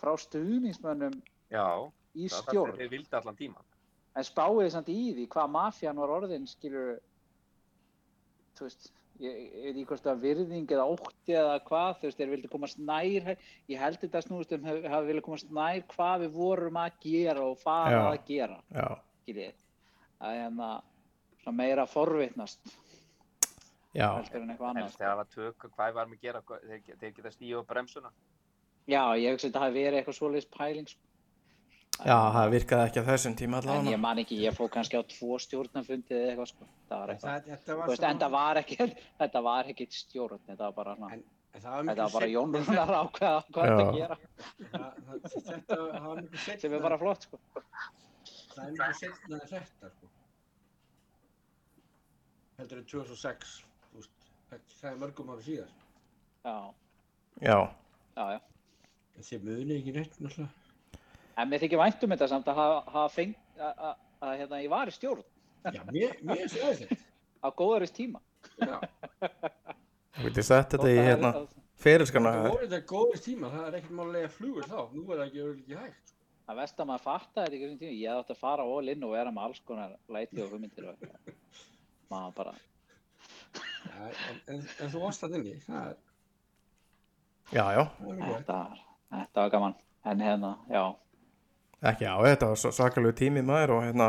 frá 0.00 0.12
stuðningsmönnum 0.24 1.18
Já, 1.52 1.66
í 2.16 2.26
það 2.28 2.36
það 2.36 2.46
stjórn. 2.48 2.72
sem 2.72 2.80
þið 2.84 2.90
vildi 2.96 3.16
allan 3.20 3.36
tíman. 3.36 3.66
En 4.16 4.26
spáið 4.26 4.62
þið 4.64 4.72
samt 4.74 4.88
í 4.90 4.98
því 5.14 5.26
hvað 5.34 5.52
mafjan 5.54 6.00
var 6.02 6.10
orðin, 6.16 6.46
skilur, 6.50 6.96
þú 8.58 8.66
veist, 8.66 8.90
ég, 9.20 9.36
veit 9.54 9.70
ekki 9.74 9.84
hvort 9.90 10.02
það 10.04 10.12
var 10.16 10.22
virðing 10.24 10.72
eða 10.74 10.86
ótti 10.94 11.36
eða 11.38 11.56
hvað, 11.68 11.92
þú 12.00 12.08
veist, 12.08 12.18
þeir 12.20 12.32
vildi 12.34 12.50
komast 12.52 12.78
nær, 12.82 13.30
ég 13.70 13.80
held 13.80 14.00
þetta 14.02 14.22
snúist 14.26 14.52
um, 14.56 14.66
hafi 14.66 14.90
haf 14.94 15.06
vilja 15.08 15.24
komast 15.28 15.52
nær 15.54 15.82
hvað 15.94 16.24
við 16.26 16.34
vorum 16.40 16.80
að 16.82 16.98
gera 17.06 17.44
og 17.46 17.58
fara 17.62 17.94
Já. 17.96 18.04
að 18.10 18.24
gera, 18.32 18.58
Já, 18.74 18.88
skiljið. 19.24 19.62
Það 20.20 20.34
er 20.36 20.42
hérna, 20.44 20.70
svona 21.44 21.56
meira 21.62 21.86
forvitnast. 21.88 22.74
já, 23.96 24.06
en 24.10 24.50
eitthvað 24.50 24.50
En 24.50 24.76
annað. 24.76 24.90
sko. 24.90 24.98
þegar 24.98 25.10
það 25.14 25.16
var 25.22 25.30
tök, 25.36 25.70
hvað 25.76 25.94
var 25.94 26.06
með 26.10 26.18
að 26.18 26.26
gera, 26.26 26.42
hvað- 26.42 26.66
þeir, 26.68 26.98
þeir 27.00 27.14
geta 27.16 27.30
stíð 27.34 27.56
á 27.58 27.62
bremsuna. 27.70 28.10
Já, 28.90 29.02
ég 29.22 29.34
hugsa 29.36 29.46
að 29.46 29.50
þetta 29.52 29.62
hafi 29.64 29.76
verið 29.84 29.98
eitthvað 30.00 30.16
svoleiðis 30.18 30.48
pæling. 30.56 30.88
sko. 30.90 31.00
já, 32.00 32.16
það 32.34 32.50
virkaði 32.54 32.84
ekki 32.88 33.00
á 33.02 33.08
þessum 33.10 33.34
tíma 33.38 33.58
En 33.60 33.62
ég 33.64 33.70
allavega 33.74 33.98
man 34.04 34.18
ekki, 34.22 34.36
ég 34.46 34.54
fóð 34.56 34.70
kannski 34.76 34.96
á 34.98 35.02
tvo 35.14 35.36
stjórnarfundi 35.44 36.14
eða 36.16 36.30
eitthvað 36.32 36.48
sko. 36.52 36.68
Það 36.88 36.98
var 37.02 37.12
eitthvað. 37.14 37.28
Það, 37.30 37.50
þetta 37.50 37.72
Þú 37.72 37.76
var 37.80 37.88
veist, 37.92 38.06
en 38.10 38.18
það 38.22 38.30
var 38.36 38.60
ekki, 38.62 38.76
þetta 39.20 39.42
var 39.48 39.70
ekki 39.74 39.86
stjórn, 39.98 40.40
þetta 40.48 40.64
var 40.64 40.72
bara 40.80 40.94
svona, 40.96 41.12
En- 41.18 41.24
en 41.50 41.60
það 41.60 41.70
var 41.74 41.84
þetta 41.90 42.02
var 42.06 42.12
bara 42.14 42.26
seinna- 42.26 42.34
Jón 42.34 42.50
Rúnar 42.56 42.90
ákveða 43.00 43.40
hvað 43.50 43.64
þetta 43.70 43.84
að 43.84 43.98
gera, 44.00 44.16
þetta 45.50 45.76
var 45.80 46.22
miklu 46.22 46.38
setna. 46.46 46.60
sem 46.64 46.72
er 46.78 46.80
bara 46.88 46.98
flott 47.04 47.26
sko. 47.28 47.40
Það 48.54 48.64
er 48.64 48.70
miklu 48.70 48.94
setna 49.02 49.40
en 49.40 49.48
þetta, 49.54 49.90
sko. 49.96 50.06
Heldur 52.60 52.78
en 52.82 52.84
2006, 52.92 53.52
þú 53.90 54.00
veist, 54.02 54.30
það 54.80 54.90
er 54.92 54.98
mörgum 55.00 55.30
ára 55.32 55.44
síðar. 55.46 55.70
Já, 56.44 56.56
Já, 57.40 57.58
já, 58.16 58.24
já. 58.34 58.40
Þið 59.26 59.46
muni 59.46 59.76
ekki 59.78 59.94
neitt, 59.96 60.16
náttúrulega. 60.20 61.02
En 61.40 61.48
mér 61.50 61.62
þykir 61.62 61.80
vænt 61.80 62.04
um 62.04 62.12
þetta 62.14 62.28
samt 62.30 62.48
að 62.52 62.58
hafa, 62.60 63.04
fengt, 63.14 63.38
að, 63.56 63.80
að, 63.88 63.94
að 64.26 64.34
hérna, 64.42 64.60
ég 64.64 64.72
var 64.72 64.90
í 64.90 64.94
stjórn 64.94 65.24
Já, 65.60 65.82
mér, 65.92 66.14
mér 66.24 66.44
er 66.46 66.52
það 66.52 66.78
þetta. 66.80 66.98
á 67.44 67.48
góðarist 67.56 67.96
tíma. 67.96 68.20
Já, 68.60 68.76
þú 70.16 70.24
veitir 70.26 70.46
sett 70.46 70.74
þetta 70.74 70.88
í 70.90 70.96
hérna 70.96 71.32
ferilskana 71.80 72.32
það 72.36 72.48
voru 72.48 72.68
þetta 72.70 72.88
góðist 72.90 73.26
tíma, 73.28 73.50
það 73.52 73.66
er 73.68 73.76
ekkert 73.78 73.96
mál 73.98 74.06
að 74.06 74.14
lega 74.16 74.32
flugur 74.36 74.68
þá. 74.68 74.78
Nú 74.94 75.04
er 75.04 75.20
það 75.20 75.26
ekki 75.26 75.44
ekki 75.50 75.78
hægt, 75.80 76.12
sko. 76.12 76.26
Það 76.50 76.60
vest 76.60 76.82
að 76.82 76.90
maður 76.90 77.04
fatta 77.06 77.44
þetta 77.44 77.56
ekki 77.56 77.64
þessum 77.66 77.80
tíma, 77.84 77.96
ég 78.00 78.20
átti 78.20 78.36
að 78.36 78.42
fara 78.42 78.68
all 78.74 78.92
in 78.94 79.06
og 79.06 79.14
vera 79.14 79.34
með 79.36 79.46
alls 79.48 79.62
konar 79.68 79.96
læti 80.16 80.44
og 80.44 80.54
hugmyndir 80.54 80.88
og 80.88 80.92
eitthvað. 80.96 81.58
Maður 82.10 82.36
bara, 82.40 82.54
en, 83.90 84.38
en, 84.50 84.62
en 84.80 84.94
þú 84.94 85.04
er, 85.10 85.98
Já, 87.50 87.64
já, 87.74 87.82
er. 87.82 88.20
Þetta 88.30 88.56
var, 88.56 88.82
þetta 89.10 89.44
var 89.44 89.54
gaman. 89.54 89.76
En 90.10 90.20
hérna, 90.24 90.54
já, 90.72 90.84
ekki 91.90 92.06
já, 92.06 92.14
þetta 92.24 92.50
var 92.50 92.60
svo 92.62 92.70
svakalegu 92.72 93.16
tími 93.18 93.42
maður 93.44 93.74
og 93.76 93.82
hérna 93.84 94.08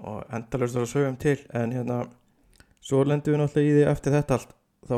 og 0.00 0.20
endalust 0.32 0.78
að 0.78 0.86
sögum 0.92 1.16
til 1.20 1.38
en 1.56 1.74
hérna 1.74 1.96
svo 2.80 3.02
lendum 3.04 3.34
við 3.34 3.42
náttúrulega 3.42 3.72
í 3.72 3.74
því 3.74 3.88
eftir 3.90 4.14
þetta 4.16 4.38
allt 4.38 4.54
þá 4.86 4.96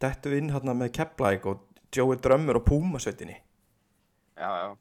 dettum 0.00 0.32
við 0.32 0.42
inn 0.42 0.54
hérna 0.54 0.74
með 0.74 0.92
Keflæk 0.96 1.46
og 1.52 1.60
Joey 1.94 2.18
Drömmur 2.22 2.58
og 2.62 2.66
Púmasveitinni 2.66 3.36
Já, 4.40 4.50
já. 4.62 4.76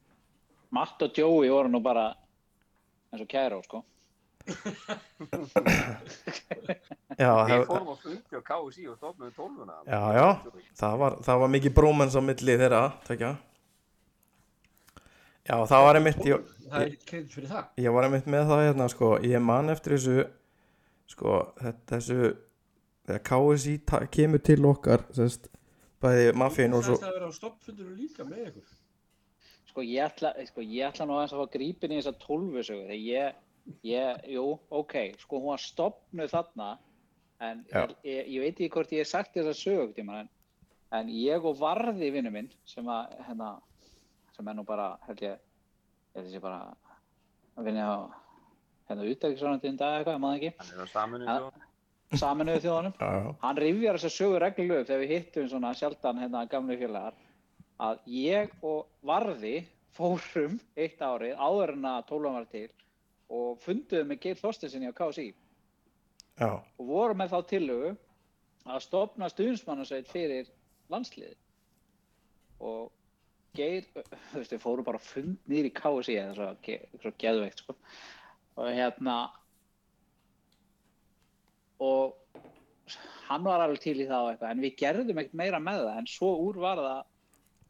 Matt 0.72 1.02
og 1.04 1.18
Joey 1.18 1.50
voru 1.52 1.68
nú 1.68 1.82
bara 1.84 2.14
eins 3.12 3.24
og 3.26 3.28
kæró, 3.28 3.60
sko. 3.66 3.82
Já, 7.20 7.32
Við 7.44 7.52
það, 7.52 7.64
fórum 7.68 7.90
á 7.92 7.96
fundi 8.00 8.40
á 8.40 8.42
KSI 8.48 8.86
og 8.90 8.96
stofnum 9.00 9.32
tólfuna. 9.36 9.78
Já, 9.90 10.02
já. 10.16 10.28
það, 10.80 10.94
var, 11.02 11.16
það 11.28 11.42
var 11.44 11.52
mikið 11.56 11.74
brómens 11.80 12.16
á 12.16 12.22
milli 12.24 12.56
þeirra 12.62 12.82
tvekja. 13.08 13.32
Já, 15.50 15.56
það 15.66 15.86
var 15.88 16.00
einmitt 16.00 16.20
ég, 16.30 16.50
Það 16.70 16.84
er 16.86 16.96
kredit 17.10 17.34
fyrir 17.34 17.50
það. 17.50 17.70
ég 17.82 17.96
var 17.96 18.06
einmitt 18.08 18.28
með 18.30 18.44
það 18.52 18.64
hérna 18.68 18.88
sko, 18.94 19.08
ég 19.26 19.42
man 19.42 19.74
eftir 19.74 19.96
þessu 19.98 20.18
sko, 21.10 21.38
þetta, 21.58 21.88
þessu 21.96 22.20
þegar 23.10 23.24
KSI 23.32 23.74
kemur 24.14 24.44
til 24.46 24.60
okkar 24.70 25.06
sest, 25.18 25.50
bæði 26.04 26.28
mafín 26.38 26.76
og 26.78 26.84
Það 26.86 26.92
svo 26.92 27.00
er 27.00 27.08
að 27.10 27.16
vera 27.18 27.32
á 27.34 27.40
stoppfundinu 27.40 27.96
líka 27.98 28.28
með 28.28 28.44
ykkur. 28.52 28.76
Sko 29.70 29.86
ég 29.86 30.06
ætla, 30.06 30.32
sko, 30.50 30.62
ég 30.66 30.86
ætla 30.92 31.06
nú 31.10 31.18
aðeins 31.18 31.34
að 31.34 31.42
fá 31.42 31.52
grípin 31.58 31.92
í 31.94 32.00
þessa 32.00 32.14
tólfusögu 32.22 32.86
þegar 32.86 33.02
ég, 33.10 33.42
ég, 33.86 34.26
jú, 34.34 34.46
ok, 34.70 34.96
sko 35.22 35.40
hún 35.40 35.54
var 35.54 35.64
stopnuð 35.64 36.34
þarna 36.34 36.70
en 37.46 37.64
ég, 37.72 37.96
ég, 38.04 38.30
ég 38.36 38.44
veit 38.44 38.54
ekki 38.54 38.70
hvort 38.74 38.94
ég 38.96 39.04
hef 39.04 39.12
sagt 39.12 39.38
þessa 39.38 39.56
sögu 39.56 39.94
tíma 39.96 40.24
en, 40.24 40.32
en 41.00 41.12
ég 41.14 41.46
og 41.46 41.60
varði 41.62 42.12
vinnu 42.16 42.34
minn 42.34 42.52
sem 42.68 42.88
að, 42.92 43.16
hérna, 43.28 43.54
sem 44.36 44.52
er 44.52 44.58
nú 44.58 44.66
bara, 44.68 44.92
held 45.08 45.24
ég, 45.26 45.40
ég 46.14 46.20
held 46.20 46.30
ég 46.30 46.36
sé 46.36 46.44
bara 46.44 46.62
að 47.60 47.70
vinna 47.70 47.88
á, 47.88 47.98
hérna, 48.92 49.08
útækisvonandi 49.14 49.72
en 49.72 49.82
dag 49.82 50.00
eitthvað, 50.00 50.20
ég 50.20 50.24
maður 50.26 50.50
ekki, 50.50 50.54
er 50.82 50.94
saminuðu 52.18 52.62
þjóðanum 52.64 53.36
hann 53.44 53.60
rifjar 53.62 54.00
þessa 54.00 54.16
sögu 54.16 54.38
reglulegu 54.42 54.86
þegar 54.88 55.02
við 55.04 55.12
hittum 55.14 55.50
svona 55.52 55.74
sjaldan 55.78 56.22
hérna 56.24 56.46
gamlu 56.50 56.78
félagar 56.80 57.18
að 57.80 58.00
ég 58.12 58.54
og 58.66 58.88
Varði 59.06 59.62
fórum 59.96 60.58
eitt 60.80 61.02
árið 61.02 61.38
áður 61.38 61.76
en 61.76 61.90
að 61.92 62.08
tólum 62.10 62.38
var 62.40 62.48
til 62.52 62.68
og 63.30 63.60
funduðum 63.64 64.10
með 64.12 64.22
Geir 64.26 64.40
Þorstensinni 64.40 64.90
á 64.90 64.98
KSI 64.98 65.28
já, 65.30 66.52
og 66.58 66.86
vorum 66.86 67.20
með 67.22 67.34
þá 67.36 67.40
tillögu 67.54 67.92
að 68.70 68.86
stopna 68.86 69.30
stuðnismannasveit 69.32 70.10
fyrir 70.12 70.50
landsliði 70.92 71.36
og 72.60 72.90
Geir, 73.58 73.88
þú 74.30 74.38
veist, 74.38 74.54
við 74.54 74.62
fórum 74.62 74.86
bara 74.86 75.02
fund 75.02 75.38
nýr 75.50 75.70
í 75.70 75.74
KSI 75.74 76.18
eða 76.22 76.52
svo 77.02 77.14
geðveikt 77.18 77.64
sko. 77.64 77.76
og 78.60 78.70
hérna 78.76 79.16
og 81.80 82.18
hann 83.30 83.46
var 83.46 83.64
alveg 83.64 83.82
til 83.84 83.98
í 84.02 84.08
það 84.10 84.26
og 84.26 84.32
eitthvað 84.34 84.54
en 84.54 84.64
við 84.66 84.78
gerðum 84.82 85.22
ekkert 85.22 85.42
meira 85.42 85.62
með 85.64 85.86
það 85.86 86.00
en 86.02 86.10
svo 86.10 86.32
úr 86.46 86.62
var 86.62 86.82
það 86.84 87.02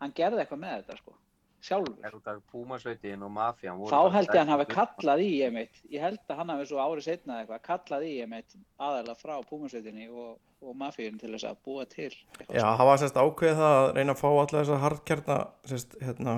hann 0.03 0.15
gerði 0.19 0.43
eitthvað 0.43 0.63
með 0.63 0.77
þetta 0.79 0.99
sko 1.01 1.18
sjálfur. 1.65 1.95
Er 2.05 2.15
út 2.17 2.29
af 2.31 2.39
Púmasveitin 2.51 3.25
og 3.25 3.31
Mafían. 3.35 3.79
voru 3.79 3.91
þá 3.91 4.13
held 4.15 4.29
ég 4.29 4.35
að 4.35 4.39
hann 4.41 4.53
hafi 4.53 4.67
kallað 4.73 5.23
í 5.25 5.31
einmitt 5.47 5.81
ég 5.89 6.05
held 6.05 6.21
að 6.27 6.39
hann 6.41 6.53
hafi 6.53 6.69
svo 6.69 6.79
árið 6.83 7.07
setna 7.09 7.33
eða 7.33 7.41
eitthvað 7.43 7.65
kallað 7.69 8.07
í 8.07 8.13
einmitt 8.23 8.55
aðalega 8.79 9.19
frá 9.19 9.35
Púmasveitinni 9.49 10.09
og, 10.09 10.31
og 10.63 10.79
mafíun 10.79 11.19
til 11.19 11.33
þess 11.35 11.49
að 11.51 11.61
búa 11.65 11.85
til 11.89 12.09
eitthvað 12.09 12.55
já, 12.59 12.65
það 12.69 12.89
var 12.91 13.03
sérst 13.03 13.21
ákveðið 13.23 13.61
það 13.63 13.77
að 13.81 13.91
reyna 13.99 14.15
að 14.15 14.23
fá 14.23 14.29
alla 14.31 14.49
þessa 14.55 14.81
hardkjarna 14.85 15.39
sérst, 15.73 15.99
hérna, 16.03 16.35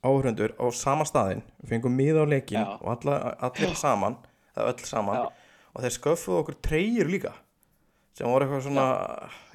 áhörundur 0.00 0.54
á 0.56 0.64
sama 0.72 1.04
staðinn. 1.04 1.42
Við 1.60 1.74
fengum 1.74 1.96
miða 1.96 2.24
á 2.24 2.26
leikin 2.28 2.62
Já. 2.62 2.76
og 2.80 2.88
alla, 2.94 3.36
allir 3.40 3.76
saman 3.84 4.16
saman. 4.84 5.16
Já. 5.16 5.26
og 5.74 5.84
þeir 5.84 5.94
sköffuðu 5.96 6.40
okkur 6.40 6.56
treyjur 6.66 7.10
líka 7.10 7.32
sem 8.16 8.26
voru 8.26 8.44
eitthvað 8.44 8.64
svona 8.66 8.86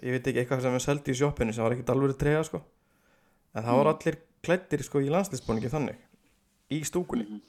ég 0.01 0.15
veit 0.15 0.30
ekki 0.30 0.41
eitthvað 0.41 0.63
sem 0.63 0.75
við 0.78 0.84
seldi 0.86 1.13
í 1.13 1.17
sjoppinu 1.19 1.54
sem 1.54 1.65
var 1.65 1.75
ekkert 1.75 1.91
alveg 1.93 2.15
treyja 2.17 2.45
sko. 2.47 2.62
En 3.56 3.65
það 3.65 3.80
voru 3.80 3.91
allir 3.91 4.17
klættir 4.46 4.84
sko 4.86 5.02
í 5.04 5.12
landslisbúningi 5.14 5.72
þannig 5.74 6.02
í 6.74 6.82
stúkunni. 6.88 7.42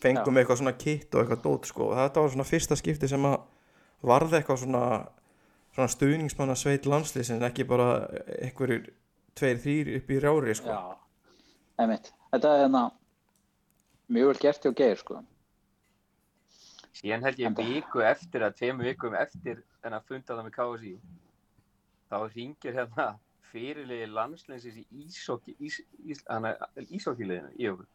Fengum 0.00 0.38
eitthvað 0.40 0.62
svona 0.62 0.76
kitt 0.80 1.12
og 1.14 1.22
eitthvað 1.22 1.42
dót 1.44 1.68
sko 1.68 1.90
og 1.90 1.98
þetta 1.98 2.24
var 2.24 2.34
svona 2.34 2.48
fyrsta 2.48 2.78
skipti 2.78 3.10
sem 3.10 3.26
að 3.28 3.40
varði 4.06 4.38
eitthvað 4.38 4.62
svona 4.64 4.84
svona 5.74 5.90
stuðningsmanna 5.90 6.56
sveit 6.58 6.86
landslisin 6.88 7.44
ekki 7.46 7.66
bara 7.68 8.06
einhverjir 8.40 8.90
tveir, 9.38 9.60
þrýr 9.62 9.92
upp 10.00 10.10
í 10.10 10.18
rjári 10.22 10.56
sko. 10.58 10.74
Já, 10.74 10.96
einmitt. 11.82 12.10
Þetta 12.32 12.54
er 12.54 12.64
hérna 12.64 12.84
mjög 14.10 14.32
vel 14.32 14.42
gert 14.42 14.66
hjá 14.66 14.74
Geir 14.80 15.00
sko. 15.00 15.22
Síðan 17.00 17.24
held 17.24 17.40
ég 17.40 17.56
viku 17.56 18.02
eftir 18.04 18.44
að 18.44 18.58
tveim 18.58 18.82
vikum 18.82 19.14
eftir 19.16 19.62
en 19.86 19.96
að 19.96 20.06
funda 20.10 20.34
það 20.34 20.46
með 20.48 20.56
KSI 20.58 20.94
þá 22.10 22.16
ringir 22.34 22.76
hérna 22.76 23.06
fyrirliði 23.50 24.08
landsleinsins 24.10 24.80
í 24.80 24.84
ísokki 25.04 25.56
ís, 25.58 25.80
ís, 26.04 26.22
ísokkileginu 26.88 27.54
í 27.58 27.70
okkur 27.72 27.88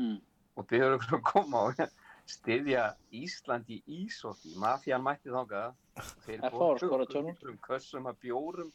mm. 0.00 0.18
og 0.56 0.68
byrður 0.70 0.98
okkur 0.98 1.18
að 1.18 1.24
koma 1.32 1.64
og 1.70 1.84
styðja 2.36 2.88
Ísland 3.14 3.70
í 3.70 3.80
ísokki 4.02 4.56
Mafían 4.58 5.04
mætti 5.04 5.30
þangað. 5.30 5.76
Þeir 6.24 6.48
tvö-núll. 6.50 7.04
einhverjum 7.06 7.60
kössum 7.62 8.08
að 8.10 8.18
bjórum. 8.24 8.72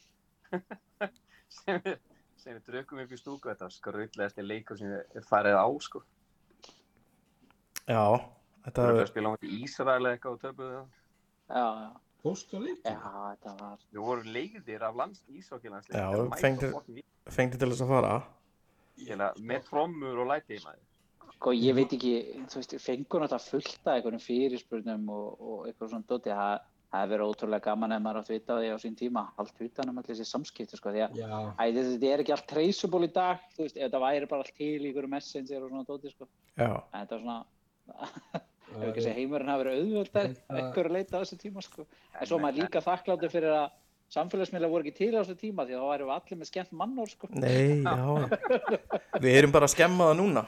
Sem 1.52 1.82
við 1.84 1.98
sem 2.42 2.58
við 2.58 2.70
drukkum 2.70 3.02
upp 3.04 3.12
í 3.14 3.20
stúku. 3.20 3.50
Þetta 3.50 3.68
var 3.68 3.76
skröldlegasti 3.76 4.46
leikur 4.46 4.80
sem 4.80 4.94
við 5.14 5.28
farið 5.30 5.58
á 5.62 5.68
sko. 5.86 6.04
Já, 7.90 8.06
þetta 8.66 8.88
við 8.96 9.04
spila 9.10 9.30
á 9.30 9.34
móti 9.34 9.52
Ísrael 9.62 10.00
eða 10.00 10.16
eitthvað 10.16 10.38
og 10.38 10.42
töpuðu 10.46 10.72
það. 10.78 10.98
Já, 11.52 11.66
já, 11.84 11.92
Póst 12.22 12.54
og 12.54 12.62
leik. 12.62 12.82
já, 12.86 12.98
þetta 13.02 13.56
var 13.60 13.78
Við 13.92 14.02
vorum 14.06 14.28
leiðir 14.36 14.84
af 14.86 14.96
lands 15.00 15.24
ísokkilandsleik 15.34 15.98
Já, 15.98 16.08
fucking 16.36 17.04
fengdi 17.32 17.58
til 17.62 17.70
þess 17.72 17.82
að 17.86 17.94
fara 17.96 18.14
Ísokkilega, 18.98 19.30
með 19.52 19.64
trommur 19.70 20.20
og 20.22 20.28
læti 20.30 20.60
maður. 20.66 20.84
sko 21.38 21.54
ég 21.58 21.74
veit 21.80 21.94
ekki, 21.98 22.12
þú 22.52 22.60
veist, 22.60 22.76
fengur 22.84 23.24
náttúrulega 23.24 23.50
fullt 23.50 23.88
af 23.88 23.96
einhverjum 23.96 24.22
fyrirspurnum 24.28 25.08
og, 25.10 25.42
og 25.42 25.64
eitthvað 25.72 25.90
svona 25.96 26.06
dóti, 26.12 26.30
það 26.30 26.60
það 26.92 27.00
hefur 27.06 27.12
verið 27.16 27.30
ótrúlega 27.32 27.64
gaman 27.70 27.92
ef 27.96 28.02
maður 28.04 28.18
átt 28.20 28.30
vita 28.34 28.52
á 28.54 28.60
því 28.60 28.70
á 28.76 28.78
sín 28.84 28.96
tíma 29.00 29.22
allt 29.40 29.62
utan 29.64 29.90
um 29.90 29.98
allir 30.02 30.12
þessi 30.12 30.28
samskipti 30.28 30.76
sko, 30.78 30.92
því 30.92 31.04
að 31.08 31.16
Já, 31.22 31.30
Æ, 31.56 31.64
þetta 31.78 32.10
er 32.12 32.24
ekki 32.26 32.34
allt 32.36 32.48
traceable 32.52 33.08
í 33.08 33.12
dag, 33.16 33.46
þú 33.56 33.64
veist, 33.64 33.78
ef 33.80 33.86
þetta 33.88 34.02
væri 34.04 34.28
bara 34.28 34.44
allt 34.46 34.56
til 34.60 34.82
í 34.86 34.90
ykkur 34.92 35.08
messenger 35.08 35.64
og 35.64 35.72
svona 35.72 35.88
dóti, 35.88 36.12
sko. 36.12 36.28
Já, 36.60 36.70
En 36.92 37.06
þetta 37.08 37.16
var 37.16 37.24
svona, 37.24 38.42
ef 38.72 38.88
ekki 38.88 39.02
að 39.02 39.06
segja 39.06 39.18
heimurinn 39.20 39.52
hafi 39.52 39.64
verið 39.66 39.80
auðvöldar, 39.82 40.32
einhverju 40.58 40.94
leita 40.96 41.14
á 41.18 41.22
þessu 41.24 41.38
tíma, 41.42 41.64
sko. 41.66 41.86
En 42.20 42.28
svo 42.30 42.40
maður 42.42 42.62
líka 42.64 42.82
þakkláttur 42.86 43.32
fyrir 43.34 43.54
að 43.58 43.68
samfélagsmiðla 44.12 44.70
voru 44.72 44.84
ekki 44.88 44.98
til 44.98 45.14
á 45.16 45.22
þessu 45.22 45.38
tíma, 45.40 45.66
því 45.68 45.74
að 45.78 45.82
þá 45.84 45.90
væri 45.92 46.08
við 46.10 46.16
allir 46.18 46.40
með 46.42 46.50
skemmt 46.52 46.74
mannor, 46.82 47.10
sko. 47.14 47.30
nei, 47.36 47.84
já 47.88 49.20
Við 49.24 49.38
erum 49.42 49.54
bara 49.56 49.68
að 49.70 49.76
skemma 49.76 50.10
það 50.12 50.20
núna 50.22 50.46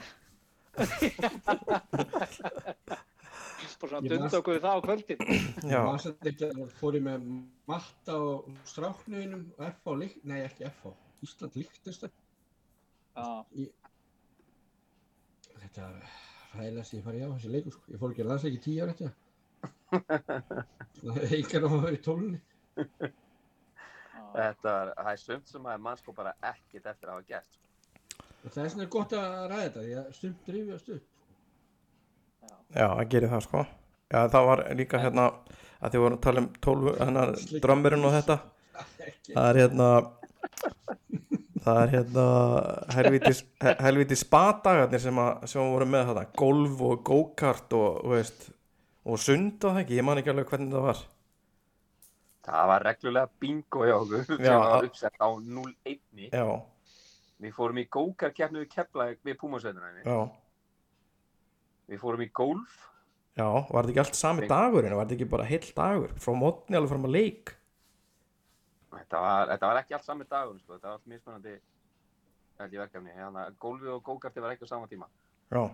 Bara 3.84 3.98
svona 4.00 4.16
las- 4.24 4.34
okkur 4.38 4.60
það 4.62 4.74
á 4.74 4.80
kvöldin. 4.84 5.18
Já, 5.72 5.80
var 5.84 5.98
samt 6.00 6.28
ekki 6.30 6.46
að 6.48 6.60
fór 6.78 6.96
ég 6.96 7.02
með 7.04 7.24
matta 7.68 8.14
og 8.16 8.46
stráknuðinum 8.70 9.42
og 9.58 9.64
FH 9.68 10.06
nei 10.30 10.38
ekki 10.46 10.64
FH, 10.70 10.92
Ísland 11.26 11.58
líktist 11.60 12.06
Já, 12.06 13.26
Þetta 15.60 15.90
ræðilegast 16.58 16.96
ég 16.96 17.04
farið 17.04 17.26
á 17.26 17.34
þessi 17.34 17.52
leikur 17.52 17.74
sko. 17.74 17.84
Ég 17.92 18.00
fór 18.00 18.14
ekki 18.14 18.24
að 18.24 18.30
landsleiki 18.30 18.62
tíu 18.64 18.84
ára 18.84 18.94
eftir 18.94 19.10
það. 19.10 19.20
Engar 21.38 21.66
á 21.66 21.68
að 21.68 21.84
vera 21.84 21.98
í 21.98 22.02
tólunni. 22.04 22.40
Þetta 24.34 24.72
er, 24.74 24.90
það 24.98 25.12
er 25.12 25.20
sumt 25.22 25.52
sem 25.52 25.68
að 25.70 25.84
mann 25.86 26.00
sko 26.00 26.14
bara 26.16 26.34
ekkert 26.50 26.90
eftir 26.90 27.10
að 27.10 27.14
hafa 27.14 27.28
gert. 27.30 27.60
Og 28.44 28.50
það 28.50 28.64
er 28.64 28.72
svona 28.74 28.90
gott 28.92 29.14
að 29.16 29.36
ræða 29.52 29.62
þetta, 29.62 29.84
því 29.84 29.94
að 30.00 30.10
stumt 30.18 30.48
drifjast 30.48 30.92
upp. 30.96 31.10
já, 32.74 32.86
það 32.88 33.08
gerir 33.14 33.32
það 33.32 33.44
sko 33.46 33.62
Já, 34.14 34.18
það 34.30 34.46
var 34.46 34.60
líka 34.78 34.98
hérna 35.00 35.22
að 35.80 35.94
þið 35.94 36.02
voru 36.04 36.16
að 36.16 36.24
tala 36.26 36.42
um 36.42 36.48
tólfu, 36.66 36.92
hennar 37.00 37.32
drömmirinn 37.64 38.06
og 38.06 38.12
þetta. 38.14 38.36
Það 39.34 39.48
er 39.48 39.58
hérna 39.62 39.88
Það 41.64 41.78
er 41.82 41.92
hérna 41.94 42.24
helvítis, 42.92 43.38
he- 43.64 43.76
helvítis 43.80 44.20
spadagarnir 44.26 45.00
sem, 45.00 45.20
sem 45.48 45.70
voru 45.72 45.86
með 45.88 46.10
þetta 46.10 46.24
golf 46.36 46.82
og 46.84 47.02
go-kart 47.08 47.72
og, 47.78 48.02
veist, 48.12 48.50
og 49.08 49.18
sund 49.22 49.64
og 49.64 49.72
það 49.72 49.80
ekki, 49.84 49.96
ég 50.00 50.04
man 50.04 50.20
ekki 50.20 50.32
alveg 50.34 50.50
hvernig 50.52 50.74
það 50.76 50.84
var. 50.90 51.00
Það 52.44 52.66
var 52.68 52.84
reglulega 52.84 53.30
bingo 53.40 53.86
hjá 53.88 53.94
okkur 53.96 54.24
sem 54.28 54.58
var 54.60 54.84
uppsett 54.90 55.16
á 55.24 55.28
0-1. 55.32 56.28
Já, 56.28 56.46
Við 57.44 57.52
fórum 57.56 57.78
í 57.80 57.86
gókarkeppnu 57.92 58.60
við 58.62 58.68
Keflavík 58.76 59.18
við 59.26 59.34
Púmasveitunæmi. 59.40 60.04
já, 60.04 60.18
Við 61.90 61.98
fórum 62.00 62.22
í 62.24 62.28
golf. 62.32 62.76
já, 63.36 63.48
var 63.48 63.82
þetta 63.84 63.90
ekki 63.94 64.02
allt 64.04 64.14
sami 64.20 64.46
dagurinn, 64.48 64.94
var 64.96 65.06
þetta 65.08 65.16
ekki 65.18 65.30
bara 65.32 65.48
heill 65.48 65.66
dagur? 65.76 66.12
Frá 66.20 66.32
mótni 66.38 66.76
alveg 66.78 66.92
fram 66.92 67.08
að 67.08 67.16
leik 67.16 67.54
Þetta 68.94 69.20
var, 69.20 69.48
þetta 69.52 69.70
var 69.70 69.80
ekki 69.82 69.94
allt 69.96 70.04
sami 70.06 70.24
dagur, 70.30 70.58
sko. 70.60 70.74
Þetta 70.76 70.88
var 70.90 70.98
allt 70.98 71.06
mismunandi 71.10 71.54
held 72.58 72.72
ég 72.76 72.80
verkefni. 72.84 73.14
Hérna, 73.16 73.46
gólfið 73.60 73.92
og 73.96 74.02
gókarti 74.06 74.40
var 74.44 74.54
ekki 74.54 74.68
á 74.68 74.72
sama 74.74 74.86
tíma. 74.90 75.08
Já, 75.50 75.64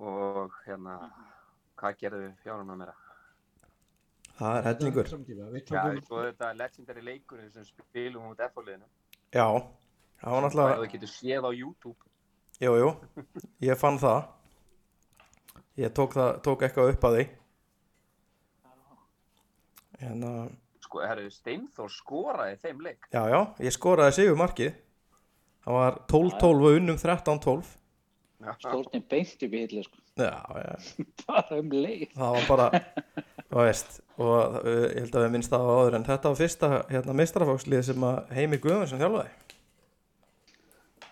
Og 0.00 0.52
hérna, 0.64 0.94
hvað 1.76 1.96
gerðu 2.00 2.20
við 2.24 2.36
fjárunum 2.44 2.78
meira? 2.80 2.94
það 4.40 4.56
er 4.56 4.62
hellingur. 4.70 5.08
Svo 5.10 6.22
þetta 6.24 6.52
legendary 6.56 7.02
leikurinn 7.04 7.50
sem 7.52 7.64
spilum 7.68 8.30
út 8.30 8.40
F-liðinu. 8.40 8.86
Já, 9.34 9.44
það 10.22 10.30
var 10.32 10.40
Það 10.40 10.46
náttúrulega, 10.46 10.78
þú 10.80 10.88
getur 10.94 11.12
séð 11.12 11.44
á 11.44 11.50
YouTube. 11.52 11.96
jú, 12.60 12.72
jú, 12.80 12.88
ég 13.68 13.76
fann 13.78 13.98
það. 14.00 14.22
Ég 15.76 15.92
tók, 15.92 16.16
það, 16.16 16.40
tók 16.48 16.62
eitthvað 16.64 16.94
upp 16.94 17.04
að 17.10 17.16
því. 17.18 17.26
En 20.00 20.24
að, 20.24 20.50
Sko, 20.90 21.02
herru, 21.06 21.28
Steinþór 21.30 21.90
skoraði 21.94 22.56
þeim 22.64 22.80
leik. 22.82 23.04
já, 23.14 23.20
já, 23.30 23.40
ég 23.62 23.74
skoraði 23.76 24.16
sigur 24.16 24.38
markið. 24.40 24.72
Það 25.62 25.76
var 25.76 25.98
12-12 26.10 26.64
og 26.66 26.78
unnum 26.80 26.96
13-12. 26.98 27.76
Já. 28.40 28.54
Stórnin 28.58 29.02
beint 29.12 29.42
upp 29.46 29.52
í 29.54 29.60
hillu 29.60 29.82
sko. 29.86 29.98
Já, 30.18 30.32
já, 30.56 30.72
Bara 31.28 31.58
um 31.60 31.70
leið. 31.70 32.06
það 32.16 32.34
var 32.34 32.46
bara, 32.48 32.80
þú 33.50 33.60
veist, 33.60 34.00
og 34.16 34.32
uh, 34.64 34.66
ég 34.90 34.98
held 35.04 35.14
að 35.20 35.24
við 35.26 35.34
minnst 35.36 35.52
það 35.54 35.68
á 35.68 35.72
áður 35.78 35.96
en 36.00 36.06
þetta 36.08 36.32
var 36.32 36.38
fyrsta 36.40 36.70
hérna, 36.90 37.16
mistrafókslið 37.20 37.84
sem 37.92 38.06
að 38.10 38.34
Heimi 38.38 38.58
Guðmundsson 38.64 39.02
þjálfaði. 39.04 39.30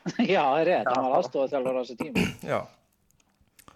Já, 0.34 0.42
það 0.42 0.58
er 0.64 0.68
rétt. 0.72 0.90
Hann 0.90 1.04
var 1.06 1.16
aðstofað 1.20 1.52
þjálfur 1.54 1.78
á 1.78 1.80
þessu 1.84 1.98
tíma. 2.02 2.26
Já, 2.48 2.60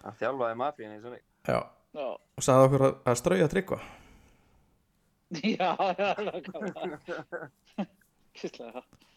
Hann 0.03 0.17
þjálfaði 0.19 0.59
mafíinu 0.65 0.91
í 0.91 0.97
þessu 0.99 1.13
leik. 1.15 1.25
já, 1.47 1.59
Já, 1.93 2.07
og 2.17 2.43
sagði 2.43 2.67
okkur 2.67 2.83
að, 2.89 2.95
að 3.13 3.19
strauja 3.21 3.47
tryggva. 3.53 3.79
Já, 5.41 5.69
já, 5.99 6.09
nákvæmlega. 6.27 7.07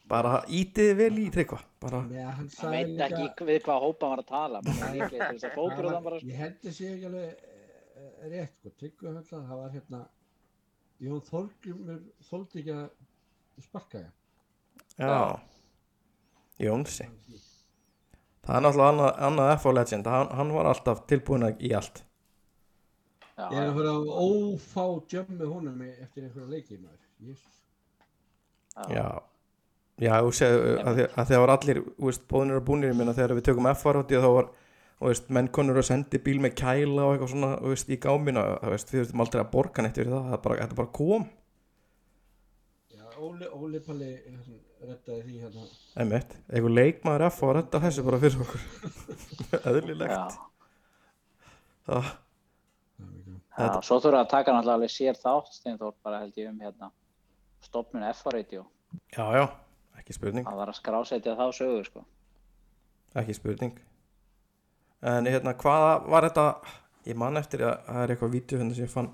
Bara 0.07 0.37
ítið 0.55 0.91
vel 1.01 1.17
í 1.19 1.25
tryggva, 1.35 1.59
bara, 1.83 2.03
Nei, 2.07 2.23
hann 2.23 2.47
veit 2.71 2.91
líka, 2.93 3.07
ekki 3.27 3.47
við 3.49 3.57
hvað 3.65 3.81
hópa 3.83 4.07
hann 4.07 4.13
var 4.13 4.21
að 4.23 4.29
tala. 4.31 4.61
var- 5.97 6.05
bara 6.05 6.21
sko. 6.21 6.29
Ég 6.31 6.37
held 6.43 6.61
þessi 6.63 6.87
ekki 6.93 7.09
alveg 7.09 7.27
eh, 7.27 8.29
rétt, 8.31 8.61
sko, 8.71 9.11
að 9.41 9.49
það 9.51 9.57
var 9.65 9.71
hérna, 9.75 10.01
Jón 11.03 11.21
Þorgjumur 11.27 11.99
þóldi 12.31 12.63
ekki 12.63 12.73
að 12.77 12.87
sparka 13.67 13.99
já, 14.05 14.09
Jónsi. 16.63 17.05
Það 18.47 18.57
er 18.57 18.63
náttúrulega 18.63 18.93
annað, 18.95 19.11
annað 19.27 19.51
FO 19.61 19.73
legend, 19.75 20.07
hann, 20.07 20.31
hann 20.39 20.55
var 20.55 20.71
alltaf 20.71 21.03
tilbúin 21.11 21.43
að- 21.51 21.59
í 21.67 21.75
allt. 21.77 22.05
Já, 23.37 23.47
Ég 23.53 23.59
er 23.61 23.69
að 23.71 23.75
fara 23.77 23.91
að 23.93 24.07
ófá 24.25 24.85
djömm 25.13 25.33
með 25.41 25.51
honum 25.53 25.81
eftir 25.87 26.25
einhverja 26.25 26.49
leiki 26.55 26.79
maður. 26.81 27.03
Jésús. 27.27 27.57
Já, 28.93 29.07
já, 30.01 30.13
þú 30.25 30.31
segðu 30.39 30.71
að, 30.81 30.95
því- 31.01 31.09
að 31.21 31.29
það 31.31 31.43
var 31.43 31.53
allir, 31.57 31.81
bóðinir 32.33 32.61
og 32.61 32.65
búnir, 32.71 32.91
ég 32.93 32.97
minna 32.99 33.15
þegar 33.17 33.35
við 33.39 33.47
tökum 33.51 33.69
F-aróti 33.75 34.21
þá 34.21 34.29
var, 34.39 34.49
þú 35.01 35.11
veist, 35.11 35.29
menn 35.37 35.49
konur 35.53 35.81
að 35.83 35.87
sendi 35.91 36.21
bíl 36.25 36.37
með 36.45 36.55
kæla 36.63 37.05
og 37.07 37.13
eitthvað 37.15 37.33
svona, 37.35 37.51
þú 37.61 37.73
veist, 37.75 37.93
í 37.93 37.99
gámina, 38.07 38.45
þú 38.65 38.73
veist, 38.73 38.93
við 38.95 39.03
þurfum 39.05 39.25
aldrei 39.27 39.43
að 39.45 39.51
borga 39.53 39.85
neitt 39.85 40.01
fyrir 40.01 40.13
það, 40.17 40.29
það 40.33 40.43
bara, 40.49 40.59
þetta 40.65 40.79
bara 40.81 40.93
kom, 41.01 41.29
Já, 42.97 43.05
Óli, 43.21 43.49
Óli 43.53 43.81
Palli 43.87 44.11
hérna, 44.17 44.61
rettaði 44.87 45.23
því 45.29 45.39
hérna. 45.45 45.65
einmitt, 46.05 46.37
eitthvað 46.53 46.77
leikmaður 46.81 47.27
F 47.31 47.43
og 47.49 47.55
redda 47.57 47.81
þessu 47.85 48.05
bara 48.09 48.21
fyrir 48.25 48.45
okkur, 48.45 48.69
já, 49.53 49.59
eðlilegt, 49.73 50.39
það, 51.89 52.11
Já. 53.57 53.81
Svo 53.83 53.97
þurfa 54.05 54.21
að 54.25 54.29
taka 54.31 54.53
náttúrulega 54.53 54.75
alveg 54.77 54.91
sér 54.93 55.17
þátt, 55.17 55.53
Steinþór, 55.57 55.95
bara 56.05 56.19
held 56.21 56.35
ég 56.37 56.49
um 56.51 56.59
hérna 56.61 56.91
stopnun 57.65 58.03
F-radio. 58.13 58.67
já, 59.17 59.25
já, 59.33 59.47
ekki 59.99 60.13
spurning, 60.13 60.45
Það 60.47 60.57
var 60.61 60.69
að 60.69 60.77
skrásetja 60.81 61.37
þá 61.39 61.47
sögu, 61.57 61.85
sko. 61.87 62.05
ekki 63.17 63.35
spurning, 63.35 63.79
en 65.03 65.25
hérna, 65.31 65.55
hvaða 65.57 65.95
var 66.09 66.27
þetta, 66.29 66.45
ég 67.07 67.17
man 67.17 67.37
eftir 67.41 67.65
að 67.65 67.79
það 67.87 68.03
er 68.03 68.13
eitthvað 68.15 68.35
vídeo 68.37 68.59
hérna 68.61 68.75
sem 68.77 68.85
ég 68.85 68.93
fann, 68.93 69.09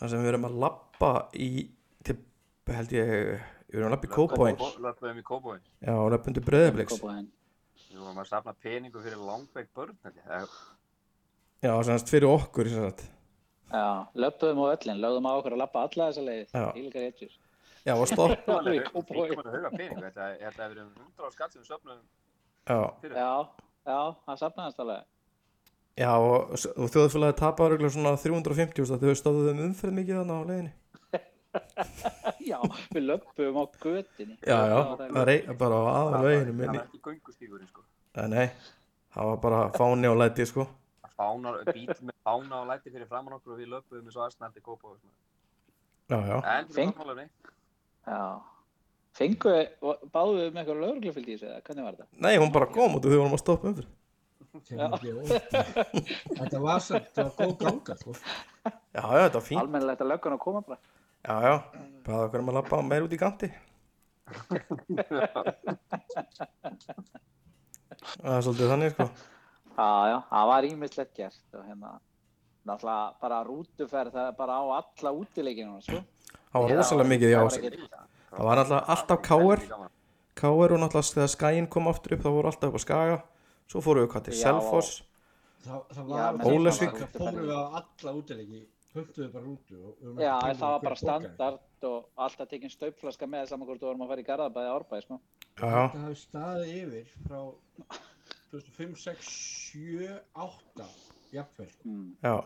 þar 0.00 0.08
sem 0.12 0.22
við 0.22 0.32
erum 0.34 0.44
að 0.50 0.58
labba 0.66 1.12
í, 1.34 1.48
til, 2.04 2.16
held 2.68 2.92
ég, 2.92 3.14
við 3.72 3.78
erum 3.80 3.88
að 3.88 3.94
labba 3.96 4.10
í 4.10 4.12
Kópóins, 4.18 4.76
Löpum 4.84 5.18
í 5.18 5.24
Kópóin. 5.30 5.64
Já, 5.80 5.96
löpundu 6.12 6.44
breyðabliks 6.44 6.92
Kópavoginn. 6.98 7.30
Við 7.92 7.98
vorum 8.04 8.20
að 8.22 8.28
safna 8.28 8.52
peningu 8.60 9.00
fyrir 9.04 9.16
langveik 9.20 9.72
börn, 9.76 9.96
held 10.04 10.14
ég. 10.16 10.28
Það- 10.28 10.60
Já, 11.62 11.72
semst 11.86 12.08
fyrir 12.10 12.28
okkur 12.28 12.68
sem 12.68 12.82
sagt. 12.90 13.04
Já, 13.72 13.84
löpum 14.20 14.58
á 14.60 14.66
öllin, 14.76 14.98
lögðum 15.00 15.26
á 15.28 15.32
okkur 15.38 15.54
að 15.56 15.62
lappa 15.62 15.82
alla 15.86 16.08
þessa 16.10 16.24
leið. 16.26 16.46
Já. 16.52 16.64
Ílíkar 16.76 17.06
eitjur. 17.08 17.32
Já, 17.86 17.94
og 17.96 18.06
stopp 18.10 18.34
Já, 18.48 18.56
í 18.62 18.74
Við 18.76 18.84
Kópavogi. 18.92 19.30
fengum 19.32 19.48
að 19.48 19.56
huga 19.56 19.70
peningu. 19.76 20.02
Þetta 20.04 20.26
þetta 20.42 20.66
hefur 20.66 20.74
verið 20.74 20.82
um 20.84 20.92
100 21.06 21.24
á 21.24 21.30
skatt 21.34 21.52
sem 21.56 21.62
við 21.62 21.70
söfnum 21.72 22.02
Já, 22.68 22.78
fyrir. 23.02 23.16
Já, 23.16 23.32
já, 23.88 23.98
það 24.28 24.36
safnaðist 24.44 24.82
alveg. 24.84 25.08
já 26.02 26.10
og, 26.16 26.52
og 26.76 26.92
þjóðfélagi 26.94 27.34
tapar 27.40 27.72
örugglega 27.74 27.92
svona 27.96 28.12
350 28.22 28.84
úrst 28.84 28.94
að 28.94 29.02
þau 29.02 29.16
stóðu 29.18 29.50
um 29.52 29.64
umferð 29.66 29.96
mikið 29.98 30.20
þannig 30.20 30.38
á 30.38 30.48
leiðinni 30.52 30.72
Já, 32.52 32.58
við 32.94 33.02
löpum 33.10 33.58
á 33.60 33.64
götinni. 33.82 34.36
Já, 34.46 34.56
já, 34.72 34.76
það 34.78 35.02
það 35.02 35.18
er 35.24 35.32
ein- 35.34 35.58
bara 35.60 35.80
á 35.80 35.84
aðal 35.96 36.22
veginu 36.24 36.52
Það 36.52 36.60
minni 36.62 36.78
var 36.78 36.86
ekki 36.86 37.02
göngustígurinn, 37.08 37.68
sko. 37.72 37.82
Nei, 38.32 38.46
það 39.16 39.28
var 39.32 39.42
bara 39.44 39.60
fáni 39.76 40.08
og 40.12 40.16
læti 40.22 40.46
sko 40.48 40.64
Fánar, 41.18 41.54
bíl 41.72 41.88
með 41.90 42.16
fána 42.24 42.54
og 42.62 42.66
læti 42.70 42.90
fyrir 42.94 43.08
framann 43.10 43.36
okkur 43.38 43.52
og 43.54 43.58
við 43.62 43.68
löpum 43.74 44.02
eins 44.06 44.16
og 44.16 44.24
aðsnætti 44.26 44.60
Kópói. 44.64 44.96
Já, 46.10 46.18
já, 46.28 46.36
En 46.42 46.66
Feng- 46.66 46.72
fyrir 46.72 46.88
náttúrulega 46.92 47.28
Já. 48.06 48.22
Fengu, 49.12 49.52
báðu 50.12 50.32
við 50.38 50.46
með 50.54 50.60
eitthvað 50.62 50.80
lögreglufylgd 50.82 51.28
í 51.28 51.34
þessu, 51.36 51.48
eða 51.52 51.62
hvernig 51.66 51.84
var 51.84 51.94
þetta? 51.98 52.06
nei, 52.24 52.34
hún 52.40 52.52
bara 52.54 52.66
kom 52.72 52.94
út 52.96 53.04
og 53.04 53.10
þau 53.12 53.18
vorum 53.20 53.36
að 53.36 53.42
stoppa 53.42 53.64
óvart. 53.68 53.90
Þetta 56.32 56.58
var 56.60 56.80
samt, 56.84 57.06
þetta 57.12 57.24
var 57.28 57.34
góð 57.36 57.54
ganga, 57.60 57.94
sko. 58.00 58.12
Já, 58.12 59.04
já, 59.04 59.22
þetta 59.26 59.38
var 59.38 59.46
fínt 59.46 59.60
Almennilegt 59.62 60.00
að 60.04 60.10
löggan 60.14 60.32
að 60.36 60.42
koma 60.46 60.60
bara. 60.66 60.78
Já, 61.22 61.34
já, 61.44 61.54
bara 62.08 62.24
okkur 62.26 62.40
um 62.42 62.50
að 62.50 62.56
labba 62.58 62.82
meir 62.88 63.04
út 63.06 63.12
í 63.14 63.20
ganti 63.20 63.48
Það 68.22 68.36
er 68.36 68.42
svolítið 68.46 68.70
þannig 68.72 68.92
sko 68.94 69.06
Já, 69.72 69.90
já, 70.12 70.16
það 70.30 70.46
var 70.52 70.68
ímislegt 70.68 71.14
gert 71.16 71.56
og 71.58 71.64
hérna, 71.66 71.92
náttúrulega 72.68 73.14
bara 73.22 73.38
rútuferð, 73.46 74.12
það 74.12 74.26
er 74.28 74.36
bara 74.38 74.58
á 74.60 74.64
alla 74.78 75.12
útileikinu, 75.18 75.80
sko. 75.82 76.02
Það 76.52 76.66
var 76.66 76.76
rosalega 76.76 77.12
mikið, 77.14 77.30
já 77.32 77.38
það 77.40 77.46
var 77.48 78.08
Það 78.32 78.46
var 78.48 78.60
alltaf, 78.62 79.22
káir 79.26 79.60
Káir 80.34 80.72
og 80.72 80.80
náttúrulega 80.80 81.14
þegar 81.14 81.32
skæin 81.36 81.66
kom 81.68 81.88
aftur 81.90 82.14
upp 82.16 82.22
þá 82.24 82.30
voru 82.32 82.48
alltaf 82.48 82.68
upp 82.70 82.78
á 82.80 82.84
Skaga 82.84 83.18
Svo 83.68 83.80
fóru 83.84 84.04
við 84.04 84.12
hvað 84.12 84.28
til 84.28 84.36
Selfoss 84.36 85.02
Það, 85.62 85.82
það. 85.94 86.06
Það 86.12 86.40
fórum 87.16 87.42
við 87.42 87.52
á 87.52 87.62
alla 87.78 88.14
útileiki, 88.18 88.62
pöntuðu 88.92 89.28
bara 89.32 89.44
rútu. 89.44 89.76
og 89.78 89.92
við 90.00 90.08
vorum 90.08 90.22
Já, 90.24 90.32
það 90.40 90.58
var 90.58 90.58
bara 90.58 90.80
borgaði. 90.82 91.02
standard 91.04 91.86
og 91.88 92.08
alltaf 92.26 92.48
tekinn 92.50 92.72
staupflaska 92.72 93.28
með 93.30 93.46
saman 93.52 93.68
hvort 93.68 93.80
þú 93.80 93.86
vorum 93.90 94.02
að 94.02 94.10
fara 94.12 94.24
í 94.24 94.26
Garðabæði 94.26 94.72
árbæði, 94.72 95.02
sko. 95.06 95.20
Já, 95.62 95.68
já, 97.30 97.42
Þetta 98.52 98.74
hafi 98.76 98.88
staðið 98.92 98.92
yfir 98.92 98.96
frá 98.96 98.96
2005, 98.96 98.96
6, 99.02 99.30
7, 99.72 100.10
8, 100.46 100.88
jafnvel. 101.32 101.70
Mm. 101.88 102.10
já 102.22 102.36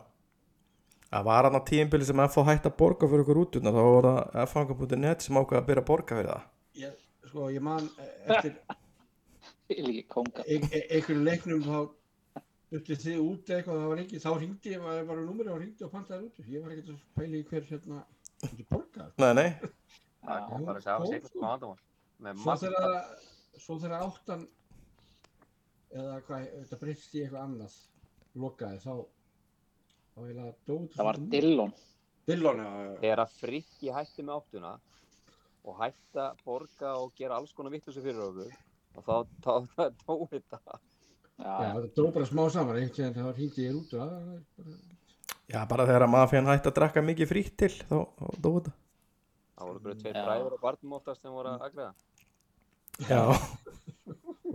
Það 1.06 1.26
var 1.28 1.46
hann 1.46 1.58
á 1.58 1.62
tímbili 1.66 2.06
sem 2.06 2.20
FH 2.26 2.42
hætti 2.48 2.70
að 2.70 2.78
borga 2.80 3.08
fyrir 3.10 3.22
okkur 3.22 3.42
útuna 3.44 3.72
þá 3.74 3.82
var 3.82 4.08
það 4.08 4.40
fh.net 4.46 5.22
sem 5.22 5.38
ákveða 5.38 5.60
að 5.62 5.68
byrja 5.68 5.82
að 5.84 5.90
borga 5.90 6.18
fyrir 6.18 6.32
það 6.32 6.80
Ég, 6.82 6.96
sko, 7.30 7.46
ég 7.54 7.62
man 7.62 7.86
eh, 8.02 8.16
eftir 8.34 8.58
e 9.76 10.56
e 10.56 10.82
einhverju 10.96 11.22
leiknum 11.26 11.62
þá 11.66 11.78
upptið 12.74 13.02
þið 13.02 13.18
út 13.22 13.50
eitthvað, 13.54 13.80
það 13.80 13.90
var 13.92 14.02
ekki, 14.02 14.20
þá 14.22 14.30
ringdi 14.40 14.72
ég, 14.72 14.82
var 14.82 15.02
bara 15.08 15.24
númeri 15.24 15.52
og 15.52 15.60
ringdi 15.62 15.86
og 15.86 15.92
pantaði 15.92 16.26
út. 16.26 16.40
Ég 16.50 16.64
var 16.64 16.74
ekkert 16.74 16.92
að 16.92 17.02
pæla 17.18 17.38
í 17.38 17.44
hver 17.50 17.66
hérna, 17.70 18.02
ekki 18.48 18.66
borgað. 18.70 19.12
Nei, 19.22 19.32
nei, 19.38 19.48
Það 20.26 20.66
bara 20.66 20.80
að 20.80 21.06
segja. 21.06 21.74
Með 22.26 22.46
þegar, 22.62 22.96
svo 23.60 23.76
þegar 23.82 24.06
áttan, 24.06 24.46
eða 25.94 26.16
hvað, 26.26 26.48
þetta 26.56 26.78
breytst 26.80 27.14
í 27.14 27.22
eitthvað 27.22 27.44
annað, 27.44 27.76
lokaði, 28.42 28.80
þá, 28.82 28.94
þá 30.14 30.18
eiginlega 30.24 30.54
dót. 30.70 30.96
Það 30.96 31.08
var 31.10 31.20
Dillon. 31.34 31.74
Dillon, 32.26 32.62
já, 32.62 32.70
já. 32.86 32.92
Þegar 33.04 33.22
að 33.22 33.36
frikki 33.40 33.92
hætti 33.94 34.26
með 34.26 34.40
áttuna 34.40 34.72
og 35.66 35.78
hætti 35.82 36.22
að 36.22 36.42
borga 36.46 36.94
og 37.02 37.12
gera 37.18 37.38
alls 37.38 37.54
konar 37.54 37.74
vittlusi 37.74 38.02
fyrir 38.02 38.24
okkur 38.26 38.56
og 38.96 39.06
þá, 39.06 39.14
þá, 39.44 39.52
þá 39.76 39.84
dó 40.02 40.16
þetta. 40.32 40.60
Já, 41.36 41.52
Já, 41.52 41.70
þetta 41.76 41.92
dó 42.00 42.10
bara 42.14 42.26
smá 42.30 42.42
saman, 42.48 42.80
einhvern 42.80 43.12
veginn, 43.12 43.28
þá 43.28 43.36
hringdi 43.36 43.66
ég 43.66 43.76
út 43.76 43.90
það 43.92 44.12
bara, 44.56 44.76
já 45.52 45.58
bara 45.68 45.86
þegar 45.86 46.04
að 46.06 46.12
mafían 46.14 46.48
hætti 46.48 46.70
að 46.70 46.76
drakka 46.78 47.02
mikið 47.04 47.28
frítt 47.30 47.56
til 47.60 47.72
þá, 47.76 47.98
þá 48.16 48.26
dói 48.40 48.54
þetta 48.56 48.72
Það 49.56 49.68
voru 49.70 49.82
bara 49.84 49.96
tveir 50.00 50.16
bræður 50.20 50.54
og 50.56 50.60
barnum 50.60 50.96
oftast 50.98 51.22
sem 51.24 51.32
voru 51.32 51.48
að 51.54 51.62
agreða. 51.64 51.92
Já, 53.08 53.20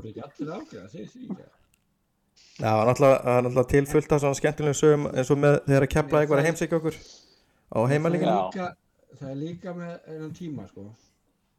voru 0.02 0.12
ekki 0.12 0.24
allir 0.28 0.54
ágæða, 0.58 0.86
segir 0.92 1.12
því 1.14 1.28
ekki. 1.30 1.50
Já, 2.62 2.68
það 2.68 2.82
er 2.82 2.90
náttúrulega, 2.90 3.20
það 3.26 3.40
náttúrulega 3.46 3.72
tilfullt 3.72 4.16
af 4.16 4.22
svona 4.24 4.40
skemmtilegum 4.40 4.80
sögum 4.82 5.08
eins 5.12 5.32
og 5.34 5.40
með 5.42 5.58
þegar 5.68 5.86
að 5.88 5.94
kepla 5.96 6.22
eitthvað 6.22 6.42
að 6.42 6.48
heimsækja 6.50 6.80
okkur 6.82 6.98
á 7.72 7.80
heimalíkinu. 7.92 8.36
Líka, 8.42 8.68
það 9.20 9.32
er 9.32 9.40
líka 9.40 9.74
með 9.78 10.12
enn 10.18 10.36
tíma 10.38 10.68
sko. 10.70 10.88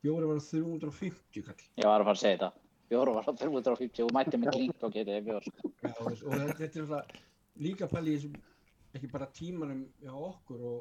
Bjóri 0.03 0.29
var 0.29 0.43
350 0.43 1.47
kall. 1.47 1.67
Ég 1.79 1.87
var 1.87 2.03
að 2.03 2.09
fara 2.09 2.17
að 2.19 2.23
segja 2.23 2.39
þetta. 2.39 2.51
Bjóru 2.93 3.15
var 3.17 3.25
á 3.25 3.33
350 3.41 4.05
og 4.05 4.17
mætti 4.17 4.41
með 4.41 4.57
klink 4.57 4.83
og 4.85 4.97
getið 4.97 5.21
bjór. 5.29 5.47
sko. 5.49 5.71
Já, 5.81 5.93
og, 6.03 6.17
þetta 6.59 6.67
er 6.67 6.83
alltaf 6.83 7.21
líka 7.63 7.89
pæli 7.89 8.17
ekki 8.93 9.09
bara 9.13 9.29
tímanum 9.33 9.87
hjá 10.03 10.13
okkur 10.13 10.67
og 10.73 10.81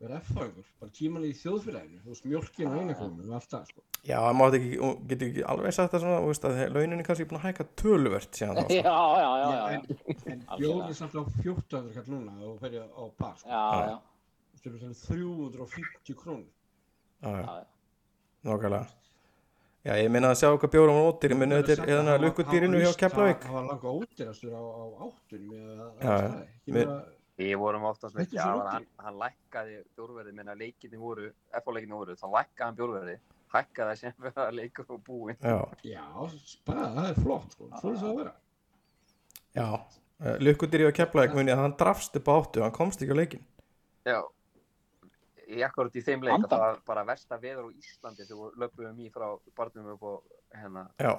vera 0.00 0.18
F-fæðingur, 0.20 0.68
bara 0.80 0.92
tímanum 0.96 1.28
í 1.28 1.34
þjóðfélaginu, 1.36 1.98
þú 2.04 2.12
veist, 2.12 2.26
mjölkin 2.30 2.68
og 2.70 2.76
einakominu 2.80 3.26
og 3.28 3.34
allt 3.36 3.50
það, 3.52 3.64
sko. 3.70 3.82
Já, 4.08 4.16
það 4.16 4.36
mátti 4.38 4.60
ekki, 4.60 4.78
getur 5.10 5.26
ekki 5.30 5.44
alveg 5.52 5.76
sagt 5.76 5.92
það 5.94 6.04
svona, 6.04 6.20
þú 6.24 6.30
veist, 6.30 6.46
að 6.48 6.60
launin 6.76 7.02
er 7.02 7.08
kannski 7.08 7.26
búin 7.30 7.40
að 7.40 7.44
hækka 7.48 7.66
töluvert 7.82 8.38
síðan 8.40 8.60
þá, 8.60 8.62
Já, 8.62 8.80
sko. 8.80 8.94
já, 9.20 9.28
já, 9.42 9.50
já. 9.50 9.66
En, 9.74 10.46
en 10.56 10.86
er 10.86 10.96
samt 11.00 11.18
á 11.20 11.22
1400 11.24 11.98
kall 11.98 12.14
núna 12.14 12.38
og 12.48 12.56
ferja 12.64 12.86
á 12.88 13.02
par, 13.20 13.36
sko. 13.42 13.52
Já, 13.52 13.66
já, 13.90 13.98
Þú 14.60 14.72
veist, 14.72 14.80
það 14.80 14.88
er 14.88 14.96
350 15.04 16.18
krónur. 16.22 16.48
Já, 17.20 17.28
já, 17.28 17.44
já, 17.44 17.60
já. 17.60 17.68
nokkulega. 18.48 18.86
Já, 19.80 19.94
ég 19.96 20.10
minna 20.12 20.34
að 20.34 20.40
sjá 20.42 20.48
hvað 20.60 20.74
og 20.82 20.98
óttir, 21.08 21.32
ég 21.32 21.38
minna 21.40 21.60
þetta 21.62 21.86
er 21.86 21.92
eða 21.94 22.16
lukkudýrinu 22.20 22.80
hjá 22.82 22.90
Keflavík. 23.00 23.46
Það 23.46 23.54
var 23.54 23.68
langa 23.70 23.92
ódýrastur 23.96 24.52
á, 24.52 24.60
á 24.60 24.84
áttunum 25.06 25.54
Ekki 27.40 27.48
Við 27.48 27.56
vorum 27.56 27.84
oftast 27.88 28.16
með 28.16 28.26
ódýrt. 28.34 28.66
hann, 28.68 28.86
hann 29.00 29.14
lækkaði 29.20 29.76
bjórverði 29.96 30.32
minna 30.36 30.54
leikinni 30.60 30.98
voru, 31.00 31.30
FH-leikinni 31.56 31.96
voru, 31.96 32.16
þá 32.20 32.26
lækkaði 32.34 32.66
hann 32.66 32.76
bjórverði, 32.76 33.14
hækkaði 33.54 33.94
það 33.94 34.00
sem 34.02 34.18
verða 34.26 34.44
leikur 34.58 34.90
og 34.92 35.00
búinn. 35.06 35.38
Já, 35.40 35.56
já, 35.88 36.04
bara 36.68 36.90
það 36.98 37.08
er 37.14 37.20
flott, 37.24 37.54
sko. 37.56 37.68
Svo 37.80 37.92
er 37.94 37.96
það 38.02 38.10
að 38.10 38.18
vera. 38.20 38.34
já. 39.56 39.68
Uh, 40.20 40.34
lukkudýri 40.44 40.84
hjá 40.84 40.92
Keflavík 40.98 41.32
muni 41.32 41.48
að 41.54 41.62
hann 41.62 41.74
drafst 41.80 42.18
upp 42.20 42.26
á 42.28 42.32
áttu, 42.36 42.60
hann 42.60 42.74
komst 42.76 43.00
ekki 43.00 43.14
á 43.16 43.20
leikin. 43.22 43.46
Já, 44.04 44.18
ég 45.48 45.64
akkurat 45.64 45.96
í 45.96 46.02
þeim 46.04 46.26
leik, 46.26 46.34
Andan. 46.34 46.50
það 46.52 46.64
var 46.66 46.82
bara 46.92 47.04
versta 47.08 47.38
veður 47.40 47.70
á 47.72 47.76
Íslandi 47.80 48.26
þegar 48.28 48.42
við 48.50 48.60
löpum 48.60 49.00
í 49.00 49.08
frá 49.14 49.26
barnum 49.56 49.88
upp 49.94 50.04
á 50.04 50.12
hérna 50.60 50.82
Já, 51.00 51.14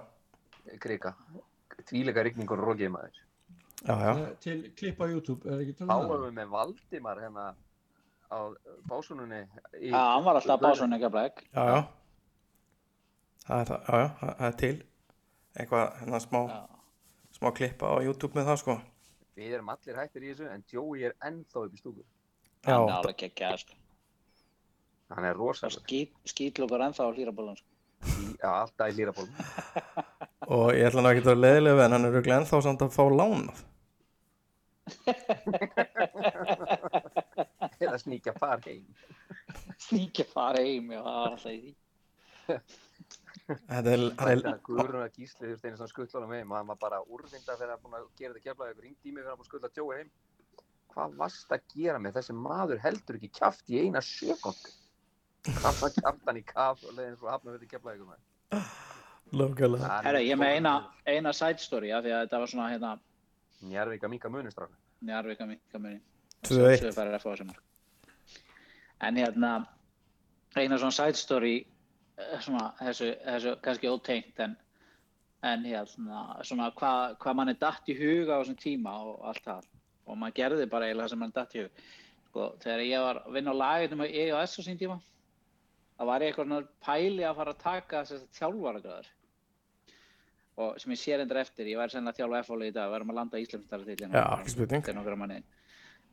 krika. 0.86 1.16
Tvíleika 1.90 2.22
rigningur 2.30 2.62
og 2.62 2.70
rókið 2.76 2.94
maður. 2.94 3.18
Já, 3.88 3.96
já. 4.06 4.12
Er 4.28 4.36
Til 4.44 4.58
klipp 4.78 5.02
á 5.02 5.06
YouTube, 5.12 5.46
er 5.50 5.64
ekki 5.64 5.74
Þá 5.80 5.84
talað 5.86 6.04
um 6.06 6.10
varum 6.12 6.26
við 6.30 6.36
með 6.40 6.52
Valdimar 6.56 7.22
hérna 7.24 7.46
á 8.32 8.40
básununni 8.88 9.42
í 9.82 9.90
Já, 9.92 10.02
hann 10.16 10.24
var 10.28 10.40
alltaf 10.40 10.62
básunni 10.64 10.96
ekki 11.00 11.10
að 11.10 11.16
blæk. 11.18 11.44
Já, 11.52 11.64
já. 11.76 11.82
Það 13.48 13.60
er 13.62 13.72
það, 13.72 13.82
já, 13.90 13.98
já, 13.98 14.08
það 14.22 14.36
það 14.38 14.48
er 14.52 14.58
til. 14.62 14.76
Eitthvað, 15.60 15.86
hérna, 16.00 16.20
smá, 16.24 16.42
Já. 16.48 16.60
smá 17.40 17.50
klippa 17.58 17.90
á 17.92 17.96
YouTube 18.06 18.38
með 18.38 18.46
það, 18.52 18.60
sko. 18.62 18.76
Við 19.36 19.56
erum 19.58 19.72
allir 19.74 19.98
hættir 20.00 20.24
í 20.24 20.30
þessu 20.32 20.48
en 20.54 20.64
Joey 20.72 21.04
er 21.10 21.16
ennþá 21.28 21.66
upp 21.66 21.74
í 21.76 21.80
stúku. 21.82 22.04
Já, 22.62 22.76
Hann 22.78 22.88
er 22.88 22.96
alveg 23.00 23.18
geggjað, 23.24 23.58
sko. 23.66 23.78
Hann 25.12 25.26
er 25.28 25.36
rosalega. 25.36 25.82
skýt, 25.82 26.14
skýtlúkur 26.32 26.86
ennþá 26.86 27.10
á 27.10 27.12
hlýrabólun, 27.12 27.58
sko. 27.58 27.68
Já, 28.40 28.50
alltaf 28.62 28.94
í 28.94 28.96
lýrabólum. 28.96 29.36
og 30.48 30.72
ég 30.78 30.88
ætla 30.88 31.04
nú 31.04 31.12
ekki 31.12 31.24
að 31.26 31.30
vera 31.34 31.42
leðilega 31.44 31.76
við, 31.76 31.84
en 31.86 31.92
hann 31.98 32.06
er 32.08 32.16
auðvitað 32.16 32.38
ennþá 32.40 32.62
samt 32.68 32.86
að 32.86 32.96
fá 32.96 33.04
lánað. 33.12 33.60
Eða 37.82 37.98
sníkja 38.02 38.34
par 38.38 38.62
heim. 38.66 38.86
Sníkja 39.82 40.26
fara 40.30 40.62
heim, 40.64 40.92
já, 40.94 41.02
það 41.02 41.14
var 41.18 41.32
alltaf 41.32 41.52
í 41.52 41.60
því. 41.62 41.72
Þetta 43.52 43.92
er, 43.92 44.02
er, 44.32 44.42
Guðrún 44.66 45.04
að 45.04 45.16
gísli 45.18 45.48
þurfti 45.48 45.68
einu 45.68 45.78
svona 45.80 45.92
skuttlanum 45.92 46.34
heim 46.36 46.52
og 46.52 46.58
hann 46.60 46.70
var 46.72 46.80
bara 46.82 47.00
úrvinda 47.08 47.56
þegar 47.56 47.74
hann 47.74 47.84
búin 47.84 47.98
að 47.98 48.06
gera 48.20 48.34
þetta 48.36 48.46
keflaði 48.50 48.72
ykkur 48.76 48.86
ringd 48.88 49.02
í 49.02 49.12
mig 49.12 49.22
þegar 49.24 49.32
hann 49.32 49.40
búin 49.40 49.48
að 49.48 49.52
skuttla 49.52 49.76
Joey 49.78 49.96
heim. 49.98 50.10
Hvað 50.92 51.10
varst 51.22 51.50
að 51.56 51.62
gera 51.74 51.98
með 52.04 52.12
þessi 52.20 52.34
maður 52.38 52.84
heldur 52.84 53.18
ekki 53.20 53.32
kjaft 53.40 53.66
í 53.72 53.76
eina 53.86 54.02
sekundu? 54.06 54.70
Hvað 55.48 55.76
var 55.82 55.92
kjaft 55.98 56.24
hann 56.28 56.42
í 56.42 56.46
kaf 56.48 56.78
og 56.86 56.92
leiðin 56.98 57.20
frá 57.22 57.30
hafna 57.36 57.56
þetta 57.56 57.72
keflaði 57.76 57.96
ykkur 58.02 58.10
lókala. 59.32 59.78
Ég 60.20 60.34
er 60.36 60.40
með 60.40 60.58
eina, 60.58 60.74
eina 61.08 61.34
side 61.36 61.64
story, 61.64 61.92
af 61.96 62.04
því 62.06 62.14
að 62.16 62.24
þetta 62.26 62.42
var 62.44 62.52
svona, 62.52 62.70
hérna, 62.74 62.92
Njárvík 63.62 64.06
að 64.06 64.16
minka 64.16 64.30
munustráka. 64.34 64.74
Njarvík 65.08 65.42
að 65.42 65.54
minka 65.56 65.82
muni. 65.82 66.00
2-1. 66.46 66.50
Sjálfsögðu 66.52 66.96
færir 66.98 67.18
F 67.18 67.26
á 67.26 67.30
þessu 67.32 67.48
mark. 67.50 67.64
En 69.02 69.18
hérna, 69.18 69.52
eina 70.56 70.78
svona 70.78 70.94
side 70.94 71.18
story, 71.18 71.56
eh, 72.18 72.36
svona 72.42 72.68
þessu, 72.80 73.12
þessu 73.26 73.56
kannski 73.66 73.90
ótengt, 73.90 74.42
en, 74.46 74.56
en 75.44 75.66
hérna, 75.66 76.26
svona 76.46 76.70
hvað 76.78 77.18
hva 77.24 77.36
mann 77.38 77.54
er 77.54 77.60
datt 77.62 77.90
í 77.90 77.98
huga 77.98 78.38
á 78.38 78.42
þessum 78.42 78.60
tíma 78.62 78.94
og 79.06 79.24
allt 79.32 79.46
það. 79.46 79.70
Og 80.06 80.18
maður 80.18 80.38
gerði 80.42 80.68
bara 80.70 80.90
eiginlega 80.90 81.08
það 81.08 81.14
sem 81.16 81.24
mann 81.26 81.38
datt 81.38 81.56
í 81.56 81.64
hug. 81.64 81.88
Sko, 82.28 82.52
þegar 82.64 82.86
ég 82.88 83.08
var 83.08 83.22
að 83.24 83.34
vinna 83.38 83.56
á 83.58 83.62
laginum 83.62 84.06
á 84.06 84.08
EOS 84.08 84.60
á 84.60 84.62
sín 84.68 84.80
tíma, 84.80 85.00
þá 85.98 86.06
var 86.10 86.24
ég 86.24 86.32
eitthvað 86.32 86.70
pæli 86.86 87.26
að 87.26 87.42
fara 87.42 87.56
að 87.56 87.66
taka 87.66 88.06
þess 88.06 88.22
að 88.22 88.38
þjálfaragráður. 88.38 89.10
Og 90.62 90.78
sem 90.82 90.94
ég 90.94 91.02
sér 91.02 91.24
endur 91.24 91.40
eftir, 91.42 91.70
ég 91.72 91.80
væri 91.80 91.94
sennilega 91.94 92.14
að 92.14 92.22
þjálfa 92.22 92.46
F-áli 92.46 92.70
í 92.70 92.76
dag, 92.76 92.90
við 92.92 93.00
erum 93.00 93.14
að 93.14 93.20
landa 93.20 93.42
Íslandsdælartillinu 93.42 94.18
Já, 94.20 94.26
ekki 94.38 94.54
spurning. 94.56 94.86
til 94.86 94.96
nokkra 94.98 95.18
manni 95.18 95.42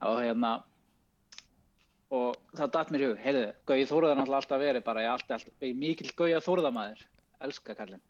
og 0.08 0.20
hérna 0.22 0.52
og 2.14 2.36
það 2.56 2.70
datt 2.76 2.92
mér 2.94 3.02
í 3.02 3.08
hug, 3.10 3.18
heyrðu, 3.24 3.46
Gauði 3.68 3.88
Þórðar 3.90 4.20
náttúrulega 4.20 4.42
alltaf 4.42 4.62
verið 4.62 4.84
bara, 4.86 5.02
ég 5.04 5.12
alltaf, 5.12 5.42
alltaf 5.42 5.66
ég 5.66 5.74
er 5.74 5.80
mikill 5.82 6.12
Gauði 6.16 6.38
Þórðamæður, 6.46 7.02
elska 7.48 7.76
kallinn 7.78 8.04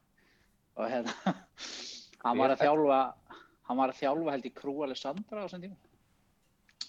og 0.78 0.92
hérna 0.92 1.34
hann 2.24 2.42
var 2.42 2.54
að 2.54 2.62
þjálfa 2.66 3.00
hann 3.68 3.80
var 3.80 3.92
að 3.92 4.00
þjálfa 4.00 4.34
held 4.34 4.48
í 4.48 4.54
Krú 4.56 4.74
Alessandra 4.86 5.42
á 5.42 5.44
þessum 5.44 5.64
tíma. 5.64 5.76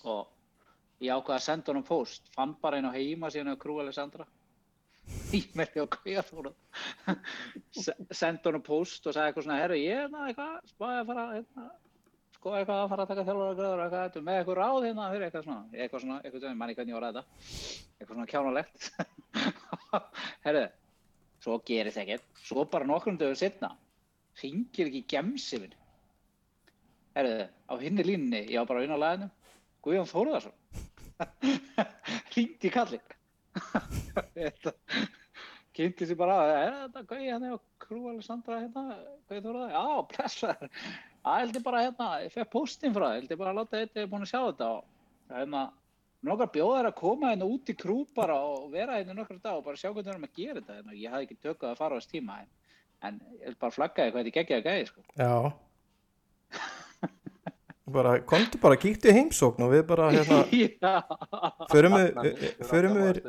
Og 0.07 1.01
ég 1.03 1.11
ákvaði 1.15 1.35
að 1.35 1.45
senda 1.45 1.73
honum 1.73 1.87
post 1.87 2.29
fann 2.35 2.55
bara 2.61 2.79
einn 2.79 2.87
á 2.87 2.95
heima 2.95 3.31
síðan 3.33 3.55
á 3.55 3.61
Krú 3.61 3.79
Alessandra 3.83 4.27
e-maili 5.35 5.83
á 5.83 6.23
Þórðar 6.29 6.55
senda 8.15 8.49
honum 8.49 8.65
post 8.65 9.05
og 9.07 9.15
sagði 9.15 9.31
eitthvað 9.31 9.45
svona, 9.45 9.59
herru, 9.63 9.77
ég 9.79 10.03
er 10.05 10.11
það 10.13 10.31
eitthvað 10.31 10.73
spáði 10.73 10.99
að 10.99 11.11
fara 11.11 11.25
hérna 11.33 11.65
sko 12.39 12.53
eitthvað 12.55 12.81
að 12.83 12.91
fara 12.93 13.05
að 13.05 13.11
taka 13.11 13.25
þjálfara 13.27 13.57
gráður 13.59 13.83
eitthvað 13.83 14.05
þetta 14.05 14.25
með 14.27 14.39
eitthvað 14.39 14.59
ráð 14.61 14.85
hérna 14.87 15.09
fyrir 15.13 15.25
eitthvað 15.27 15.47
svona? 15.47 15.63
Eitthvað 15.75 16.05
svona, 16.05 16.19
eitthvað 16.23 16.45
sem 16.45 16.61
manni 16.61 16.77
hvernig 16.77 16.93
ég 16.93 16.99
var 16.99 17.07
að 17.09 17.17
þetta. 17.17 17.25
Eitthvað 17.99 18.15
svona 18.15 18.29
kjánalegt. 18.31 18.81
Herru, 20.45 20.63
svo 21.43 21.59
gerir 21.67 21.95
það 21.95 22.05
ekkert. 22.05 22.31
Svo 22.47 22.65
bara 22.71 22.87
nokkrum 22.87 23.19
dögur 23.19 23.39
setna 23.39 23.73
ringir 24.39 24.87
ekki 24.87 25.03
gemsi 25.11 25.59
minn. 25.59 25.75
Herru, 27.17 27.49
á 27.67 27.73
hinni 27.81 28.05
línunni 28.05 28.45
ég 28.47 28.61
var 28.61 28.69
bara 28.69 28.83
vinna 28.85 28.95
á 28.95 29.03
læðinu 29.03 29.29
Guðjón 29.83 30.09
Þórðarsson 30.09 30.55
ringdi 32.35 32.71
kallinn 32.71 33.07
kynnti 35.79 36.07
sér 36.09 36.19
bara 36.19 36.37
að 36.43 36.53
er 36.55 36.77
þetta 36.83 37.05
Guði 37.09 37.31
hann 37.33 37.47
er 37.47 37.57
á 37.57 37.59
Krú 37.81 37.99
Alessandra 38.11 38.61
hérna, 38.61 38.85
Þórðar, 39.29 39.73
já, 39.73 39.85
pressaður 40.13 40.73
Það 41.19 41.41
held 41.41 41.59
ég 41.59 41.65
bara 41.65 41.83
hérna, 41.83 42.07
ég 42.23 42.33
fekk 42.35 42.51
postin 42.53 42.95
frá 42.95 43.05
það, 43.05 43.17
held 43.17 43.33
ég 43.33 43.41
bara 43.41 43.53
að 43.53 43.59
láta 43.59 43.81
þetta, 43.81 43.99
ég 43.99 44.05
er 44.05 44.11
búin 44.11 44.25
að 44.25 44.31
sjá 44.31 44.39
þetta 44.39 44.69
og 44.75 45.35
hérna, 45.35 45.63
nokkar 46.29 46.51
bjóðar 46.55 46.89
að 46.89 46.97
koma 46.99 47.31
hérna 47.33 47.49
út 47.49 47.71
í 47.71 47.75
krú 47.79 47.97
bara 48.15 48.37
og 48.49 48.69
vera 48.73 48.99
hérna 48.99 49.15
nokkar 49.17 49.41
dag 49.43 49.59
og 49.59 49.65
bara 49.67 49.79
sjá 49.79 49.89
hvernig 49.89 50.07
við 50.07 50.13
erum 50.13 50.27
að 50.27 50.37
gera 50.39 50.61
þetta 50.61 50.77
hérna. 50.77 50.99
Ég 50.99 51.15
hafði 51.15 51.27
ekki 51.27 51.39
tökkað 51.43 51.73
að 51.73 51.81
fara 51.81 51.95
á 51.95 51.99
þess 51.99 52.13
tíma 52.13 52.37
en, 52.43 52.53
en 53.09 53.19
ég 53.35 53.45
vil 53.47 53.59
bara 53.63 53.75
flagga 53.75 54.05
því 54.05 54.13
hvað 54.15 54.29
þetta 54.29 54.37
geggjaði 54.39 54.67
gæði 54.69 54.87
sko. 54.89 55.05
Já. 55.19 55.33
Bara, 57.93 58.11
komdu 58.27 58.59
bara, 58.61 58.75
kíktu 58.79 59.09
í 59.09 59.15
heimsókn 59.15 59.63
og 59.65 59.71
við 59.73 59.83
bara, 59.89 60.09
hérna, 60.13 60.39
förum 61.71 61.95
við, 61.97 62.09
við- 62.25 62.43
förum 62.69 62.97
við, 62.99 63.19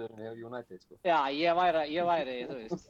United, 0.48 0.80
sko. 0.82 0.98
já, 1.06 1.18
ég 1.36 1.56
væri, 1.58 1.82
ég 1.94 2.08
væri, 2.08 2.36
þú 2.50 2.56
veist. 2.58 2.86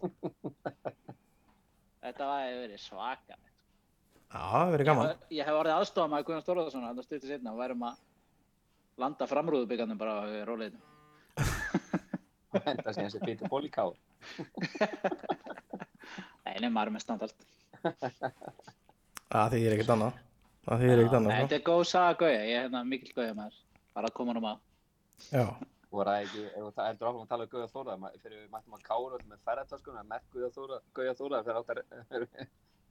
Þetta 2.04 2.28
væri 2.30 2.56
verið 2.64 2.80
svaka. 2.80 3.36
já, 3.36 4.40
það 4.40 4.72
verið 4.76 4.88
gaman. 4.90 5.10
Ég, 5.10 5.16
ég 5.40 5.48
hef 5.50 5.58
orðið 5.60 5.76
aðstofað 5.76 6.12
með 6.14 6.24
Guðjón 6.28 6.46
Þórðarsson, 6.48 6.86
þetta 6.88 7.06
stutið 7.06 7.32
setna 7.34 7.52
og 7.54 7.60
værum 7.60 7.84
að 7.90 8.00
landa 9.04 9.28
framrúðubyggandum 9.30 10.00
bara 10.00 10.14
á 10.16 10.24
róleinu. 10.48 10.80
Þetta 12.50 12.92
sé 12.96 13.04
hans 13.04 13.14
er 13.18 13.22
Peter 13.26 13.46
Ból 13.52 13.62
í 13.68 13.70
maður 16.74 16.90
er 16.90 16.94
með 16.96 17.04
standalt. 17.04 17.38
Það 19.30 19.52
þýðir 19.54 19.76
ekkert 19.76 19.92
annað. 19.94 20.18
Það 20.66 20.82
þýðir 20.84 21.00
ekkert 21.02 21.16
annað, 21.18 21.36
Þetta 21.40 21.56
er 21.58 21.62
góð 21.70 21.82
saga 21.88 22.16
Gauja, 22.20 22.40
ég 22.44 22.56
er 22.58 22.64
hérna 22.66 22.82
mikill 22.84 23.14
Gauja 23.16 23.34
maður. 23.38 23.54
Bara 23.96 24.08
að 24.10 24.16
koma 24.18 24.32
honum 24.34 24.48
að. 24.50 24.58
sko. 25.20 25.36
Já. 25.36 25.46
Voru 25.90 26.10
það 26.12 26.24
ekki, 26.26 26.42
ef 26.46 26.60
þú 26.60 26.84
heldur 26.86 27.08
áfram 27.10 27.22
að 27.24 27.30
tala 27.32 27.46
um 27.46 27.50
Gauja 27.54 27.68
Þóra, 27.72 27.96
ma- 27.98 28.10
fyrir 28.22 28.36
við 28.44 28.50
mættum 28.52 28.76
að 28.76 28.82
kára 28.86 29.16
öll 29.16 29.24
með 29.30 29.40
ferðartöskuna, 29.48 30.04
merk 30.10 30.26
Gauja 30.34 30.50
Þóra, 30.54 30.78
Gauja 30.94 31.14
Þóra, 31.18 31.40
fyrir 31.46 31.58
áttar, 31.60 31.80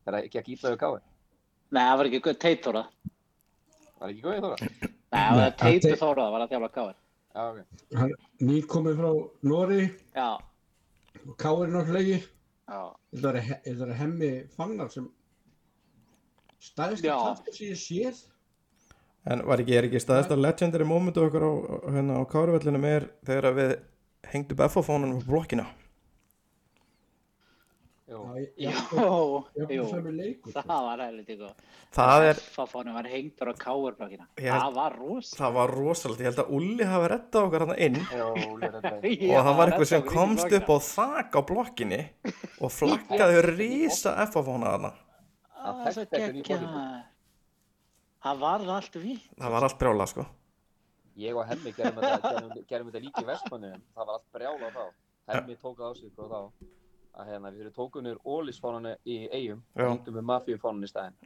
fyrir 0.04 0.18
ekki 0.24 0.40
að 0.42 0.50
gíla 0.50 0.74
við 0.74 0.80
káði. 0.82 1.00
Nei, 1.72 1.84
það 1.86 1.98
var 2.02 2.10
ekki 2.10 2.22
Gauja 2.26 2.40
Teit 2.44 2.66
Þóra. 2.66 2.84
Var 4.00 4.10
ekki 4.10 4.26
Gauja 4.26 4.42
Þóra? 4.44 4.58
Nei, 4.60 4.90
það 5.14 5.38
var 5.38 5.46
Nei, 5.46 5.56
Teitur 5.62 5.90
Teit- 5.94 6.02
Þóra, 6.04 6.26
það 6.26 6.34
var 6.36 6.42
að 6.48 6.52
þjála 6.56 6.72
Gáir. 6.80 6.98
Já, 7.30 7.42
ok. 7.46 7.60
Hann 7.96 8.14
nýkomið 8.50 9.00
frá 9.00 9.10
Nóri 9.54 9.82
Já, 10.18 10.30
og 11.30 11.36
Káir 11.40 11.70
náttúrulega 11.72 12.18
já. 12.20 12.82
Þetta 13.14 13.32
er, 13.38 13.62
er 13.86 13.94
hemmi 14.02 14.30
fannar 14.58 14.90
sem 14.92 15.08
stæðist 16.60 17.06
Já. 17.08 17.16
að 17.16 17.28
kasta 17.30 17.52
sér 17.60 17.80
séð 17.86 18.26
En 19.30 19.42
var 19.46 19.60
ekki, 19.62 19.76
er 19.78 19.84
ekki 19.90 20.00
staðist 20.02 20.32
að 20.32 20.40
legendary 20.46 20.86
momentu 20.88 21.22
okkar 21.26 21.44
á, 21.44 21.52
á- 21.52 21.92
hérna, 21.92 22.14
á 22.20 22.24
Káruvellinu 22.32 22.80
er 22.88 23.10
þegar 23.28 23.50
að 23.52 23.58
við 23.60 23.74
hengdu 24.32 24.56
upp 24.56 24.64
FF-fónunum 24.72 25.20
på 25.22 25.32
blokkina 25.34 25.66
Jú. 28.10 28.18
Já, 28.18 28.42
ég- 28.42 28.54
ég- 28.58 28.74
ég- 29.54 29.70
ég- 29.70 30.16
leikur, 30.18 30.50
sko. 30.52 30.62
það 30.66 30.82
var 30.86 30.98
helviti 31.04 31.36
góð. 31.38 31.52
Það 31.94 32.24
er, 32.30 32.36
F-fánu 32.56 32.94
var 32.94 33.04
hengdur 33.06 33.48
á 33.50 33.54
káurblokkina. 33.54 34.26
Ég 34.38 34.50
held- 34.50 34.62
Það 34.64 34.74
var 34.74 34.96
rosa. 34.98 35.36
það 35.38 35.54
var 35.54 35.70
rosalegt, 35.76 36.20
ég 36.20 36.26
held 36.26 36.40
að 36.42 36.50
Ulli 36.58 36.84
hafi 36.90 37.08
rettað 37.12 37.46
okkar 37.46 37.60
hann 37.68 37.78
inn 37.78 37.96
lérlega. 37.96 39.38
og 39.38 39.46
það 39.46 39.58
var 39.58 39.68
eitthvað 39.70 39.86
sem 39.86 40.02
komst 40.02 40.52
upp 40.58 40.70
á 40.74 40.78
þak 40.80 41.32
á 41.38 41.42
blokkinni 41.46 42.10
og 42.62 42.72
flaggaði 42.80 43.42
rísa 43.46 44.16
FF-fóna 44.26 44.74
þarna 44.74 44.94
Hann 44.94 45.09
Það 45.78 46.00
þekkti 46.00 46.20
ekki 46.20 46.42
í 46.42 46.46
fótbolta. 46.50 46.84
Það 48.20 48.44
varð 48.44 48.76
allt 48.76 49.00
við. 49.00 49.24
Það 49.40 49.56
var 49.56 49.68
allt 49.68 49.80
brjála 49.80 50.08
sko 50.12 50.26
Ég 51.20 51.36
og 51.36 51.48
Hemmi 51.50 51.72
gerum 51.76 51.98
þetta, 52.00 53.00
líka 53.04 53.24
í 53.24 53.28
Vestmannu, 53.28 53.74
það 53.96 54.06
var 54.06 54.14
allt 54.16 54.28
brjála 54.36 54.70
þá. 54.72 54.84
Hemmi 55.34 55.56
tók 55.60 55.82
það 55.82 55.90
á 55.92 55.94
sig 56.00 56.12
sko 56.14 56.28
þá. 56.32 56.40
Að 57.20 57.32
hérna, 57.34 57.52
við 57.52 57.72
tókum 57.76 58.06
niður 58.06 58.22
ólisfánanu 58.24 58.94
í 59.04 59.18
eigum 59.34 59.64
og 59.76 59.82
hengdum 59.84 60.16
við 60.20 60.28
mafíufánanu 60.30 60.88
í 60.88 60.92
staðinn. 60.92 61.18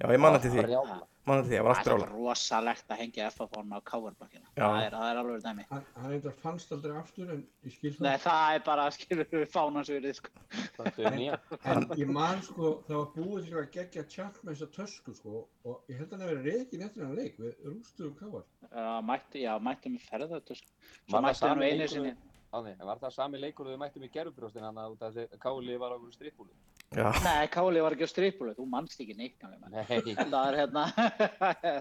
Já, 0.00 0.06
ég 0.08 0.20
manna 0.24 0.38
til 0.40 0.50
því, 0.54 0.62
Brjála. 0.64 0.94
manna 1.28 1.42
til 1.44 1.50
því, 1.50 1.56
það 1.58 1.64
var 1.66 1.72
allt 1.72 1.86
Það 1.86 1.92
er 1.92 1.98
brjála 2.00 2.12
rosalegt 2.12 2.92
að 2.94 3.00
hengja 3.02 3.26
F-fánu 3.28 3.76
á 3.76 3.80
káurblokkina. 3.90 4.46
Já. 4.56 4.62
Það 4.62 4.84
er, 4.86 4.94
það 4.96 5.10
er 5.10 5.20
alveg 5.20 5.42
dæmi. 5.44 5.66
Hann, 5.68 5.84
hann 5.98 6.14
eitthvað 6.16 6.38
fannst 6.40 6.72
aldrei 6.72 6.94
aftur 6.96 7.32
en 7.34 7.42
ég 7.66 7.74
skil 7.74 7.92
það. 7.92 8.06
Nei, 8.06 8.16
það 8.24 8.54
er 8.54 8.64
bara, 8.70 8.86
skilur 8.96 9.28
við, 9.34 9.44
fánansverið, 9.52 10.16
sko. 10.16 10.32
Það 10.78 11.00
er 11.04 11.18
nýja. 11.18 11.38
En 11.74 11.86
ég 12.00 12.12
man 12.16 12.42
sko, 12.48 12.72
það 12.88 12.98
var 13.02 13.12
búið 13.18 13.48
til 13.50 13.60
að 13.60 13.70
gegja 13.76 14.06
tjart 14.16 14.40
með 14.42 14.56
þessa 14.56 14.70
tösku 14.78 15.16
sko 15.20 15.44
og 15.68 15.92
ég 15.92 16.00
held 16.00 16.16
að 16.16 16.24
hefði 16.24 16.40
verið 16.40 16.48
reikin 16.56 16.86
eftir 16.88 17.06
hann 17.06 17.16
leik 17.20 17.40
við 17.44 17.68
rústuðum 17.68 18.16
káar. 18.22 18.46
Já, 18.72 18.90
mættu, 19.12 19.42
já, 19.44 19.52
mættu 19.68 19.92
með 19.92 20.08
ferðartösk. 20.08 20.72
Svo 21.04 21.18
Var 21.18 21.28
það 21.28 21.40
sami 21.44 21.68
einu 21.68 21.82
leikur 21.84 21.98
sinni. 21.98 22.16
Ánni, 22.52 22.72
var 22.84 22.98
það 23.00 23.14
sami 23.16 23.38
leikur 23.40 23.68
og 23.68 23.72
við 23.76 23.80
mættum 23.80 24.02
í 24.04 24.10
gerfubrjóstin 24.12 24.64
hann 24.66 24.80
að 24.80 25.22
Káli 25.40 25.76
var 25.80 25.94
á 25.96 25.98
strippbúlu? 26.12 26.52
Já, 26.92 27.08
Nei, 27.24 27.46
Káli 27.48 27.80
var 27.80 27.94
ekki 27.96 28.04
á 28.04 28.10
stripbúlu, 28.10 28.52
þú 28.58 28.66
mannst 28.68 29.00
ekki 29.00 29.14
neitt. 29.16 29.40
Nei, 29.72 29.84
Það 29.88 30.34
er 30.44 30.56
hérna, 30.60 30.82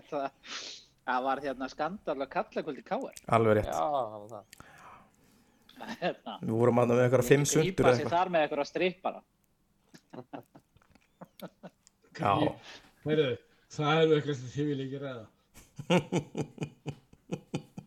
það, 0.07 0.27
var 1.25 1.41
hérna 1.43 1.67
skandal 1.73 2.15
að 2.23 2.29
kalla 2.31 2.63
kvöldi 2.63 2.83
Káar. 2.87 3.17
alveg 3.27 3.51
já, 3.51 3.59
rétt 3.59 3.73
það 3.75 3.91
var 4.13 4.29
það. 4.31 4.45
Hérna, 6.01 6.33
Við 6.45 6.53
vorum 6.61 6.79
aðna 6.83 6.93
með 6.99 7.03
eitthvað 7.07 7.27
fimm 7.27 7.45
sundur 7.49 7.87
sig 7.89 8.03
eitthvað 8.05 8.15
þar 8.15 8.29
með 8.35 8.43
eitthvað 8.45 8.67
strippara. 8.69 9.21
Já, 12.21 12.33
Heyrðu, 13.07 13.29
það 13.73 14.01
eru 14.03 14.17
eitthvað 14.19 14.35
sem 14.39 14.49
þið 14.55 14.65
vil 14.71 14.81
ekki 14.85 14.99
ræða. 15.01 15.25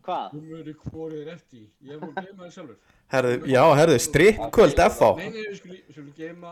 Hvað? 0.05 0.25
Þú 0.35 0.39
mjögur 0.45 0.75
hvorið 0.91 1.21
er 1.23 1.29
eftir. 1.33 1.61
í. 1.63 1.67
Ég 1.87 1.95
er 1.95 2.01
búin 2.03 2.11
að 2.13 2.27
geima 2.27 2.43
það 2.43 2.51
sjálfur. 2.57 2.75
herðu, 3.15 3.33
já, 3.49 3.61
herðu, 3.79 3.95
strippkvöld 4.05 4.81
FH 4.85 5.07
Nei, 5.17 5.29
nei, 5.31 5.45
við 5.47 5.55
skulum, 5.61 5.79
skulum 5.95 6.13
geima. 6.19 6.51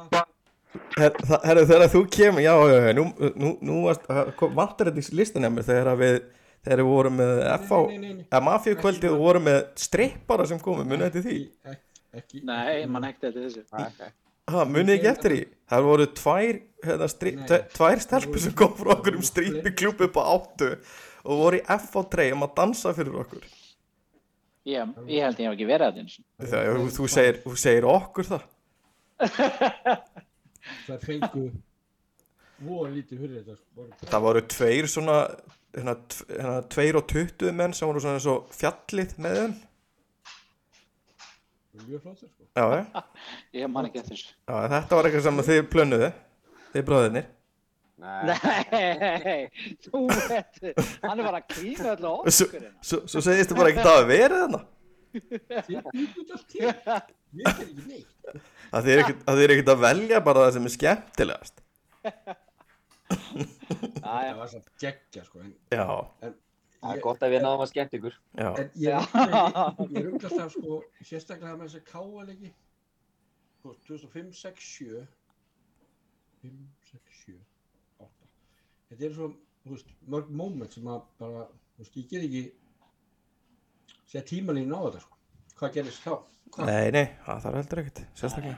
Her- 0.98 1.18
það- 1.22 1.44
Herðu, 1.48 1.66
þegar 1.70 1.92
þú 1.94 2.02
kemur, 2.16 2.42
já, 2.46 2.54
já, 2.72 2.78
já, 2.88 2.94
nú, 2.98 3.04
nú, 3.44 3.52
nú 3.62 3.76
það 3.94 4.32
vantar 4.58 4.90
þetta 4.90 5.04
í 5.04 5.18
listanemmir 5.20 5.66
þegar 5.68 5.90
að 5.94 6.02
við, 6.04 6.18
þegar 6.66 6.82
við 6.84 6.90
vorum 6.90 7.18
með 7.20 7.42
FH, 7.60 8.42
mafíukvöldið 8.48 9.14
og 9.14 9.22
vorum 9.22 9.48
með 9.50 9.60
strippara 9.84 10.48
sem 10.50 10.60
komum, 10.64 10.88
munið 10.90 11.08
eftir 11.12 11.26
því? 11.28 11.38
Ekki, 11.74 11.84
ekki. 12.22 12.44
Nei, 12.50 12.86
mann 12.90 13.06
ekkert 13.10 13.30
eftir 13.32 13.48
þessu. 13.50 13.66
Nei, 13.78 14.12
Ha, 14.52 14.66
munið 14.68 14.98
ekki 14.98 15.08
eftir 15.08 15.32
því? 15.32 15.44
Það 15.72 15.86
voru 15.88 16.06
tvær, 16.20 16.58
hérna, 16.84 17.60
tvær 17.78 18.02
stelpur 18.04 18.42
sem 18.44 18.56
kom 18.60 18.74
frá 18.76 18.90
okkur 18.98 19.16
um 19.16 19.24
strípiklúb 19.24 20.02
upp 20.04 20.18
á 20.20 20.24
áttu 20.34 20.72
og 21.24 21.38
voru 21.40 21.62
í 21.62 21.64
FH 21.64 22.04
treyjum 22.12 22.44
að 22.44 22.52
dansa 22.58 22.92
fyrir 22.98 23.16
okkur. 23.22 23.46
Ég, 24.68 24.92
ég 25.08 25.24
held 25.24 25.40
ég 25.40 25.48
hef 25.48 25.56
ekki 25.56 25.70
verið 25.70 25.86
að 25.88 25.96
þetta 25.96 26.04
eins. 26.04 26.18
Segir, 27.14 27.40
þú 27.46 27.56
segir 27.64 27.88
okkur 27.88 28.28
það. 28.34 28.44
Það 30.88 31.05
fengu 31.09 31.45
voru 32.64 32.93
lítið 32.93 33.20
fyrir 33.24 33.41
þetta. 33.41 33.57
sko. 33.59 33.88
Það 34.07 34.26
voru 34.28 34.41
tveir 34.53 34.88
svona, 34.91 35.18
hérna, 35.76 35.95
hérna 36.30 36.55
tveir 36.72 36.99
og 37.01 37.07
tuttuð 37.11 37.53
menn 37.59 37.74
sem 37.76 37.89
voru 37.89 38.03
svona 38.03 38.20
eins 38.20 38.28
og 38.32 38.49
fjallið 38.55 39.16
með 39.26 39.39
þeim. 39.41 39.55
Mjög 41.84 42.03
flottir 42.03 42.30
sko. 42.30 42.45
Já. 42.53 43.03
Ég 43.64 43.72
man 43.72 43.88
ekki 43.89 44.03
eftir 44.03 44.20
þetta 44.47 44.97
var 44.99 45.09
eitthvað 45.09 45.26
sem 45.28 45.41
þið 45.49 45.64
plönuðu, 45.74 46.11
þið 46.76 46.86
bróðinir. 46.89 47.32
nei, 48.03 48.22
Nei, 48.28 49.68
þú 49.86 49.99
veit, 50.09 50.57
hann 51.03 51.20
er 51.20 51.24
bara 51.28 51.39
að 51.39 51.45
kýna 51.53 51.91
öllu 51.93 52.09
Svo, 52.28 52.47
okkur 52.47 52.57
hérna. 52.59 52.72
svo, 52.84 52.99
svo 53.07 53.22
segist 53.24 53.51
þið 53.53 53.59
bara 53.61 53.72
ekkert 53.72 53.89
að 53.89 53.97
hafa 53.97 54.07
verið 54.09 54.41
þarna. 54.43 54.59
Þið 55.14 55.89
byggjum 55.93 56.32
allt 56.36 56.47
til. 56.49 56.61
Ég 56.64 57.49
er 57.49 57.51
ekki 57.53 57.86
neitt. 57.88 58.39
Það 58.74 58.88
er 58.93 59.01
ekkert- 59.03 59.24
að 59.34 59.41
er 59.43 59.53
ekkert 59.55 59.72
að 59.74 59.84
velja 59.84 60.20
bara 60.26 60.45
það 60.47 60.55
sem 60.57 60.68
er 60.70 60.74
skemmtilegast. 60.78 61.64
Það 64.03 64.38
var 64.38 64.49
samt 64.51 64.70
geggja 64.82 65.24
sko. 65.28 65.41
En, 65.43 65.53
Já, 65.74 65.86
en, 66.26 66.36
það 66.82 66.95
er 66.97 67.01
gott 67.03 67.24
að 67.26 67.34
við 67.36 67.43
náðum 67.45 67.64
að 67.66 67.72
skemmt 67.72 67.95
ykkur. 67.99 68.16
já. 68.39 68.49
en 68.59 68.70
ég, 68.76 68.93
ég, 68.93 69.89
ég 69.97 70.07
rugglast 70.07 70.39
af 70.43 70.51
sko, 70.55 70.80
sérstaklega 71.05 71.57
með 71.59 71.70
þessa 71.70 71.84
káalegi. 71.91 72.51
Sko, 73.59 73.76
2005, 73.88 74.34
6, 74.41 74.70
7. 74.80 75.03
5, 76.43 76.57
6, 76.91 77.20
7, 77.26 77.38
8. 78.03 78.32
Þetta 78.91 79.07
er 79.09 79.14
svo, 79.20 79.30
veist, 79.70 79.93
mörg 80.11 80.34
moment 80.43 80.74
sem 80.76 80.89
að 80.91 81.05
bara, 81.22 81.45
veist, 81.80 81.95
ég 82.01 82.09
get 82.11 82.26
ekki 82.28 82.43
segja 84.14 84.28
tímalínu 84.30 84.78
á 84.78 84.82
þetta 84.86 85.01
sko. 85.01 85.20
Hvað 85.57 85.76
gerist 85.80 86.05
þá? 86.05 86.14
Hvað? 86.53 86.70
Nei, 86.70 86.86
nei, 86.93 87.05
það 87.26 87.43
þarf 87.43 87.59
heldur 87.59 87.82
ekkert, 87.82 88.01
sérstaklega. 88.20 88.57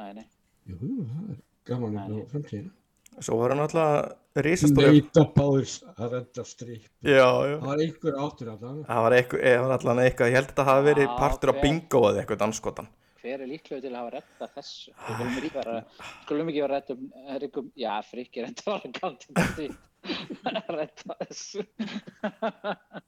Nei, 0.00 0.10
nei. 0.16 0.26
Jú, 0.66 0.78
það 0.80 1.30
er 1.34 1.40
gaman 1.68 1.98
upp 2.00 2.12
á 2.16 2.30
framtíðina. 2.32 2.72
Svo 3.16 3.38
var 3.40 3.54
hann 3.54 3.62
alltaf 3.64 4.40
risastóri. 4.44 5.00
Neita 5.00 5.22
báðir 5.36 5.72
að 5.94 6.14
redda 6.16 6.44
strip. 6.44 6.88
Já, 7.00 7.24
já. 7.48 7.56
Það 7.56 7.66
var 7.70 7.82
einhver 7.84 8.18
áttur 8.26 8.50
allan. 8.52 8.82
Það 8.88 9.02
var 9.06 9.16
var 9.64 9.74
alltaf 9.76 10.00
eitthvað, 10.04 10.30
ég 10.32 10.36
held 10.36 10.50
að 10.50 10.58
það 10.58 10.70
hafi 10.70 10.86
verið 10.90 11.06
Já, 11.06 11.12
partur 11.20 11.52
af 11.52 11.56
ok. 11.56 11.62
bingo 11.64 12.02
eða 12.10 12.22
eitthvað 12.22 12.42
danskotan. 12.44 12.90
Hver 13.22 13.40
er 13.42 13.50
líklegur 13.50 13.82
til 13.82 13.92
að 13.92 13.98
hafa 14.00 14.12
reddað 14.16 14.52
þessu? 14.58 14.92
Við 14.96 15.14
skulum 15.16 15.38
ekki 15.40 15.52
vera, 15.56 15.78
skulum 16.26 16.52
ekki 16.52 16.64
vera 16.66 16.76
reddum, 16.80 17.06
reddum, 17.40 17.70
já, 17.80 17.92
frikki 18.06 18.44
reddað 18.44 18.68
var 18.72 18.86
að 18.86 19.00
gátt 19.00 19.26
því. 20.06 20.16
Redda 20.76 21.16
þessu. 21.22 21.64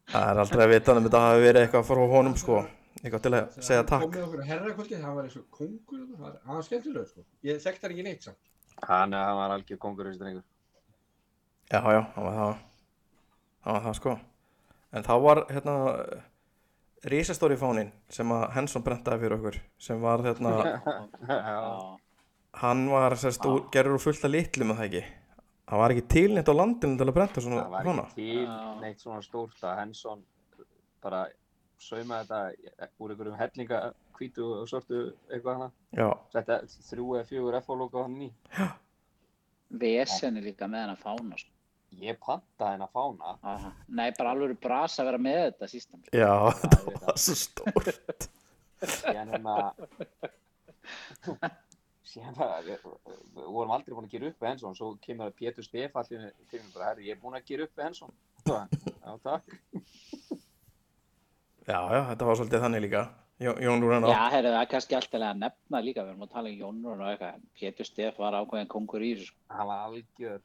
Það 0.09 0.29
er 0.29 0.41
aldrei 0.43 0.65
að 0.67 0.73
vita 0.75 0.95
um 0.99 1.07
þetta 1.09 1.23
hafi 1.27 1.45
verið 1.47 1.65
eitthvað 1.67 1.89
frá 1.91 2.03
honum, 2.13 2.37
sko. 2.41 2.61
Eitthvað 2.99 3.25
til 3.27 3.35
að 3.39 3.59
segja 3.63 3.81
Hann 3.83 3.91
takk. 3.93 4.15
með 4.15 4.39
að 4.41 4.49
herrakvöldið, 4.51 5.03
hann 5.07 5.17
var 5.19 5.25
eins 5.29 5.37
og 5.39 5.45
kongur. 5.55 5.99
hann 5.99 6.23
var- 6.23 6.39
Hann 6.47 6.63
skemmtilegur 6.67 7.09
sko. 7.13 7.21
Ég 7.47 7.61
þekkt 7.63 7.83
hann 7.87 7.93
ekki 7.95 8.07
neitt 8.09 8.23
samt. 8.27 8.41
Hann, 8.89 9.13
hann 9.13 9.37
var 9.37 9.51
algjör 9.59 9.79
kongur. 9.79 10.07
Já, 11.69 11.81
já, 11.85 12.03
það 12.15 12.25
var 12.25 12.35
það. 12.41 12.57
Það 13.65 13.73
var 13.77 13.83
það, 13.87 13.95
sko. 14.01 14.13
En 14.93 15.03
þá 15.05 15.15
var, 15.23 15.45
hérna, 15.53 15.75
risastóri 17.05 17.57
fánin 17.61 17.91
sem 18.09 18.29
að 18.33 18.51
Henson 18.57 18.83
brentaði 18.83 19.21
fyrir 19.21 19.37
okkur. 19.39 19.57
Sem 19.79 20.01
var, 20.01 20.19
hérna, 20.25 20.53
hann 22.63 22.87
var, 22.91 23.15
sérst, 23.21 23.45
gerur 23.75 23.99
úr 23.99 24.03
fullt 24.03 24.25
af 24.25 24.33
litlum, 24.33 24.73
að 24.73 24.81
það 24.81 24.89
ekki. 24.89 25.03
Það 25.69 25.79
var 25.83 25.91
ekki 25.95 26.05
tilnýtt 26.15 26.49
á 26.49 26.55
landinu 26.57 26.95
til 26.99 27.07
að 27.09 27.17
brenta 27.19 27.41
svona 27.45 27.59
það 27.65 27.73
var 27.75 27.81
ekki 28.05 28.15
til 28.17 28.47
neitt 28.83 29.01
svona 29.05 29.23
stórt 29.27 29.61
að 29.69 29.75
Henson 29.83 30.21
bara 31.05 31.21
saumaði 31.79 32.25
þetta 32.31 32.41
úr 32.99 33.11
einhverjum 33.15 33.37
hellinga 33.39 33.79
hvítu 34.19 34.45
og 34.63 34.67
sortu 34.71 34.97
eitthvað 35.29 35.55
hana. 35.61 35.69
Já, 35.95 36.09
Þetta 36.35 36.55
þrjú 36.89 37.07
eða 37.19 37.27
fjögur 37.29 37.59
FH-logo 37.61 37.99
hann 38.03 38.23
í. 38.27 38.29
vesen 39.71 40.37
er 40.41 40.45
líka 40.49 40.65
með 40.67 40.81
hennar 40.87 40.99
fána, 41.03 41.35
sko. 41.39 41.53
Ég 42.03 42.15
pantaði 42.21 42.73
henn 42.75 42.85
að 42.85 42.91
fána. 42.97 43.27
Aha. 43.53 43.69
Nei, 43.89 44.11
bara 44.19 44.31
alveg 44.35 44.59
brasa 44.61 45.03
að 45.05 45.09
vera 45.13 45.21
með 45.29 45.39
þetta 45.45 45.67
sístam. 45.71 46.01
já, 46.13 46.33
Það 46.51 46.75
það 46.75 46.85
var 47.07 47.17
svo 47.23 47.35
stórt. 47.45 48.21
síðan 48.83 49.31
hérna 49.37 49.55
síðan 52.09 52.35
bara 52.39 52.61
við, 52.67 52.85
við 53.37 53.49
vorum 53.53 53.73
aldrei 53.77 53.95
búin 53.97 54.07
að 54.09 54.15
gera 54.17 54.31
upp 54.33 54.43
við 54.45 54.49
Hensson 54.53 54.75
svo 54.79 54.91
kemur 55.05 55.29
að 55.31 55.37
Pétur 55.43 55.67
Stefallin 55.67 56.29
til 56.51 56.61
mér 56.63 56.75
bara, 56.75 56.91
herri, 56.93 57.09
ég 57.11 57.17
er 57.17 57.23
búin 57.23 57.37
að 57.39 57.47
gera 57.51 57.67
upp 57.69 57.77
við 57.77 57.85
Hensson 57.89 58.13
já, 58.49 59.13
takk 59.23 59.45
Já, 61.69 61.81
já, 61.93 62.01
þetta 62.09 62.25
var 62.29 62.39
svolítið 62.39 62.63
þannig 62.65 62.81
líka. 62.87 63.01
Jón, 63.45 63.59
Jón 63.63 63.83
Rúnan 63.85 64.07
Já, 64.09 64.19
á. 64.25 64.33
heyrðu, 64.33 64.53
það 64.55 64.63
er 64.65 64.69
kannski 64.73 64.97
alltaf 64.99 65.25
að 65.29 65.41
nefna 65.43 65.81
líka, 65.85 66.03
við 66.07 66.13
erum 66.15 66.23
að 66.25 66.31
tala 66.33 66.49
um 66.53 66.63
Jónur 66.63 67.03
og 67.05 67.11
eitthvað, 67.11 67.43
Pétur 67.61 67.87
Steff 67.87 68.17
var 68.23 68.37
ákveðin 68.39 68.71
kongur 68.73 69.05
í 69.05 69.11
þessu. 69.19 69.27
sko. 69.29 69.37
hann 69.53 69.69
var 69.69 69.83
algjör 69.91 70.41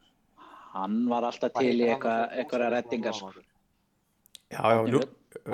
Hann 0.73 0.97
var 1.09 1.27
alltaf 1.29 1.53
til 1.61 1.71
í 1.79 1.87
eitthvað, 1.87 2.21
eitthvað 2.41 2.65
reddingar, 2.75 3.13
sko. 3.17 3.31
Já, 4.51 4.61
já, 4.61 4.81
Lú- 4.91 5.07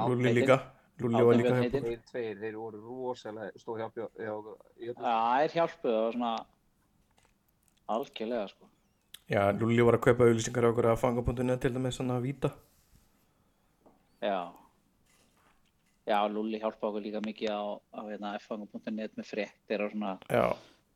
Lúli 0.09 0.33
líka. 0.39 0.57
Lúli 0.99 1.25
var 1.25 1.37
líka. 1.39 1.53
Björn 1.55 1.85
þeir 1.87 2.01
tveir, 2.09 2.39
þeir 2.41 2.57
voru 2.59 2.81
rosalega 2.83 3.61
stóð 3.61 3.83
hjá, 3.83 4.07
Já, 4.19 4.33
það 4.99 5.43
er 5.43 5.55
hjálpuð 5.55 5.97
og 5.99 6.15
svona 6.15 6.33
algjörlega, 7.89 8.47
sko. 8.51 8.69
Já, 9.29 9.43
Lúli 9.53 9.85
var 9.85 9.99
að 9.99 10.05
kaupa 10.07 10.25
auðlýsingar 10.25 10.65
á 10.65 10.69
okkur 10.71 10.89
að 10.89 11.03
fanga.net 11.03 11.61
til 11.61 11.73
dæmis 11.75 11.99
svona 11.99 12.17
að 12.17 12.25
víta. 12.25 12.49
Já. 14.25 14.49
Já, 16.09 16.17
Lúli 16.25 16.57
hjálpa 16.57 16.89
okkur 16.89 17.05
líka 17.05 17.21
mikið 17.21 17.53
á, 17.53 17.61
á 17.93 18.01
hérna, 18.07 18.33
f.net 18.41 19.13
með 19.13 19.27
fréttir 19.29 19.83
og 19.85 19.93
svona, 19.93 20.15
Já, 20.33 20.47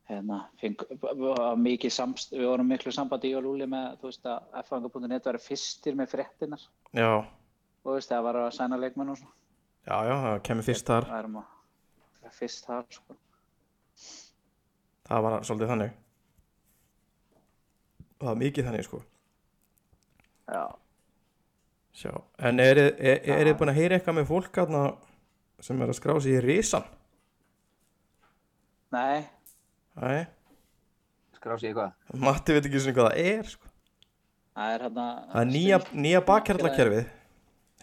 hérna, 0.10 0.40
feng, 0.58 0.82
var 1.04 1.60
mikið 1.62 1.94
samst, 1.94 2.34
við 2.34 2.50
vorum 2.50 2.74
miklu 2.74 2.94
sambandi 2.96 3.30
í 3.30 3.38
og 3.38 3.46
Lúli 3.46 3.68
með, 3.70 4.00
þú 4.02 4.10
veist 4.10 4.26
að 4.26 4.58
f.net 4.64 5.30
var 5.30 5.40
fyrstir 5.44 6.00
með 6.00 6.16
fréttinar 6.16 6.66
já, 6.98 7.12
og 7.22 7.86
þú 7.86 7.96
veist, 8.00 8.10
það 8.10 8.26
var 8.26 8.42
að 8.42 8.52
sæna 8.58 8.82
leikmenn 8.82 9.14
og 9.14 9.22
svona. 9.22 9.38
Já, 9.88 9.98
já, 10.10 10.14
það 10.26 10.38
kemur 10.48 10.68
fyrst 10.68 10.90
þar. 10.92 11.10
Það 11.10 11.20
erum 11.24 11.40
að 11.42 12.38
fyrst 12.38 12.66
þar, 12.70 12.86
sko. 12.96 13.18
Það 15.10 15.26
var 15.28 15.44
svolítið 15.46 15.72
þannig. 15.74 15.98
Og 18.14 18.24
það 18.24 18.32
var 18.32 18.40
mikið 18.44 18.70
þannig, 18.70 18.88
sko. 18.88 19.02
Já, 20.54 20.64
Sjá, 21.94 22.10
en 22.50 22.58
er, 22.60 22.80
er, 22.98 23.20
er 23.22 23.46
þið 23.52 23.58
búin 23.60 23.70
að 23.70 23.76
heyra 23.78 23.98
eitthvað 24.00 24.16
með 24.18 24.30
fólk 24.32 24.56
aðna 24.64 24.80
sem 25.62 25.82
er 25.86 25.92
að 25.94 25.98
skrá 26.00 26.16
sig 26.24 26.34
í 26.40 26.42
risan? 26.42 26.88
nei, 28.94 29.22
Æ, 30.02 30.26
Skrá 31.38 31.58
sig 31.62 31.70
í 31.70 31.76
hvað? 31.78 31.94
Matti 32.18 32.56
veit 32.56 32.66
ekki 32.70 32.82
svona 32.82 32.96
hvað 32.98 33.08
það 33.12 33.30
er, 33.30 33.52
sko. 33.54 33.70
það 34.58 34.74
er 34.74 34.86
hérna... 34.88 35.06
Það 35.30 35.40
er 35.44 35.52
nýja, 35.52 35.80
nýja 36.08 36.24
bakkjarlakerfið, 36.32 37.08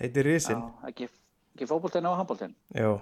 heitir 0.02 0.26
Já, 0.26 0.34
risin. 0.34 0.64
ekki, 0.90 1.08
ekki 1.54 1.68
fótboltinn 1.70 2.08
og 2.10 2.18
handboltinn. 2.20 2.54
Já, 2.76 2.92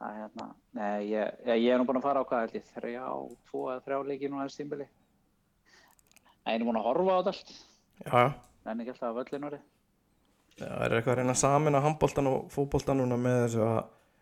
er 0.00 0.16
hérna, 0.16 0.46
nei, 0.76 1.10
ég, 1.10 1.34
ég, 1.44 1.64
ég 1.66 1.74
er 1.74 1.80
nú 1.80 1.86
búin 1.88 2.00
að 2.00 2.06
fara 2.06 2.22
á 2.24 2.28
hvað 2.28 2.46
held 2.46 2.56
ég, 2.56 2.68
þrjá, 2.76 3.04
tvo 3.50 3.66
eða 3.68 3.84
þrjá 3.84 3.98
leiki 4.08 4.30
núna 4.30 4.46
þessi 4.46 4.62
tímbili. 4.62 4.86
Ég 6.46 6.54
er 6.54 6.62
nú 6.62 6.70
búin 6.70 6.80
að 6.80 6.88
horfa 6.88 7.12
á 7.12 7.18
þetta 7.20 7.34
allt, 7.34 7.52
já, 8.06 8.22
en 8.72 8.82
ekki 8.84 8.94
alltaf 8.94 9.08
að 9.10 9.18
völlin 9.20 9.48
orðið. 9.50 9.66
Já, 10.60 10.66
Það 10.66 10.84
er 10.84 10.94
eitthvað 10.96 11.12
að 11.12 11.20
reyna 11.20 11.34
samin 11.40 11.78
að 11.78 11.84
handboltan 11.86 12.30
og 12.30 12.48
fótboltan 12.52 13.00
núna 13.00 13.16
með 13.20 13.42
þessu 13.44 13.66
að 13.66 13.80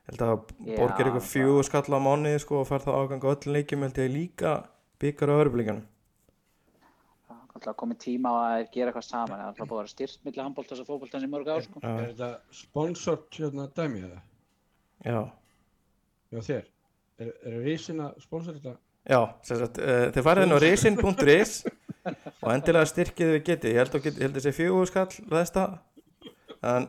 held 0.08 0.24
að 0.24 0.34
borgir 0.64 1.08
eitthvað 1.08 1.28
fjögur 1.28 1.66
skall 1.68 1.94
á 1.94 2.00
mánuði 2.00 2.42
sko 2.42 2.62
og 2.62 2.68
fær 2.68 2.84
það 2.84 2.98
ágang 3.02 3.24
á 3.26 3.32
öllum 3.34 3.56
leikjum 3.56 3.84
held 3.84 3.98
ég 4.02 4.12
líka 4.14 4.52
byggar 5.02 5.32
á 5.34 5.40
örublíkanum. 5.44 5.86
Er 7.58 7.64
alltaf 7.66 7.76
komið 7.80 7.96
tíma 8.04 8.30
á 8.30 8.38
að 8.38 8.68
gera 8.70 8.92
eitthvað 8.92 9.06
saman, 9.08 9.32
það 9.34 9.42
er 9.42 9.48
alltaf 9.50 9.66
búin 9.68 9.74
að 9.74 9.80
vera 9.82 9.90
styrt 9.90 10.20
milli 10.28 10.42
handboltans 10.44 10.82
og 10.82 10.86
fótboltans 10.86 11.24
í 11.26 11.30
mörg 11.32 11.48
ár, 11.50 11.64
sko. 11.64 11.80
Er 11.82 12.04
þetta 12.12 12.28
sponsort 12.54 13.38
hérna 13.40 13.64
dæmi 13.74 14.02
eða? 14.06 14.20
já, 15.08 15.18
Já 16.28 16.38
þér. 16.44 16.68
Er, 17.18 17.32
er 17.50 17.56
risin 17.64 18.02
að 18.04 18.20
sponsor 18.22 18.54
þetta? 18.60 18.76
já, 19.08 19.18
sagt, 19.48 19.78
uh, 19.82 20.06
þið 20.14 20.26
farið 20.28 20.46
inn 20.46 20.54
á 20.54 20.58
risin.is 20.62 21.52
og 22.44 22.48
endilega 22.54 22.86
styrkið 22.92 23.32
við 23.34 23.42
getið, 23.50 23.74
ég 23.74 23.82
held 23.82 23.98
að 23.98 24.08
að 24.38 24.42
sé 24.46 24.54
fjögur 24.54 24.90
skall 24.92 25.08
veðsta 25.32 25.64
en, 26.62 26.86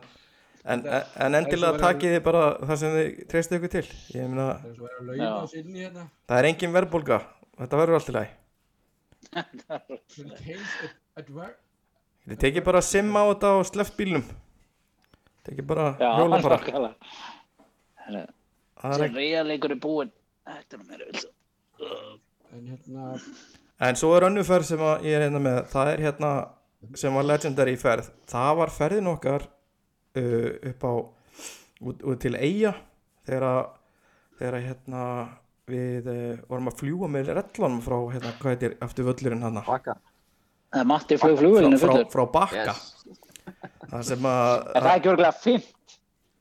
en, 0.70 0.84
en 0.86 1.38
endilega 1.40 1.80
takið 1.82 2.14
þið 2.14 2.22
bara 2.30 2.44
það 2.62 2.82
sem 2.84 2.94
þið 3.00 3.10
treystu 3.32 3.58
ykkur 3.58 3.74
til. 3.74 3.86
Ég 4.14 4.30
meina, 4.30 4.46
Það 4.62 5.56
er 5.58 5.72
hérna. 5.80 6.06
það 6.30 6.38
er 6.44 6.50
engin 6.52 6.76
verðbólga, 6.78 7.20
þetta 7.58 7.82
verður 7.82 7.98
allt 7.98 8.12
í 8.14 8.16
Þið 12.26 12.38
tekið 12.44 12.64
bara 12.66 12.82
simma 12.84 13.24
á 13.24 13.26
þetta 13.30 13.52
og 13.58 13.68
sleppt 13.68 13.96
bílnum. 13.98 14.24
Tekið 15.46 15.68
bara 15.70 15.86
hjóla 15.98 16.40
bara. 16.44 16.58
Það 18.80 18.90
er 18.90 19.04
sem 19.04 19.16
reyðarleikur 19.16 19.76
er 19.76 19.80
búinn. 19.80 20.12
Þetta 20.50 20.76
er 20.76 20.82
nú 20.82 20.86
meira 20.90 21.08
vilt. 21.10 21.30
En 22.50 22.66
hérna, 22.66 23.14
En 23.80 23.96
svo 23.96 24.10
er 24.12 24.26
önnur 24.26 24.44
ferð 24.44 24.66
sem 24.68 24.82
að 24.84 25.06
ég 25.08 25.14
er 25.16 25.22
hérna 25.24 25.40
með, 25.40 25.58
það 25.72 25.90
er 25.94 26.02
hérna 26.04 26.30
sem 27.00 27.14
var 27.16 27.24
legendary 27.24 27.76
ferð. 27.80 28.10
Það 28.28 28.50
var 28.58 28.72
ferðin 28.74 29.08
okkar 29.08 29.46
uh, 30.20 30.50
upp 30.70 30.84
á, 30.84 30.92
út, 31.88 32.02
út 32.04 32.20
til 32.20 32.34
Eyja 32.36 32.74
þegar 33.24 33.46
að, 33.48 33.62
þegar 34.36 34.58
að 34.58 34.66
hérna 34.66 35.04
við 35.70 36.08
uh, 36.10 36.38
vorum 36.50 36.70
að 36.70 36.78
fljúa 36.82 37.08
með 37.16 37.30
rellanum 37.38 37.80
frá, 37.84 37.96
hérna, 38.14 38.32
hvað 38.40 38.54
heitir, 38.54 38.76
eftir 38.86 39.06
völlurinn 39.08 39.44
hann? 39.46 39.60
Það 39.64 40.80
er 40.80 40.86
Matti 40.86 41.16
flug 41.18 41.34
Frá, 41.34 41.40
flugvélinu 41.42 41.78
frá, 41.82 41.90
fullur. 41.94 42.08
frá 42.12 42.24
Bakka. 42.36 42.74
Yes. 42.74 42.86
Það 43.90 44.02
sem 44.12 44.26
að, 44.30 44.50
Er 44.78 44.84
það 44.86 44.92
ekki 45.00 45.10
örgulega 45.14 45.32
fimmt? 45.42 45.96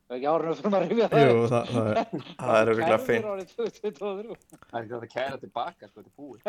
Það 0.10 0.16
er 0.16 0.20
ekki 0.20 0.30
árunum 0.30 0.56
fyrir 0.60 0.76
að 0.76 0.86
rifja 0.90 1.08
það. 1.10 1.24
jú, 1.30 1.42
það, 1.50 1.64
það, 1.74 1.88
er- 1.90 2.24
það 2.40 2.60
er 2.60 2.72
örgulega 2.74 3.00
árið 3.34 3.52
2023. 3.56 4.38
Það 4.70 4.78
er 4.80 4.86
ekki 4.86 4.96
að 5.00 5.08
kæra 5.16 5.38
tilbaka, 5.44 5.90
sko, 5.90 5.98
þetta 6.00 6.10
er 6.10 6.16
búið. 6.20 6.42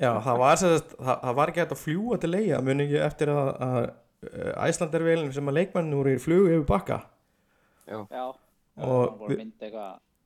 Já, 0.00 0.10
það 0.24 0.38
var, 0.40 0.56
sagt, 0.60 0.92
það, 0.96 1.16
það 1.24 1.34
var 1.40 1.50
ekki 1.52 1.62
að 1.64 1.74
fljúa 1.84 2.18
til 2.22 2.32
Eyja, 2.38 2.60
muni 2.64 2.86
ekki 2.86 3.00
eftir 3.04 3.32
að, 3.34 3.50
að 3.66 3.90
Æslandervélin 4.68 5.32
sem 5.34 5.50
að 5.50 5.58
leikmenn 5.58 5.90
voru 5.96 6.14
í 6.14 6.20
flugu 6.22 6.50
yfir 6.54 6.66
Bakka. 6.70 6.98
Já. 7.90 7.98
Og 8.80 9.20
Og 9.20 9.26
við- 9.30 9.42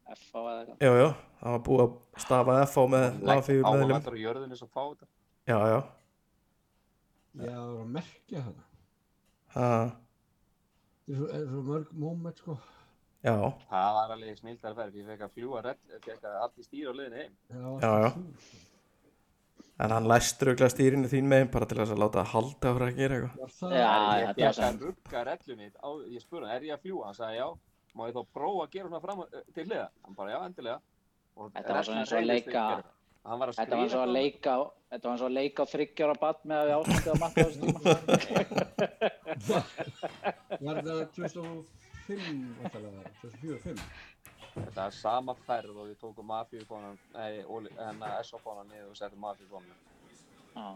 við 0.05 0.13
myndi 0.13 0.13
eitthvað 0.13 0.13
F 0.15 0.35
á 0.35 0.41
eða 0.41 0.61
eitthvað. 0.61 0.77
Já, 0.85 0.93
já, 1.01 1.09
það 1.41 1.51
var 1.55 1.63
búið 1.69 1.83
að 1.85 2.23
stafa 2.25 2.57
FH 2.67 2.85
með 2.95 3.07
lafíu 3.31 3.63
meðlum. 3.65 3.95
Ámættur 3.95 4.15
á 4.15 4.25
jörðinu 4.25 4.57
sem 4.61 4.69
fá 4.75 4.83
þetta. 4.91 5.07
Já, 5.45 5.59
já, 5.59 5.81
já, 7.35 7.51
það 7.51 7.73
var 7.75 7.83
að 7.85 7.93
merkja 7.99 8.45
þetta. 8.45 8.65
það, 9.55 9.93
Það 11.05 11.13
er 11.13 11.19
svo, 11.19 11.27
er 11.37 11.49
svo 11.51 11.63
mörg 11.69 11.89
moment 12.01 12.39
sko. 12.41 12.55
já, 13.25 13.35
Það 13.71 13.91
var 13.99 14.13
alveg 14.15 14.39
snildar 14.39 14.75
ferð. 14.79 14.95
Ég 15.01 15.09
fekk 15.11 15.25
að 15.27 15.35
fljúa 15.39 15.63
rell, 15.67 15.81
fekk 16.05 16.25
að 16.31 16.39
allir 16.47 16.65
stýra 16.69 16.93
á 16.93 16.95
liðinu 17.01 17.19
heim. 17.21 17.35
Já, 17.51 17.67
Já, 17.85 18.13
en 19.85 19.91
hann 19.91 20.07
læstur 20.07 20.53
auðvitað 20.53 20.71
stýrinu 20.71 21.09
þín 21.11 21.27
megin 21.29 21.49
bara 21.51 21.67
til 21.67 21.77
þess 21.81 21.91
að 21.97 21.99
láta 22.05 22.23
halda 22.31 22.73
fara 22.77 22.87
að 22.93 22.99
gera 23.01 23.17
eitthvað. 23.19 23.55
Já, 23.75 23.95
ég 24.23 24.37
fekk 24.39 24.61
að 24.69 24.83
rugga 24.87 25.25
rellunni. 25.29 25.69
Á, 25.83 25.89
ég 26.15 26.23
spurði 26.23 26.47
hann, 26.47 26.57
er 26.57 26.67
ég 26.69 26.77
að 26.77 26.85
fljúa? 26.87 27.05
Hann 27.09 27.17
sagði 27.19 27.41
já. 27.41 27.49
Má 27.95 28.03
ég 28.09 28.15
þá 28.17 28.23
prófa 28.35 28.65
að 28.67 28.73
gera 28.75 28.89
svona 28.91 29.01
fram 29.05 29.19
eh, 29.25 29.45
til 29.55 29.65
hliða? 29.69 29.89
Hann 30.05 30.15
bara 30.19 30.31
já, 30.35 30.39
endilega. 30.49 30.79
Þetta 31.55 31.75
var 31.75 31.85
svona 31.87 32.01
eins 32.03 32.13
og 32.13 32.19
að 32.21 32.29
leika- 32.31 32.65
að 32.75 32.83
Þetta 33.25 33.41
var 33.41 33.49
svo 33.49 33.65
skrifa 33.65 34.03
að 34.05 34.13
leika 34.13 34.51
á, 34.53 34.61
þetta 34.93 35.09
var 35.09 35.17
svo 35.19 35.27
að 35.31 35.37
leika 35.39 35.59
á 35.65 35.67
þryggjára 35.73 36.17
bad 36.21 36.39
með 36.45 36.59
að 36.61 36.67
við 36.69 36.75
ástændið 36.77 37.09
á 37.09 37.17
Matti 37.23 37.41
á 37.41 37.47
þessu 37.49 37.61
tíma. 37.65 37.81
Var 40.61 40.77
það 40.85 40.99
2005, 41.17 42.43
vantarlega, 42.61 43.01
2004-2005? 43.23 43.81
Þetta 44.55 44.85
er 44.85 44.93
sama 44.95 45.35
ferð 45.47 45.73
og 45.81 45.89
við 45.89 45.97
tókum 46.03 46.29
mafíubónan, 46.31 46.99
nei, 47.17 47.33
hérna 47.79 48.13
SO-bónan 48.29 48.69
niður 48.71 48.93
og 48.93 48.97
settum 49.01 49.25
mafíubónan. 49.25 49.81
Já. 50.55 50.67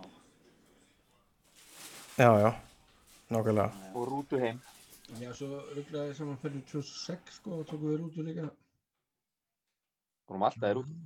Já, 2.19 2.31
já, 2.43 2.51
nákvæmlega. 3.31 3.71
Og 3.95 4.09
rútu 4.11 4.41
heim. 4.43 4.59
Já, 5.17 5.31
svo 5.33 5.63
rugglaði 5.73 6.13
saman 6.19 6.37
fyrir 6.43 6.61
2006 6.69 7.39
sko 7.39 7.63
og 7.63 7.69
tókum 7.71 7.89
við 7.89 8.01
rútu 8.03 8.25
líka. 8.27 8.45
Vorum 10.29 10.45
alltaf 10.45 10.69
í 10.69 10.77
rútu. 10.77 10.97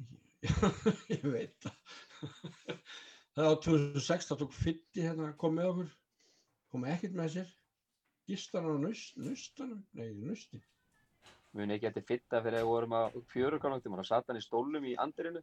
Já, 0.43 0.55
ég 1.15 1.27
veit 1.31 1.55
það. 1.63 1.77
Það 3.33 3.47
var 3.49 3.61
2006, 3.65 4.27
þá 4.29 4.35
tók 4.43 4.57
Fitti 4.59 5.05
hérna, 5.07 5.31
kom 5.41 5.55
með 5.57 5.69
okkur, 5.71 5.93
kom 6.75 6.83
ekkert 6.91 7.15
með 7.17 7.31
sér, 7.37 7.53
gistan 8.29 8.67
á 8.69 8.73
naust, 8.83 9.15
naustanum, 9.17 9.79
nei, 9.97 10.11
nausti. 10.19 10.61
Muni 11.57 11.79
ekki 11.79 11.89
eftir 11.89 12.05
fitta 12.11 12.43
fyrir 12.45 12.59
að 12.59 12.67
við 12.67 12.73
vorum 12.75 12.97
að 12.99 13.17
fjöru 13.33 13.61
kannáttum 13.63 13.97
og 13.97 14.05
satt 14.09 14.29
hann 14.29 14.41
í 14.41 14.45
stólnum 14.45 14.85
í 14.85 14.93
andirinu 15.01 15.41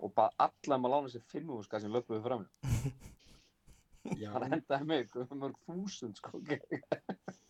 og 0.00 0.14
bað 0.16 0.32
alla 0.46 0.78
um 0.78 0.88
að 0.88 0.94
lána 0.94 1.12
sér 1.12 1.26
fimm 1.28 1.52
úrska 1.58 1.82
sem 1.82 1.92
löpuðu 1.92 2.22
fram. 2.24 2.48
Já, 4.22 4.30
Hann 4.32 4.52
endaði 4.54 4.88
með 4.88 5.14
um 5.26 5.40
mörg 5.42 5.60
þúsund 5.66 6.20
sko. 6.22 6.40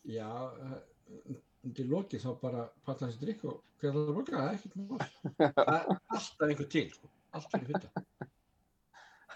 Já, 0.06 0.30
eh, 0.62 1.36
undir 1.66 1.88
lokið 1.90 2.22
þá 2.22 2.30
bara 2.40 2.64
panta 2.86 3.06
hans 3.08 3.18
drikk 3.20 3.44
og 3.50 3.60
hvað 3.80 3.88
er 3.90 3.94
það 3.96 4.10
að 4.10 4.16
borga? 4.18 4.38
Það 4.38 4.48
er 4.48 4.54
ekkert 4.56 4.76
mál. 4.76 4.98
Það 5.36 5.70
er 5.74 5.84
alltaf 6.16 6.48
einhver 6.48 6.68
til, 6.76 6.86
sko, 6.94 7.10
allt 7.36 7.48
fyrir 7.52 7.68
Fitta. 7.72 7.88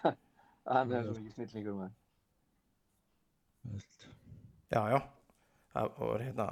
Hann 0.70 0.94
er 0.94 1.06
svo 1.06 1.14
mikið 1.18 1.36
snillingur 1.36 1.78
með. 1.80 1.96
Já, 4.70 4.82
já, 4.94 4.98
það 5.74 5.94
var 5.98 6.24
hérna, 6.24 6.46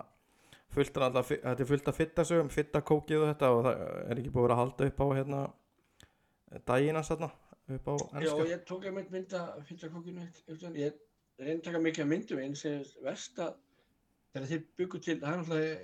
fullt 0.75 0.99
af 0.99 1.07
alltaf, 1.07 1.31
þetta 1.33 1.65
er 1.65 1.71
fullt 1.71 1.91
af 1.93 1.99
fittasögum, 2.01 2.51
fittakókið 2.53 3.23
og 3.23 3.29
þetta 3.31 3.51
og 3.55 3.61
það 3.69 3.83
er 3.87 4.23
ekki 4.23 4.33
búið 4.35 4.43
að 4.43 4.49
vera 4.49 4.57
að 4.57 4.63
halda 4.65 4.89
upp 4.91 4.99
á 4.99 5.07
hérna 5.19 5.43
daginn 6.69 6.99
hans 6.99 7.13
þarna, 7.13 7.31
upp 7.77 7.89
á 7.89 7.95
Já, 7.95 8.03
ennsku. 8.19 8.49
ég 8.51 8.67
tók 8.69 8.89
einmitt 8.91 9.15
mynd 9.15 9.37
að 9.39 9.63
Fitta-kókinu, 9.71 10.27
ég 10.75 10.99
reyndi 11.39 11.61
að 11.63 11.65
taka 11.71 11.83
mikið 11.87 12.05
af 12.05 12.11
myndum 12.11 12.43
eins 12.43 12.67
og 12.69 12.93
verst 13.07 13.39
að 13.45 13.57
þegar 14.33 14.49
þið 14.53 14.67
byggu 14.81 14.99
til, 15.07 15.17
það 15.23 15.31
er 15.33 15.39
náttúrulega, 15.43 15.77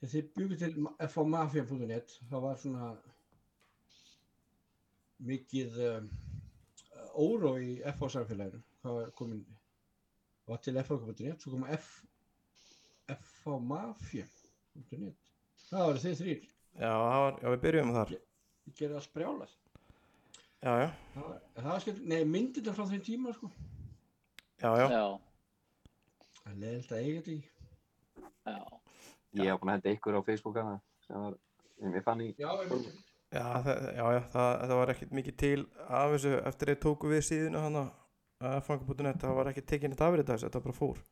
þegar 0.00 0.12
þið 0.14 0.24
byggu 0.38 0.56
til 0.62 0.72
fmafia.net, 1.12 2.08
það 2.30 2.40
var 2.46 2.56
svona 2.62 2.88
mikið 5.26 5.78
um, 5.90 6.08
óró 7.26 7.54
í 7.62 7.70
FH 7.92 8.10
samfélaginu, 8.16 8.60
það 8.82 8.98
var 8.98 9.12
komin, 9.18 9.44
var 10.50 10.60
til 10.64 10.76
fh.net, 10.82 11.38
svo 11.42 11.54
kom 11.54 11.64
F, 11.76 11.86
fmafia.net, 13.42 15.16
það 15.70 15.86
var 15.90 16.02
þið 16.04 16.18
þrýr, 16.22 16.42
Já, 16.76 16.90
það 16.92 17.20
var, 17.24 17.38
já, 17.40 17.46
við 17.54 17.60
byrjum 17.62 17.92
þar. 17.96 18.10
ég 18.66 18.74
gerði 18.76 18.96
allt 18.98 19.12
brjálað. 19.16 19.52
Já, 20.66 20.72
já, 20.82 20.88
Það 21.14 21.30
það 21.64 21.78
skemmt, 21.84 22.02
nei, 22.10 22.18
myndirna 22.28 22.72
frá 22.76 22.84
þeim 22.90 23.02
tíma, 23.06 23.32
sko. 23.36 23.48
já, 24.60 24.70
já, 24.82 24.86
Já. 24.92 25.04
Það 26.46 26.62
er 26.62 26.76
að 26.78 27.00
eiga 27.00 27.20
þetta 27.20 27.34
ekki. 27.34 27.36
Já, 28.46 28.56
Ég 29.36 29.50
hef 29.50 29.58
búin 29.60 29.72
að 29.72 29.76
henda 29.76 29.92
ykkur 29.96 30.16
á 30.16 30.20
Facebook 30.24 30.56
hana 30.60 30.76
sem 31.04 31.18
var, 31.20 31.34
sem 31.80 31.96
ég 31.98 32.04
fann 32.06 32.22
í 32.24 32.28
Já, 32.38 32.48
ég. 32.62 32.86
Já, 33.34 33.42
það, 33.66 33.80
já, 33.98 34.04
já 34.16 34.20
það, 34.32 34.50
það 34.62 34.76
var 34.80 34.92
ekkert 34.94 35.14
mikið 35.18 35.36
til 35.42 35.58
af 35.90 36.12
þessu 36.14 36.34
eftir 36.48 36.70
að 36.72 36.78
tóku 36.86 37.10
við 37.10 37.24
síðuna 37.26 37.62
hann 37.66 37.78
að 37.82 38.60
fanga.net, 38.68 39.18
það 39.20 39.34
var 39.40 39.50
ekki 39.50 39.64
tekinn 39.66 39.92
þetta 39.96 40.06
afrið 40.12 40.30
þessu, 40.30 40.46
þetta 40.46 40.62
bara 40.68 40.76
fór. 40.78 41.02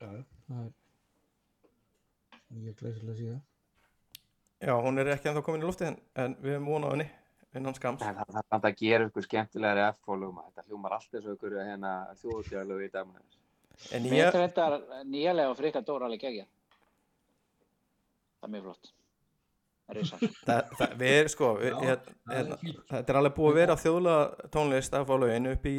Já, 0.00 0.10
það 0.50 0.60
er 0.66 0.70
nýja 2.60 2.76
glæsilega 2.78 3.16
síðan. 3.22 3.40
Já, 4.60 4.74
hún 4.84 5.00
er 5.00 5.10
ekki 5.14 5.30
ennþá 5.30 5.42
komin 5.46 5.64
í 5.64 5.68
loftið 5.70 5.88
en, 5.90 5.98
en 6.20 6.36
við 6.44 6.54
hefum 6.58 6.70
vonað 6.74 6.94
henni 6.94 7.08
innan 7.58 7.74
skams. 7.78 8.02
Það 8.04 8.18
það- 8.20 8.32
það 8.34 8.42
er 8.44 8.48
samt 8.52 8.66
að 8.70 8.76
gera 8.84 9.06
ykkur 9.08 9.24
skemmtilegri 9.26 9.86
F-fólum 9.96 10.40
þetta 10.44 10.66
hljómar 10.68 10.94
allt 10.98 11.14
eins 11.16 11.26
og 11.26 11.38
ykkur 11.38 11.56
hérna 11.64 11.92
þjóðutjálu 12.20 12.76
En 13.90 14.06
mér 14.06 14.16
ég, 14.20 14.32
finnst 14.34 14.56
þetta 14.56 15.04
nýjalega 15.10 15.50
og 15.52 15.58
frikar 15.58 15.84
Dóra 15.86 16.08
alveg 16.08 16.22
gegja. 16.26 16.46
Það 18.40 18.48
er 18.48 18.52
mjög 18.56 18.66
flott. 18.68 18.90
Það, 20.46 20.68
það, 20.78 20.92
við 21.00 21.12
erum 21.16 21.30
sko, 21.32 21.46
við, 21.58 21.72
Já, 21.72 21.78
hérna, 21.82 22.12
það 22.22 22.36
er 22.36 22.44
hérna, 22.46 22.74
þetta 22.92 23.10
er 23.10 23.16
alveg 23.18 23.32
búið 23.34 23.48
að 23.50 23.56
vera 23.58 23.74
þjóðlega 23.82 24.44
tónlist 24.54 24.92
af 24.94 25.08
fólögin 25.08 25.48
upp 25.50 25.64
í 25.66 25.72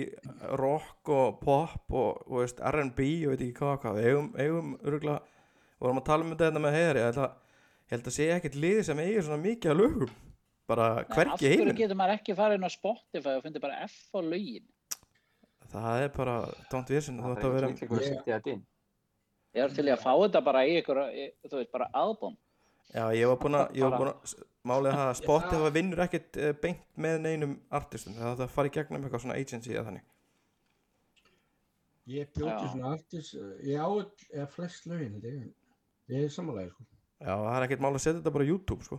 rock 0.60 1.12
og 1.16 1.38
pop 1.40 1.96
og, 1.96 2.18
og 2.28 2.42
veist, 2.42 2.60
R&B 2.74 3.06
og 3.24 3.32
veit 3.32 3.46
ekki 3.46 3.56
hvað 3.62 3.72
og 3.72 3.86
hvað. 3.86 4.00
Við 4.02 4.10
eigum, 4.10 4.28
eigum 4.36 4.74
örgulega, 4.92 5.46
vorum 5.80 6.02
að 6.02 6.06
tala 6.10 6.28
um 6.28 6.34
þetta 6.34 6.50
hérna 6.50 6.64
með 6.66 6.76
heiðari, 6.76 7.00
ég 7.06 7.08
held 7.08 7.22
að, 7.24 7.56
ég 7.88 7.96
held 7.96 8.12
að 8.12 8.18
sé 8.18 8.28
ekkert 8.36 8.60
liði 8.66 8.84
sem 8.90 9.02
eigir 9.06 9.26
svona 9.30 9.40
mikið 9.46 9.72
að 9.72 9.80
lögum. 9.80 10.14
Bara 10.74 10.90
Af 11.00 11.16
hvergi 11.16 11.40
hverju 11.48 11.56
heiminn. 11.64 11.80
getur 11.80 12.02
maður 12.04 12.18
ekki 12.20 12.36
farið 12.42 12.60
inn 12.60 12.68
á 12.68 12.72
Spotify 12.76 13.38
og 13.38 13.48
fundið 13.48 13.64
bara 13.64 13.80
F 13.88 13.98
á 14.12 14.20
lögin? 14.28 14.68
Það 15.72 16.04
er 16.06 16.10
bara 16.16 16.36
tónt 16.72 16.90
vísin, 16.92 17.18
þú 17.20 17.24
það 17.42 17.48
að 17.48 17.50
er 17.50 17.56
vera, 17.58 17.70
ekki 17.72 17.86
ykkur 17.88 18.02
að 18.02 18.08
setja 18.10 18.38
þetta 18.40 18.54
inn 18.56 18.64
Ég 19.52 19.64
er 19.66 19.74
til 19.76 19.84
í 19.88 19.92
að 19.92 20.00
fá 20.04 20.12
þetta 20.16 20.42
bara 20.46 20.62
í 20.68 20.78
ykkur, 20.80 21.00
í- 21.12 21.32
þú 21.48 21.58
veist, 21.60 21.72
bara 21.74 21.88
album. 21.94 22.38
já, 22.94 23.04
ég 23.16 23.28
var 23.28 23.38
búin 23.42 23.58
að, 23.60 23.74
ég 23.76 23.84
var 23.84 23.92
Bara- 23.92 24.00
búin 24.00 24.12
að, 24.14 24.46
er 24.88 24.96
það 24.96 25.10
að 25.12 25.20
vinnur 25.76 26.02
ekkert 26.06 26.38
eh, 26.38 26.54
beint 26.62 26.86
með 26.98 27.18
neinum 27.26 27.58
artistum, 27.72 28.14
það 28.16 28.38
það 28.44 28.54
fari 28.56 28.70
gegnum 28.78 29.04
eitthvað 29.08 29.24
svona 29.26 29.36
agency 29.42 29.74
eða 29.76 29.86
þannig. 29.90 30.06
Ég 32.12 32.32
bjóti 32.36 32.70
svona 32.72 32.94
artist, 32.96 33.36
ég 33.64 33.78
á 33.80 33.90
flest 34.56 34.88
lögin, 34.90 35.20
þetta 35.22 35.34
ég 36.12 36.26
er 36.26 36.30
samanlega, 36.34 36.72
sko. 36.74 36.84
Já, 37.22 37.34
það 37.38 37.56
er 37.60 37.66
ekkert 37.68 37.84
mál 37.86 37.92
að 37.94 38.02
setja 38.06 38.18
þetta 38.22 38.34
bara 38.38 38.48
á 38.48 38.52
YouTube, 38.52 38.84
sko. 38.88 38.98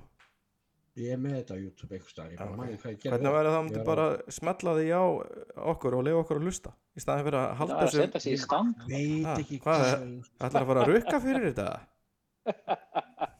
Ég 1.01 1.09
er 1.15 1.21
með 1.25 1.33
þetta 1.39 1.55
á 1.57 1.59
YouTube 1.63 1.95
einhver 1.97 2.13
staðar, 2.13 2.33
ég 2.35 2.39
bara 2.43 2.53
Já, 2.53 2.57
manni 2.59 2.75
ok. 2.77 2.81
hvað 2.83 2.91
ég 2.93 2.99
gerði. 3.01 3.13
Hvernig 3.15 3.33
væri 3.33 3.49
það 3.49 3.57
að 3.59 3.63
myndi 3.65 3.81
var 3.81 3.89
bara 3.89 4.07
smella 4.37 4.73
því 4.77 4.87
á 4.93 5.05
okkur 5.73 5.93
og 5.97 6.03
leiða 6.05 6.21
okkur 6.21 6.37
að 6.41 6.45
lusta 6.51 6.71
í 6.93 7.01
staðin 7.01 7.25
fyrir 7.29 7.39
að 7.41 7.47
Það 7.49 7.57
halda 7.63 7.73
að 7.73 7.79
þessu 7.87 8.01
er- 8.03 8.13
ætlar 10.43 10.63
að 10.63 10.69
fara 10.69 10.81
að 10.83 10.91
rukka 10.93 11.17
fyrir 11.25 11.43
þetta 11.49 11.69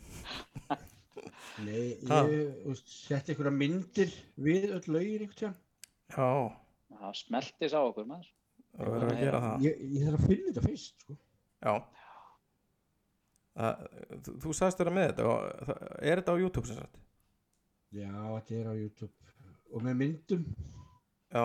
Nei, 1.63 1.95
ég, 2.01 2.63
setti 2.89 3.33
einhverja 3.35 3.53
myndir 3.55 4.11
við 4.43 4.65
öll 4.79 4.87
lögin 4.97 5.23
einhvern 5.27 5.39
tíðan. 5.39 5.57
Já, 6.13 6.29
Það 7.03 7.13
smeltis 7.21 7.73
á 7.77 7.81
okkur, 7.83 8.07
maður. 8.09 8.29
það 8.79 8.87
verður 8.97 9.13
að 9.13 9.21
gera 9.23 9.39
það 9.45 9.55
Ég, 9.67 9.75
ég 9.93 10.01
þarf 10.09 10.19
að 10.19 10.25
finna 10.33 10.47
þetta 10.49 10.65
fyrst, 10.67 10.97
sko. 11.05 11.13
Já 11.63 11.73
það, 13.53 13.73
Þú, 14.25 14.31
þú 14.47 14.51
sagðist 14.59 14.81
vera 14.83 14.95
með 14.97 15.07
þetta 15.13 15.23
það, 15.29 15.43
er 16.01 16.17
þetta 16.23 16.33
á 16.33 16.41
YouTube 16.43 16.67
sem 16.73 16.79
sagt? 16.81 16.97
Já, 17.93 18.09
þetta 18.09 18.57
er 18.57 18.71
á 18.71 18.75
YouTube. 18.77 19.13
Og 19.73 19.85
með 19.85 19.99
myndum. 20.01 20.45
Já, 21.33 21.45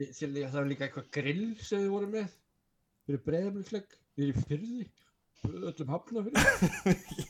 að 0.00 0.52
það 0.52 0.56
var 0.58 0.68
líka 0.70 0.86
eitthvað 0.86 1.10
grill 1.16 1.46
sem 1.60 1.82
þið 1.82 1.92
voru 1.92 2.08
með. 2.14 2.34
Fyrir 3.06 3.22
breyðamlíklegg, 3.26 3.94
fyrir 4.16 4.40
fyrði, 4.46 4.86
öllum 5.50 5.92
hafnafyrir. 5.94 6.36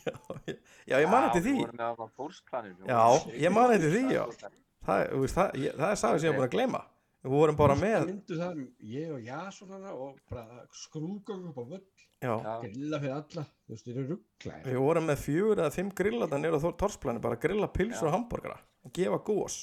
já, 0.05 0.15
já, 0.91 0.97
ég 0.99 1.11
man 1.11 1.29
eftir 1.29 1.45
því. 1.47 1.55
við 1.55 1.63
vorum 1.65 1.81
með 1.81 1.91
á 1.91 2.07
fólksplaninu 2.19 2.91
Já, 2.91 3.03
ég 3.47 3.55
man 3.55 3.75
eftir 3.75 3.95
því, 3.95 4.03
já. 4.15 4.25
Það, 4.87 5.05
það, 5.35 5.59
ég, 5.63 5.79
það 5.79 5.91
er 5.95 6.01
sagði 6.03 6.23
sem 6.23 6.27
ég 6.27 6.33
er 6.35 6.39
búin 6.39 6.49
að 6.49 6.55
gleyma 6.57 6.83
Við 7.21 7.33
vorum 7.35 7.57
bara 7.59 7.75
með 7.77 8.07
Myndu 8.09 8.37
það, 8.39 8.61
ég 8.89 9.11
og 9.13 9.21
Jason 9.27 9.69
hana 9.75 9.91
og 9.93 10.21
bara 10.31 10.63
skrúðgang 10.73 11.43
upp 11.51 11.59
á 11.61 11.65
völl, 11.75 11.83
grilla 12.63 13.01
fyrir 13.03 13.13
alla, 13.19 13.43
þú 13.67 13.75
veist, 13.75 13.85
þeir 13.85 13.99
eru 14.01 14.07
rugglaðir. 14.15 14.65
við 14.71 14.79
vorum 14.87 15.07
með 15.11 15.21
fjögur 15.27 15.61
eða 15.61 15.75
fimm 15.75 15.91
grillata 16.01 16.39
nýra 16.41 16.61
á 16.61 16.71
Torsplani 16.81 17.21
bara 17.21 17.37
að 17.37 17.43
grilla 17.45 17.69
pilsur 17.77 18.09
og 18.09 18.15
hambúrgara 18.17 18.57
og 18.85 18.93
gefa 18.97 19.19
gós 19.29 19.59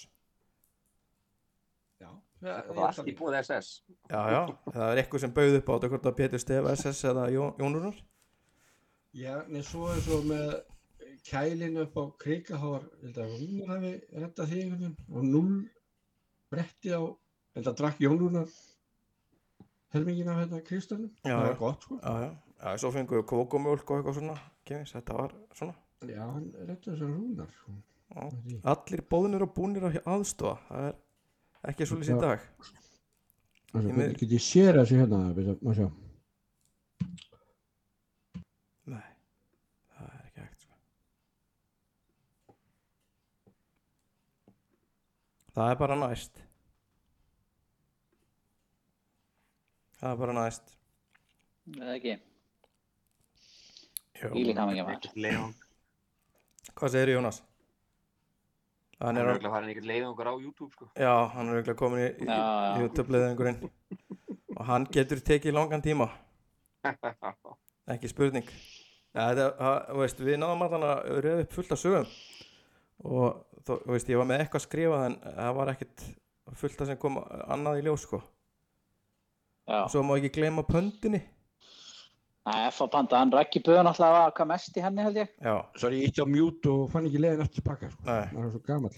Já, 2.01 2.09
það 2.45 2.71
var 2.77 2.87
allt 2.91 3.09
í 3.09 3.15
búið 3.17 3.39
SS 3.41 3.69
Já, 4.11 4.21
já, 4.35 4.41
það 4.69 4.87
er 4.93 5.01
eitthvað 5.01 5.23
sem 5.25 5.33
bauð 5.37 5.57
upp 5.59 5.69
á 5.69 5.73
þetta 5.75 5.91
hvort 5.95 6.09
að 6.11 6.17
Pétur 6.21 6.43
Stef 6.45 6.69
SS 6.75 7.03
eða 7.09 7.27
Jón- 7.33 7.55
Jónunar 7.61 7.97
Já, 9.17 9.35
nei, 9.49 9.63
svo 9.65 9.87
er 9.95 10.01
svo 10.05 10.19
með 10.29 10.51
kælinu 11.27 11.87
upp 11.87 11.97
á 11.97 12.03
krikahár, 12.21 12.83
ég 13.01 13.09
held 13.09 13.17
að 13.23 13.31
Rúnar 13.41 13.71
hafi 13.73 13.93
rettað 14.21 14.51
því 14.53 14.59
og 15.17 15.23
null 15.25 15.55
bretti 16.53 16.93
á, 16.93 17.01
að 17.65 17.77
drakk 17.81 17.99
Jónunar 17.99 18.47
helmingin 19.93 20.27
af 20.29 20.37
þetta 20.43 20.61
kristalnum, 20.67 21.11
Já, 21.23 21.33
það 21.33 21.47
var 21.47 21.57
gott, 21.57 21.81
sko. 21.83 21.97
Já, 22.03 22.13
já, 22.21 22.31
já, 22.61 22.77
svo 22.77 22.91
fengum 22.91 23.17
við 23.17 23.25
kókomjólk 23.31 23.89
og 23.91 23.97
eitthvað 24.01 24.17
svona 24.19 24.37
Kemins, 24.67 24.91
þetta 24.93 25.13
var 25.17 25.33
svona. 25.55 25.73
Já, 26.05 26.21
hann 26.27 26.51
rettaði 26.67 26.93
þessar 26.97 27.13
Rúnar, 27.15 27.51
sko. 27.57 27.77
Allir 28.73 29.01
bóðnir 29.11 29.41
og 29.47 29.53
búnir 29.55 29.83
að 29.87 29.97
aðstofa 30.05 30.57
Það 30.69 30.85
er 30.87 31.71
ekki 31.73 31.85
svo 31.89 31.97
lýs 31.99 32.07
í 32.11 32.13
Já. 32.15 32.19
dag. 32.21 32.39
Altså, 32.47 32.73
Ég 33.73 33.81
hvernig 33.83 33.97
með- 33.97 34.17
get 34.19 34.29
ég 34.31 34.43
sér 34.45 34.73
þessu 34.77 34.95
hérna, 35.01 35.33
við 35.35 35.49
að, 35.51 35.57
má 35.65 35.73
sjá. 35.75 35.87
Nei, 38.87 39.07
það 39.97 40.07
er 40.07 40.21
ekki 40.27 40.39
hægt 40.45 40.61
sko. 40.61 40.73
Það 45.57 45.71
er 45.73 45.79
bara 45.81 45.95
næst 46.03 46.43
Það 49.97 50.11
er 50.13 50.19
bara 50.21 50.35
næst 50.37 50.73
Eða 51.67 51.95
ekki. 51.97 52.13
Íli 54.39 54.53
kam 54.55 54.69
ekki 54.71 54.83
maður. 54.87 55.09
Leiðung, 55.19 55.53
Hvað 56.77 56.93
segir 56.93 57.11
Jónas? 57.17 57.41
Hann 58.97 59.11
hann 59.13 59.19
er 59.21 59.27
auðvitað 59.29 59.53
farin 59.53 59.69
ekkert 59.73 59.87
leiðungur 59.91 60.29
á 60.29 60.33
YouTube 60.41 60.71
sko 60.73 60.87
já, 60.97 61.11
hann 61.35 61.49
er 61.51 61.57
auðvitað 61.59 61.75
komin 61.77 61.99
í, 62.01 62.07
í, 62.07 62.25
Já, 62.25 62.37
já. 62.37 62.71
í 62.79 62.85
YouTube-leðingurinn 62.85 63.59
og 64.57 64.63
hann 64.71 64.87
getur 64.95 65.21
tekið 65.27 65.53
langan 65.53 65.83
tíma 65.85 66.07
ekki 67.93 68.09
spurning 68.09 68.47
ja, 68.49 69.27
þetta, 69.27 69.45
það, 69.59 69.77
þú 69.91 69.99
veist, 70.01 70.23
við 70.25 70.39
náðum 70.41 70.65
allan 70.65 70.87
að 70.87 71.11
röða 71.27 71.43
upp 71.45 71.53
fullt 71.59 71.75
af 71.75 71.81
sögum 71.83 72.09
og 73.05 73.61
þú 73.69 73.77
veist, 73.93 74.09
ég 74.09 74.17
var 74.23 74.29
með 74.31 74.41
eitthvað 74.47 74.65
skrifað 74.65 75.05
en 75.11 75.19
það 75.27 75.53
var 75.59 75.73
ekkit 75.75 76.07
fullt 76.63 76.81
af 76.81 76.89
sem 76.89 76.99
kom 77.05 77.19
annað 77.21 77.83
í 77.83 77.85
ljós 77.85 78.07
sko. 78.07 78.23
Já. 79.67 79.81
og 79.83 79.89
svo 79.91 80.03
má 80.07 80.15
ekki 80.17 80.31
gleyma 80.39 80.63
pöndinni 80.67 81.21
Nei, 82.47 82.61
F 82.71 82.79
á 82.79 82.87
panda, 82.87 83.17
hann 83.19 83.31
rækki 83.35 83.59
böðun 83.59 83.89
alltaf 83.89 84.13
að 84.15 84.29
hvað 84.37 84.47
mest 84.53 84.77
í 84.79 84.83
henni 84.85 85.03
held 85.03 85.17
ég. 85.19 85.27
já, 85.43 85.55
Sorry, 85.75 85.97
ég 85.99 86.13
ítti 86.13 86.23
á 86.23 86.27
mjút 86.31 86.69
og 86.71 86.85
fann 86.93 87.07
ekki 87.09 87.19
leiðin 87.19 87.41
aftur 87.43 87.59
tilbaka, 87.59 87.89
sko. 87.91 88.05
nei, 88.07 88.21
Það 88.31 88.37
var 88.39 88.53
svo 88.53 88.61
gamall. 88.69 88.95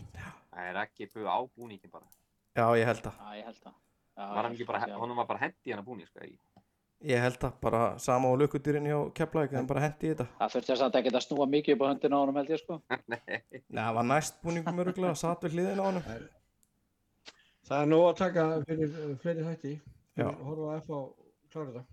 það 0.54 0.68
er 0.70 0.78
ekki 0.84 1.08
búið 1.16 1.26
á 1.34 1.38
búningin 1.58 1.90
bara 1.92 2.06
já, 2.54 2.66
ég 2.78 2.86
held 2.92 3.02
það 3.08 3.18
Já, 3.18 3.34
ég 3.40 3.46
held 3.50 3.60
það. 3.64 3.74
Já, 4.20 4.28
var 4.36 4.44
hann 4.46 4.54
ekki 4.54 4.68
bara, 4.70 4.80
það. 4.86 5.00
honum 5.02 5.18
var 5.24 5.26
bara 5.34 5.40
hendi 5.48 5.72
hann 5.74 5.82
að 5.82 5.90
búning 5.90 6.08
sko 6.12 6.22
í 6.30 6.38
ég 7.10 7.22
held 7.26 7.38
það, 7.42 7.54
bara 7.64 7.82
sama 7.98 8.30
á 8.30 8.34
lökudýrin 8.38 8.86
hjá 8.92 8.98
Keflæk, 9.18 9.54
en 9.58 9.66
bara 9.74 9.82
hendi 9.88 10.10
í 10.10 10.14
þetta 10.14 10.26
Það 10.38 10.54
þurfti 10.54 10.74
að 10.76 10.80
samt 10.84 10.96
ekki 11.00 11.14
að 11.16 11.24
snúa 11.26 11.46
mikið 11.50 11.74
upp 11.78 11.82
á 11.82 11.90
höndina 11.90 12.16
á 12.20 12.22
honum 12.22 12.36
held 12.44 12.50
ég 12.54 12.60
sko. 12.62 12.82
Nei, 13.10 13.22
Nei, 13.26 13.82
það 13.82 13.94
var 13.98 14.04
næst 14.14 14.38
búningum 14.46 14.82
öruglega, 14.86 15.16
satt 15.18 15.42
við 15.48 15.56
hliðina 15.58 15.82
á 15.82 15.88
honum 15.90 16.04
Það 17.70 17.82
er 17.82 17.90
nóg 17.96 18.06
að 18.12 18.18
taka 18.20 18.46
fyrir 18.68 18.90
uh, 19.00 19.16
fleiri 19.24 19.44
þætti. 19.48 19.74
Já. 20.20 20.30
Horfa 20.46 20.70
á 20.70 20.78
F 20.80 20.90
á 20.90 21.00
klára 21.50 21.70
þetta. 21.70 21.84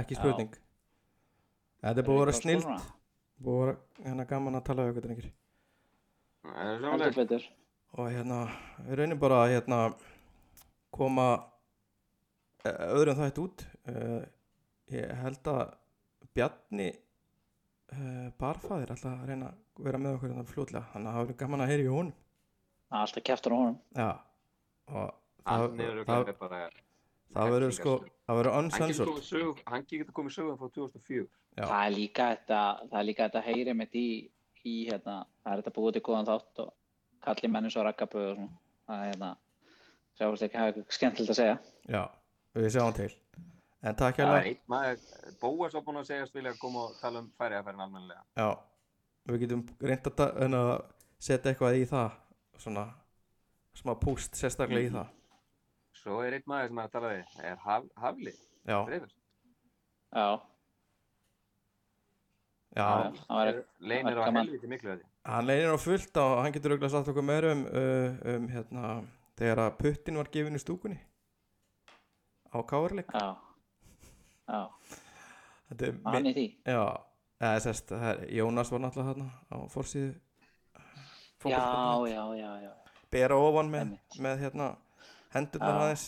ekki 0.00 0.16
Já. 0.16 0.20
spurning 0.20 0.56
þetta 1.82 2.02
er 2.02 2.06
búið 2.08 2.18
að 2.18 2.24
vera 2.24 2.36
snilt 2.38 2.88
búið 3.38 3.58
að 3.58 3.66
vera 3.66 4.08
hérna 4.08 4.28
gaman 4.32 4.58
að 4.58 4.66
tala 4.68 4.86
það 6.48 6.72
er 6.72 6.80
sannlega 6.82 7.16
betur. 7.16 7.48
og 7.98 8.10
hérna, 8.12 8.38
við 8.86 9.00
reynum 9.00 9.20
bara 9.22 9.42
að 9.44 9.52
hérna 9.54 9.80
koma 10.94 11.26
eh, 12.64 12.86
öðrum 12.94 13.20
þætt 13.20 13.42
út 13.44 13.66
uh, 13.92 14.22
ég 14.94 15.12
held 15.22 15.52
að 15.52 15.76
Bjarni 16.36 16.88
uh, 16.92 18.28
barfæðir 18.38 18.92
alltaf 18.94 19.14
að 19.14 19.30
reyna 19.30 19.50
að 19.50 19.84
vera 19.86 19.98
með 20.02 20.16
okkur 20.18 20.32
hérna 20.32 20.48
fljótlega, 20.48 20.90
þannig 20.92 21.08
að 21.08 21.16
það 21.16 21.24
verður 21.24 21.38
gaman 21.42 21.64
að 21.64 21.72
heyra 21.72 21.84
í 21.86 21.92
honum 21.92 22.16
Það 22.88 22.98
er 22.98 23.04
alltaf 23.04 23.24
keftur 23.28 23.54
á 23.54 23.58
honum. 23.58 23.78
já 23.94 24.10
og 24.88 25.08
það, 25.44 25.80
er 25.84 26.04
það, 26.08 26.30
bara 26.40 26.60
það 27.34 27.52
verður 27.54 27.74
sko 27.76 27.98
það 28.28 28.40
verður 28.40 28.58
uncensored 28.62 29.62
hann 29.68 29.84
getur 29.90 30.14
komið 30.16 30.38
sögum 30.38 30.58
frá 30.60 30.72
2004 30.74 31.28
Já. 31.58 31.66
Það 31.66 31.84
er 31.84 31.94
líka 31.94 32.26
þetta, 32.32 32.58
það 32.86 32.98
er 33.00 33.06
líka 33.08 33.26
þetta 33.26 33.40
heyri 33.48 33.74
mitt 33.74 33.96
í, 33.98 34.08
í 34.62 34.74
hérna, 34.86 35.16
það 35.42 35.52
er 35.52 35.62
þetta 35.62 35.74
búið 35.78 35.96
til 35.96 36.02
góðan 36.06 36.28
þátt 36.28 36.60
og 36.62 36.68
kalli 37.26 37.50
menni 37.50 37.72
svo 37.74 37.84
rakkaböð 37.86 38.26
og 38.28 38.36
svona. 38.36 38.60
Það 38.88 39.00
er 39.02 39.10
hérna, 39.10 39.30
sjáumst 40.20 40.46
ekki 40.46 40.60
hafa 40.60 40.72
eitthvað 40.72 40.96
skemmtilegt 40.98 41.32
að 41.34 41.40
segja. 41.40 41.56
já, 41.90 42.02
við 42.58 42.70
sjáum 42.76 42.94
til 42.98 43.10
En 43.78 43.94
takk 43.94 44.16
Það 44.18 44.36
er 44.36 44.46
einn 44.50 44.62
maður, 44.70 45.02
Bóas 45.38 45.74
var 45.76 45.82
búinn 45.86 46.00
að 46.00 46.08
segjast 46.08 46.34
vilja 46.34 46.50
að 46.50 46.62
koma 46.62 46.86
og 46.88 46.96
tala 46.98 47.20
um 47.22 47.28
færiðaferðin 47.38 47.84
almennilega. 47.84 48.24
já, 48.38 48.48
við 49.26 49.44
getum 49.44 49.66
reynd 49.82 50.08
að, 50.14 50.80
setja 51.18 51.50
eitthvað 51.50 51.78
í 51.78 51.84
það, 51.90 52.16
svona, 52.62 52.88
smá 53.74 53.94
púst 53.98 54.38
sérstaklega 54.38 54.86
í 54.86 54.94
það. 54.94 55.14
Svo 56.08 56.22
er 56.24 56.38
einn 56.38 56.44
maður 56.48 56.70
sem 56.70 56.78
er 56.80 56.86
að 56.88 56.92
tala 56.94 57.08
við, 57.12 57.32
er 57.44 57.58
haf, 57.66 57.88
Hafli, 58.00 58.30
Já, 58.64 58.76
Dreifur. 58.88 59.10
Já, 60.16 60.28
já, 62.78 62.86
var 63.28 63.50
Leinir 63.90 64.16
á 64.16 64.24
helviti 64.32 64.70
miklu 64.70 64.92
að 64.94 65.02
því. 65.02 65.08
hann 65.28 65.48
leynir 65.50 65.74
á 65.76 65.78
fullt 65.82 66.20
og 66.22 66.32
hann 66.40 66.54
getur 66.54 66.72
auðvitað 66.74 66.94
sagt 66.94 67.10
okkur 67.12 67.26
meira 67.28 67.50
um, 67.52 67.66
uh, 67.68 68.16
um 68.32 68.46
hérna, 68.54 68.84
þegar 69.36 69.62
að 69.66 69.76
puttin 69.82 70.20
var 70.20 70.30
gefin 70.32 70.56
í 70.56 70.62
stúkunni 70.62 70.96
á 72.48 72.58
káarleik. 72.64 73.12
Já, 73.12 73.36
já, 74.48 74.62
Þetta 75.68 75.90
er 75.90 76.00
hann 76.08 76.30
í 76.32 76.34
því. 76.38 76.46
Já, 76.72 76.82
eða 77.44 77.62
sérst, 77.66 77.92
er, 77.92 78.24
Jónas 78.38 78.72
var 78.72 78.80
náttúrulega 78.86 79.12
þarna 79.12 79.28
á 79.52 79.56
forsíðu 79.76 80.14
Já, 81.44 81.60
já, 82.08 82.22
já, 82.40 82.50
já. 82.64 82.72
Bera 83.12 83.36
ofan 83.38 83.68
með, 83.70 83.92
með 84.24 84.40
hérna 84.46 84.72
hendurnar 85.34 85.74
Já. 85.74 85.80
aðeins 85.84 86.04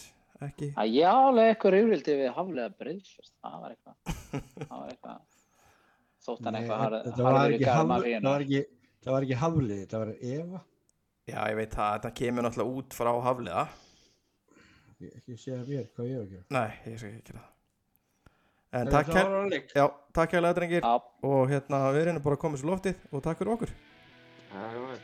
ekki. 0.47 0.69
Að 0.81 0.89
ég 0.97 1.07
alveg 1.11 1.45
eitthvað 1.53 1.75
rifrildi 1.77 2.13
við 2.21 2.31
haflega 2.37 2.71
breyðsfest. 2.81 3.33
Það 3.45 3.57
var 3.61 3.71
eitthvað, 3.75 3.97
það 4.57 4.79
var 4.81 4.89
eitthvað, 4.95 5.19
það 6.25 6.33
var 8.31 8.41
ekki 8.45 8.61
það 9.01 9.13
var 9.15 9.23
ekki 9.27 9.39
haflið, 9.41 9.79
þetta 9.85 9.99
var 10.03 10.11
Eva. 10.21 10.61
Já, 11.31 11.41
ég 11.53 11.57
veit 11.61 11.73
það, 11.77 11.91
þetta 11.95 12.11
kemur 12.21 12.43
náttúrulega 12.47 12.75
út 12.81 12.91
frá 12.97 13.11
hafliða. 13.29 13.65
Ég- 15.01 15.15
ekki 15.17 15.33
segja 15.41 15.63
mér 15.65 15.87
hvað 15.95 16.05
ég 16.11 16.17
hef 16.17 16.23
að 16.25 16.31
gera. 16.35 16.45
Nei, 16.51 16.71
ég 16.91 16.97
skal 17.01 17.11
ekki 17.11 17.25
gera 17.31 17.41
það. 17.41 17.49
En 18.81 18.87
takk 18.87 19.07
það 19.09 19.17
hér 19.19 19.29
var 19.31 19.41
hann 19.41 19.51
leik. 19.51 19.67
Já, 19.75 19.87
takk 20.15 20.31
hérlega 20.37 20.55
drengir. 20.61 20.83
Já, 20.85 20.95
og 21.31 21.41
hérna 21.51 21.79
við 21.95 22.01
erum 22.07 22.23
bara 22.23 22.35
að 22.37 22.43
koma 22.45 22.57
svo 22.61 22.69
loftið 22.71 22.97
og 23.11 23.19
takk 23.25 23.39
fyrir 23.41 23.55
okkur. 23.57 23.71
Það 24.51 24.65
er 24.69 24.75
alveg. 24.77 25.01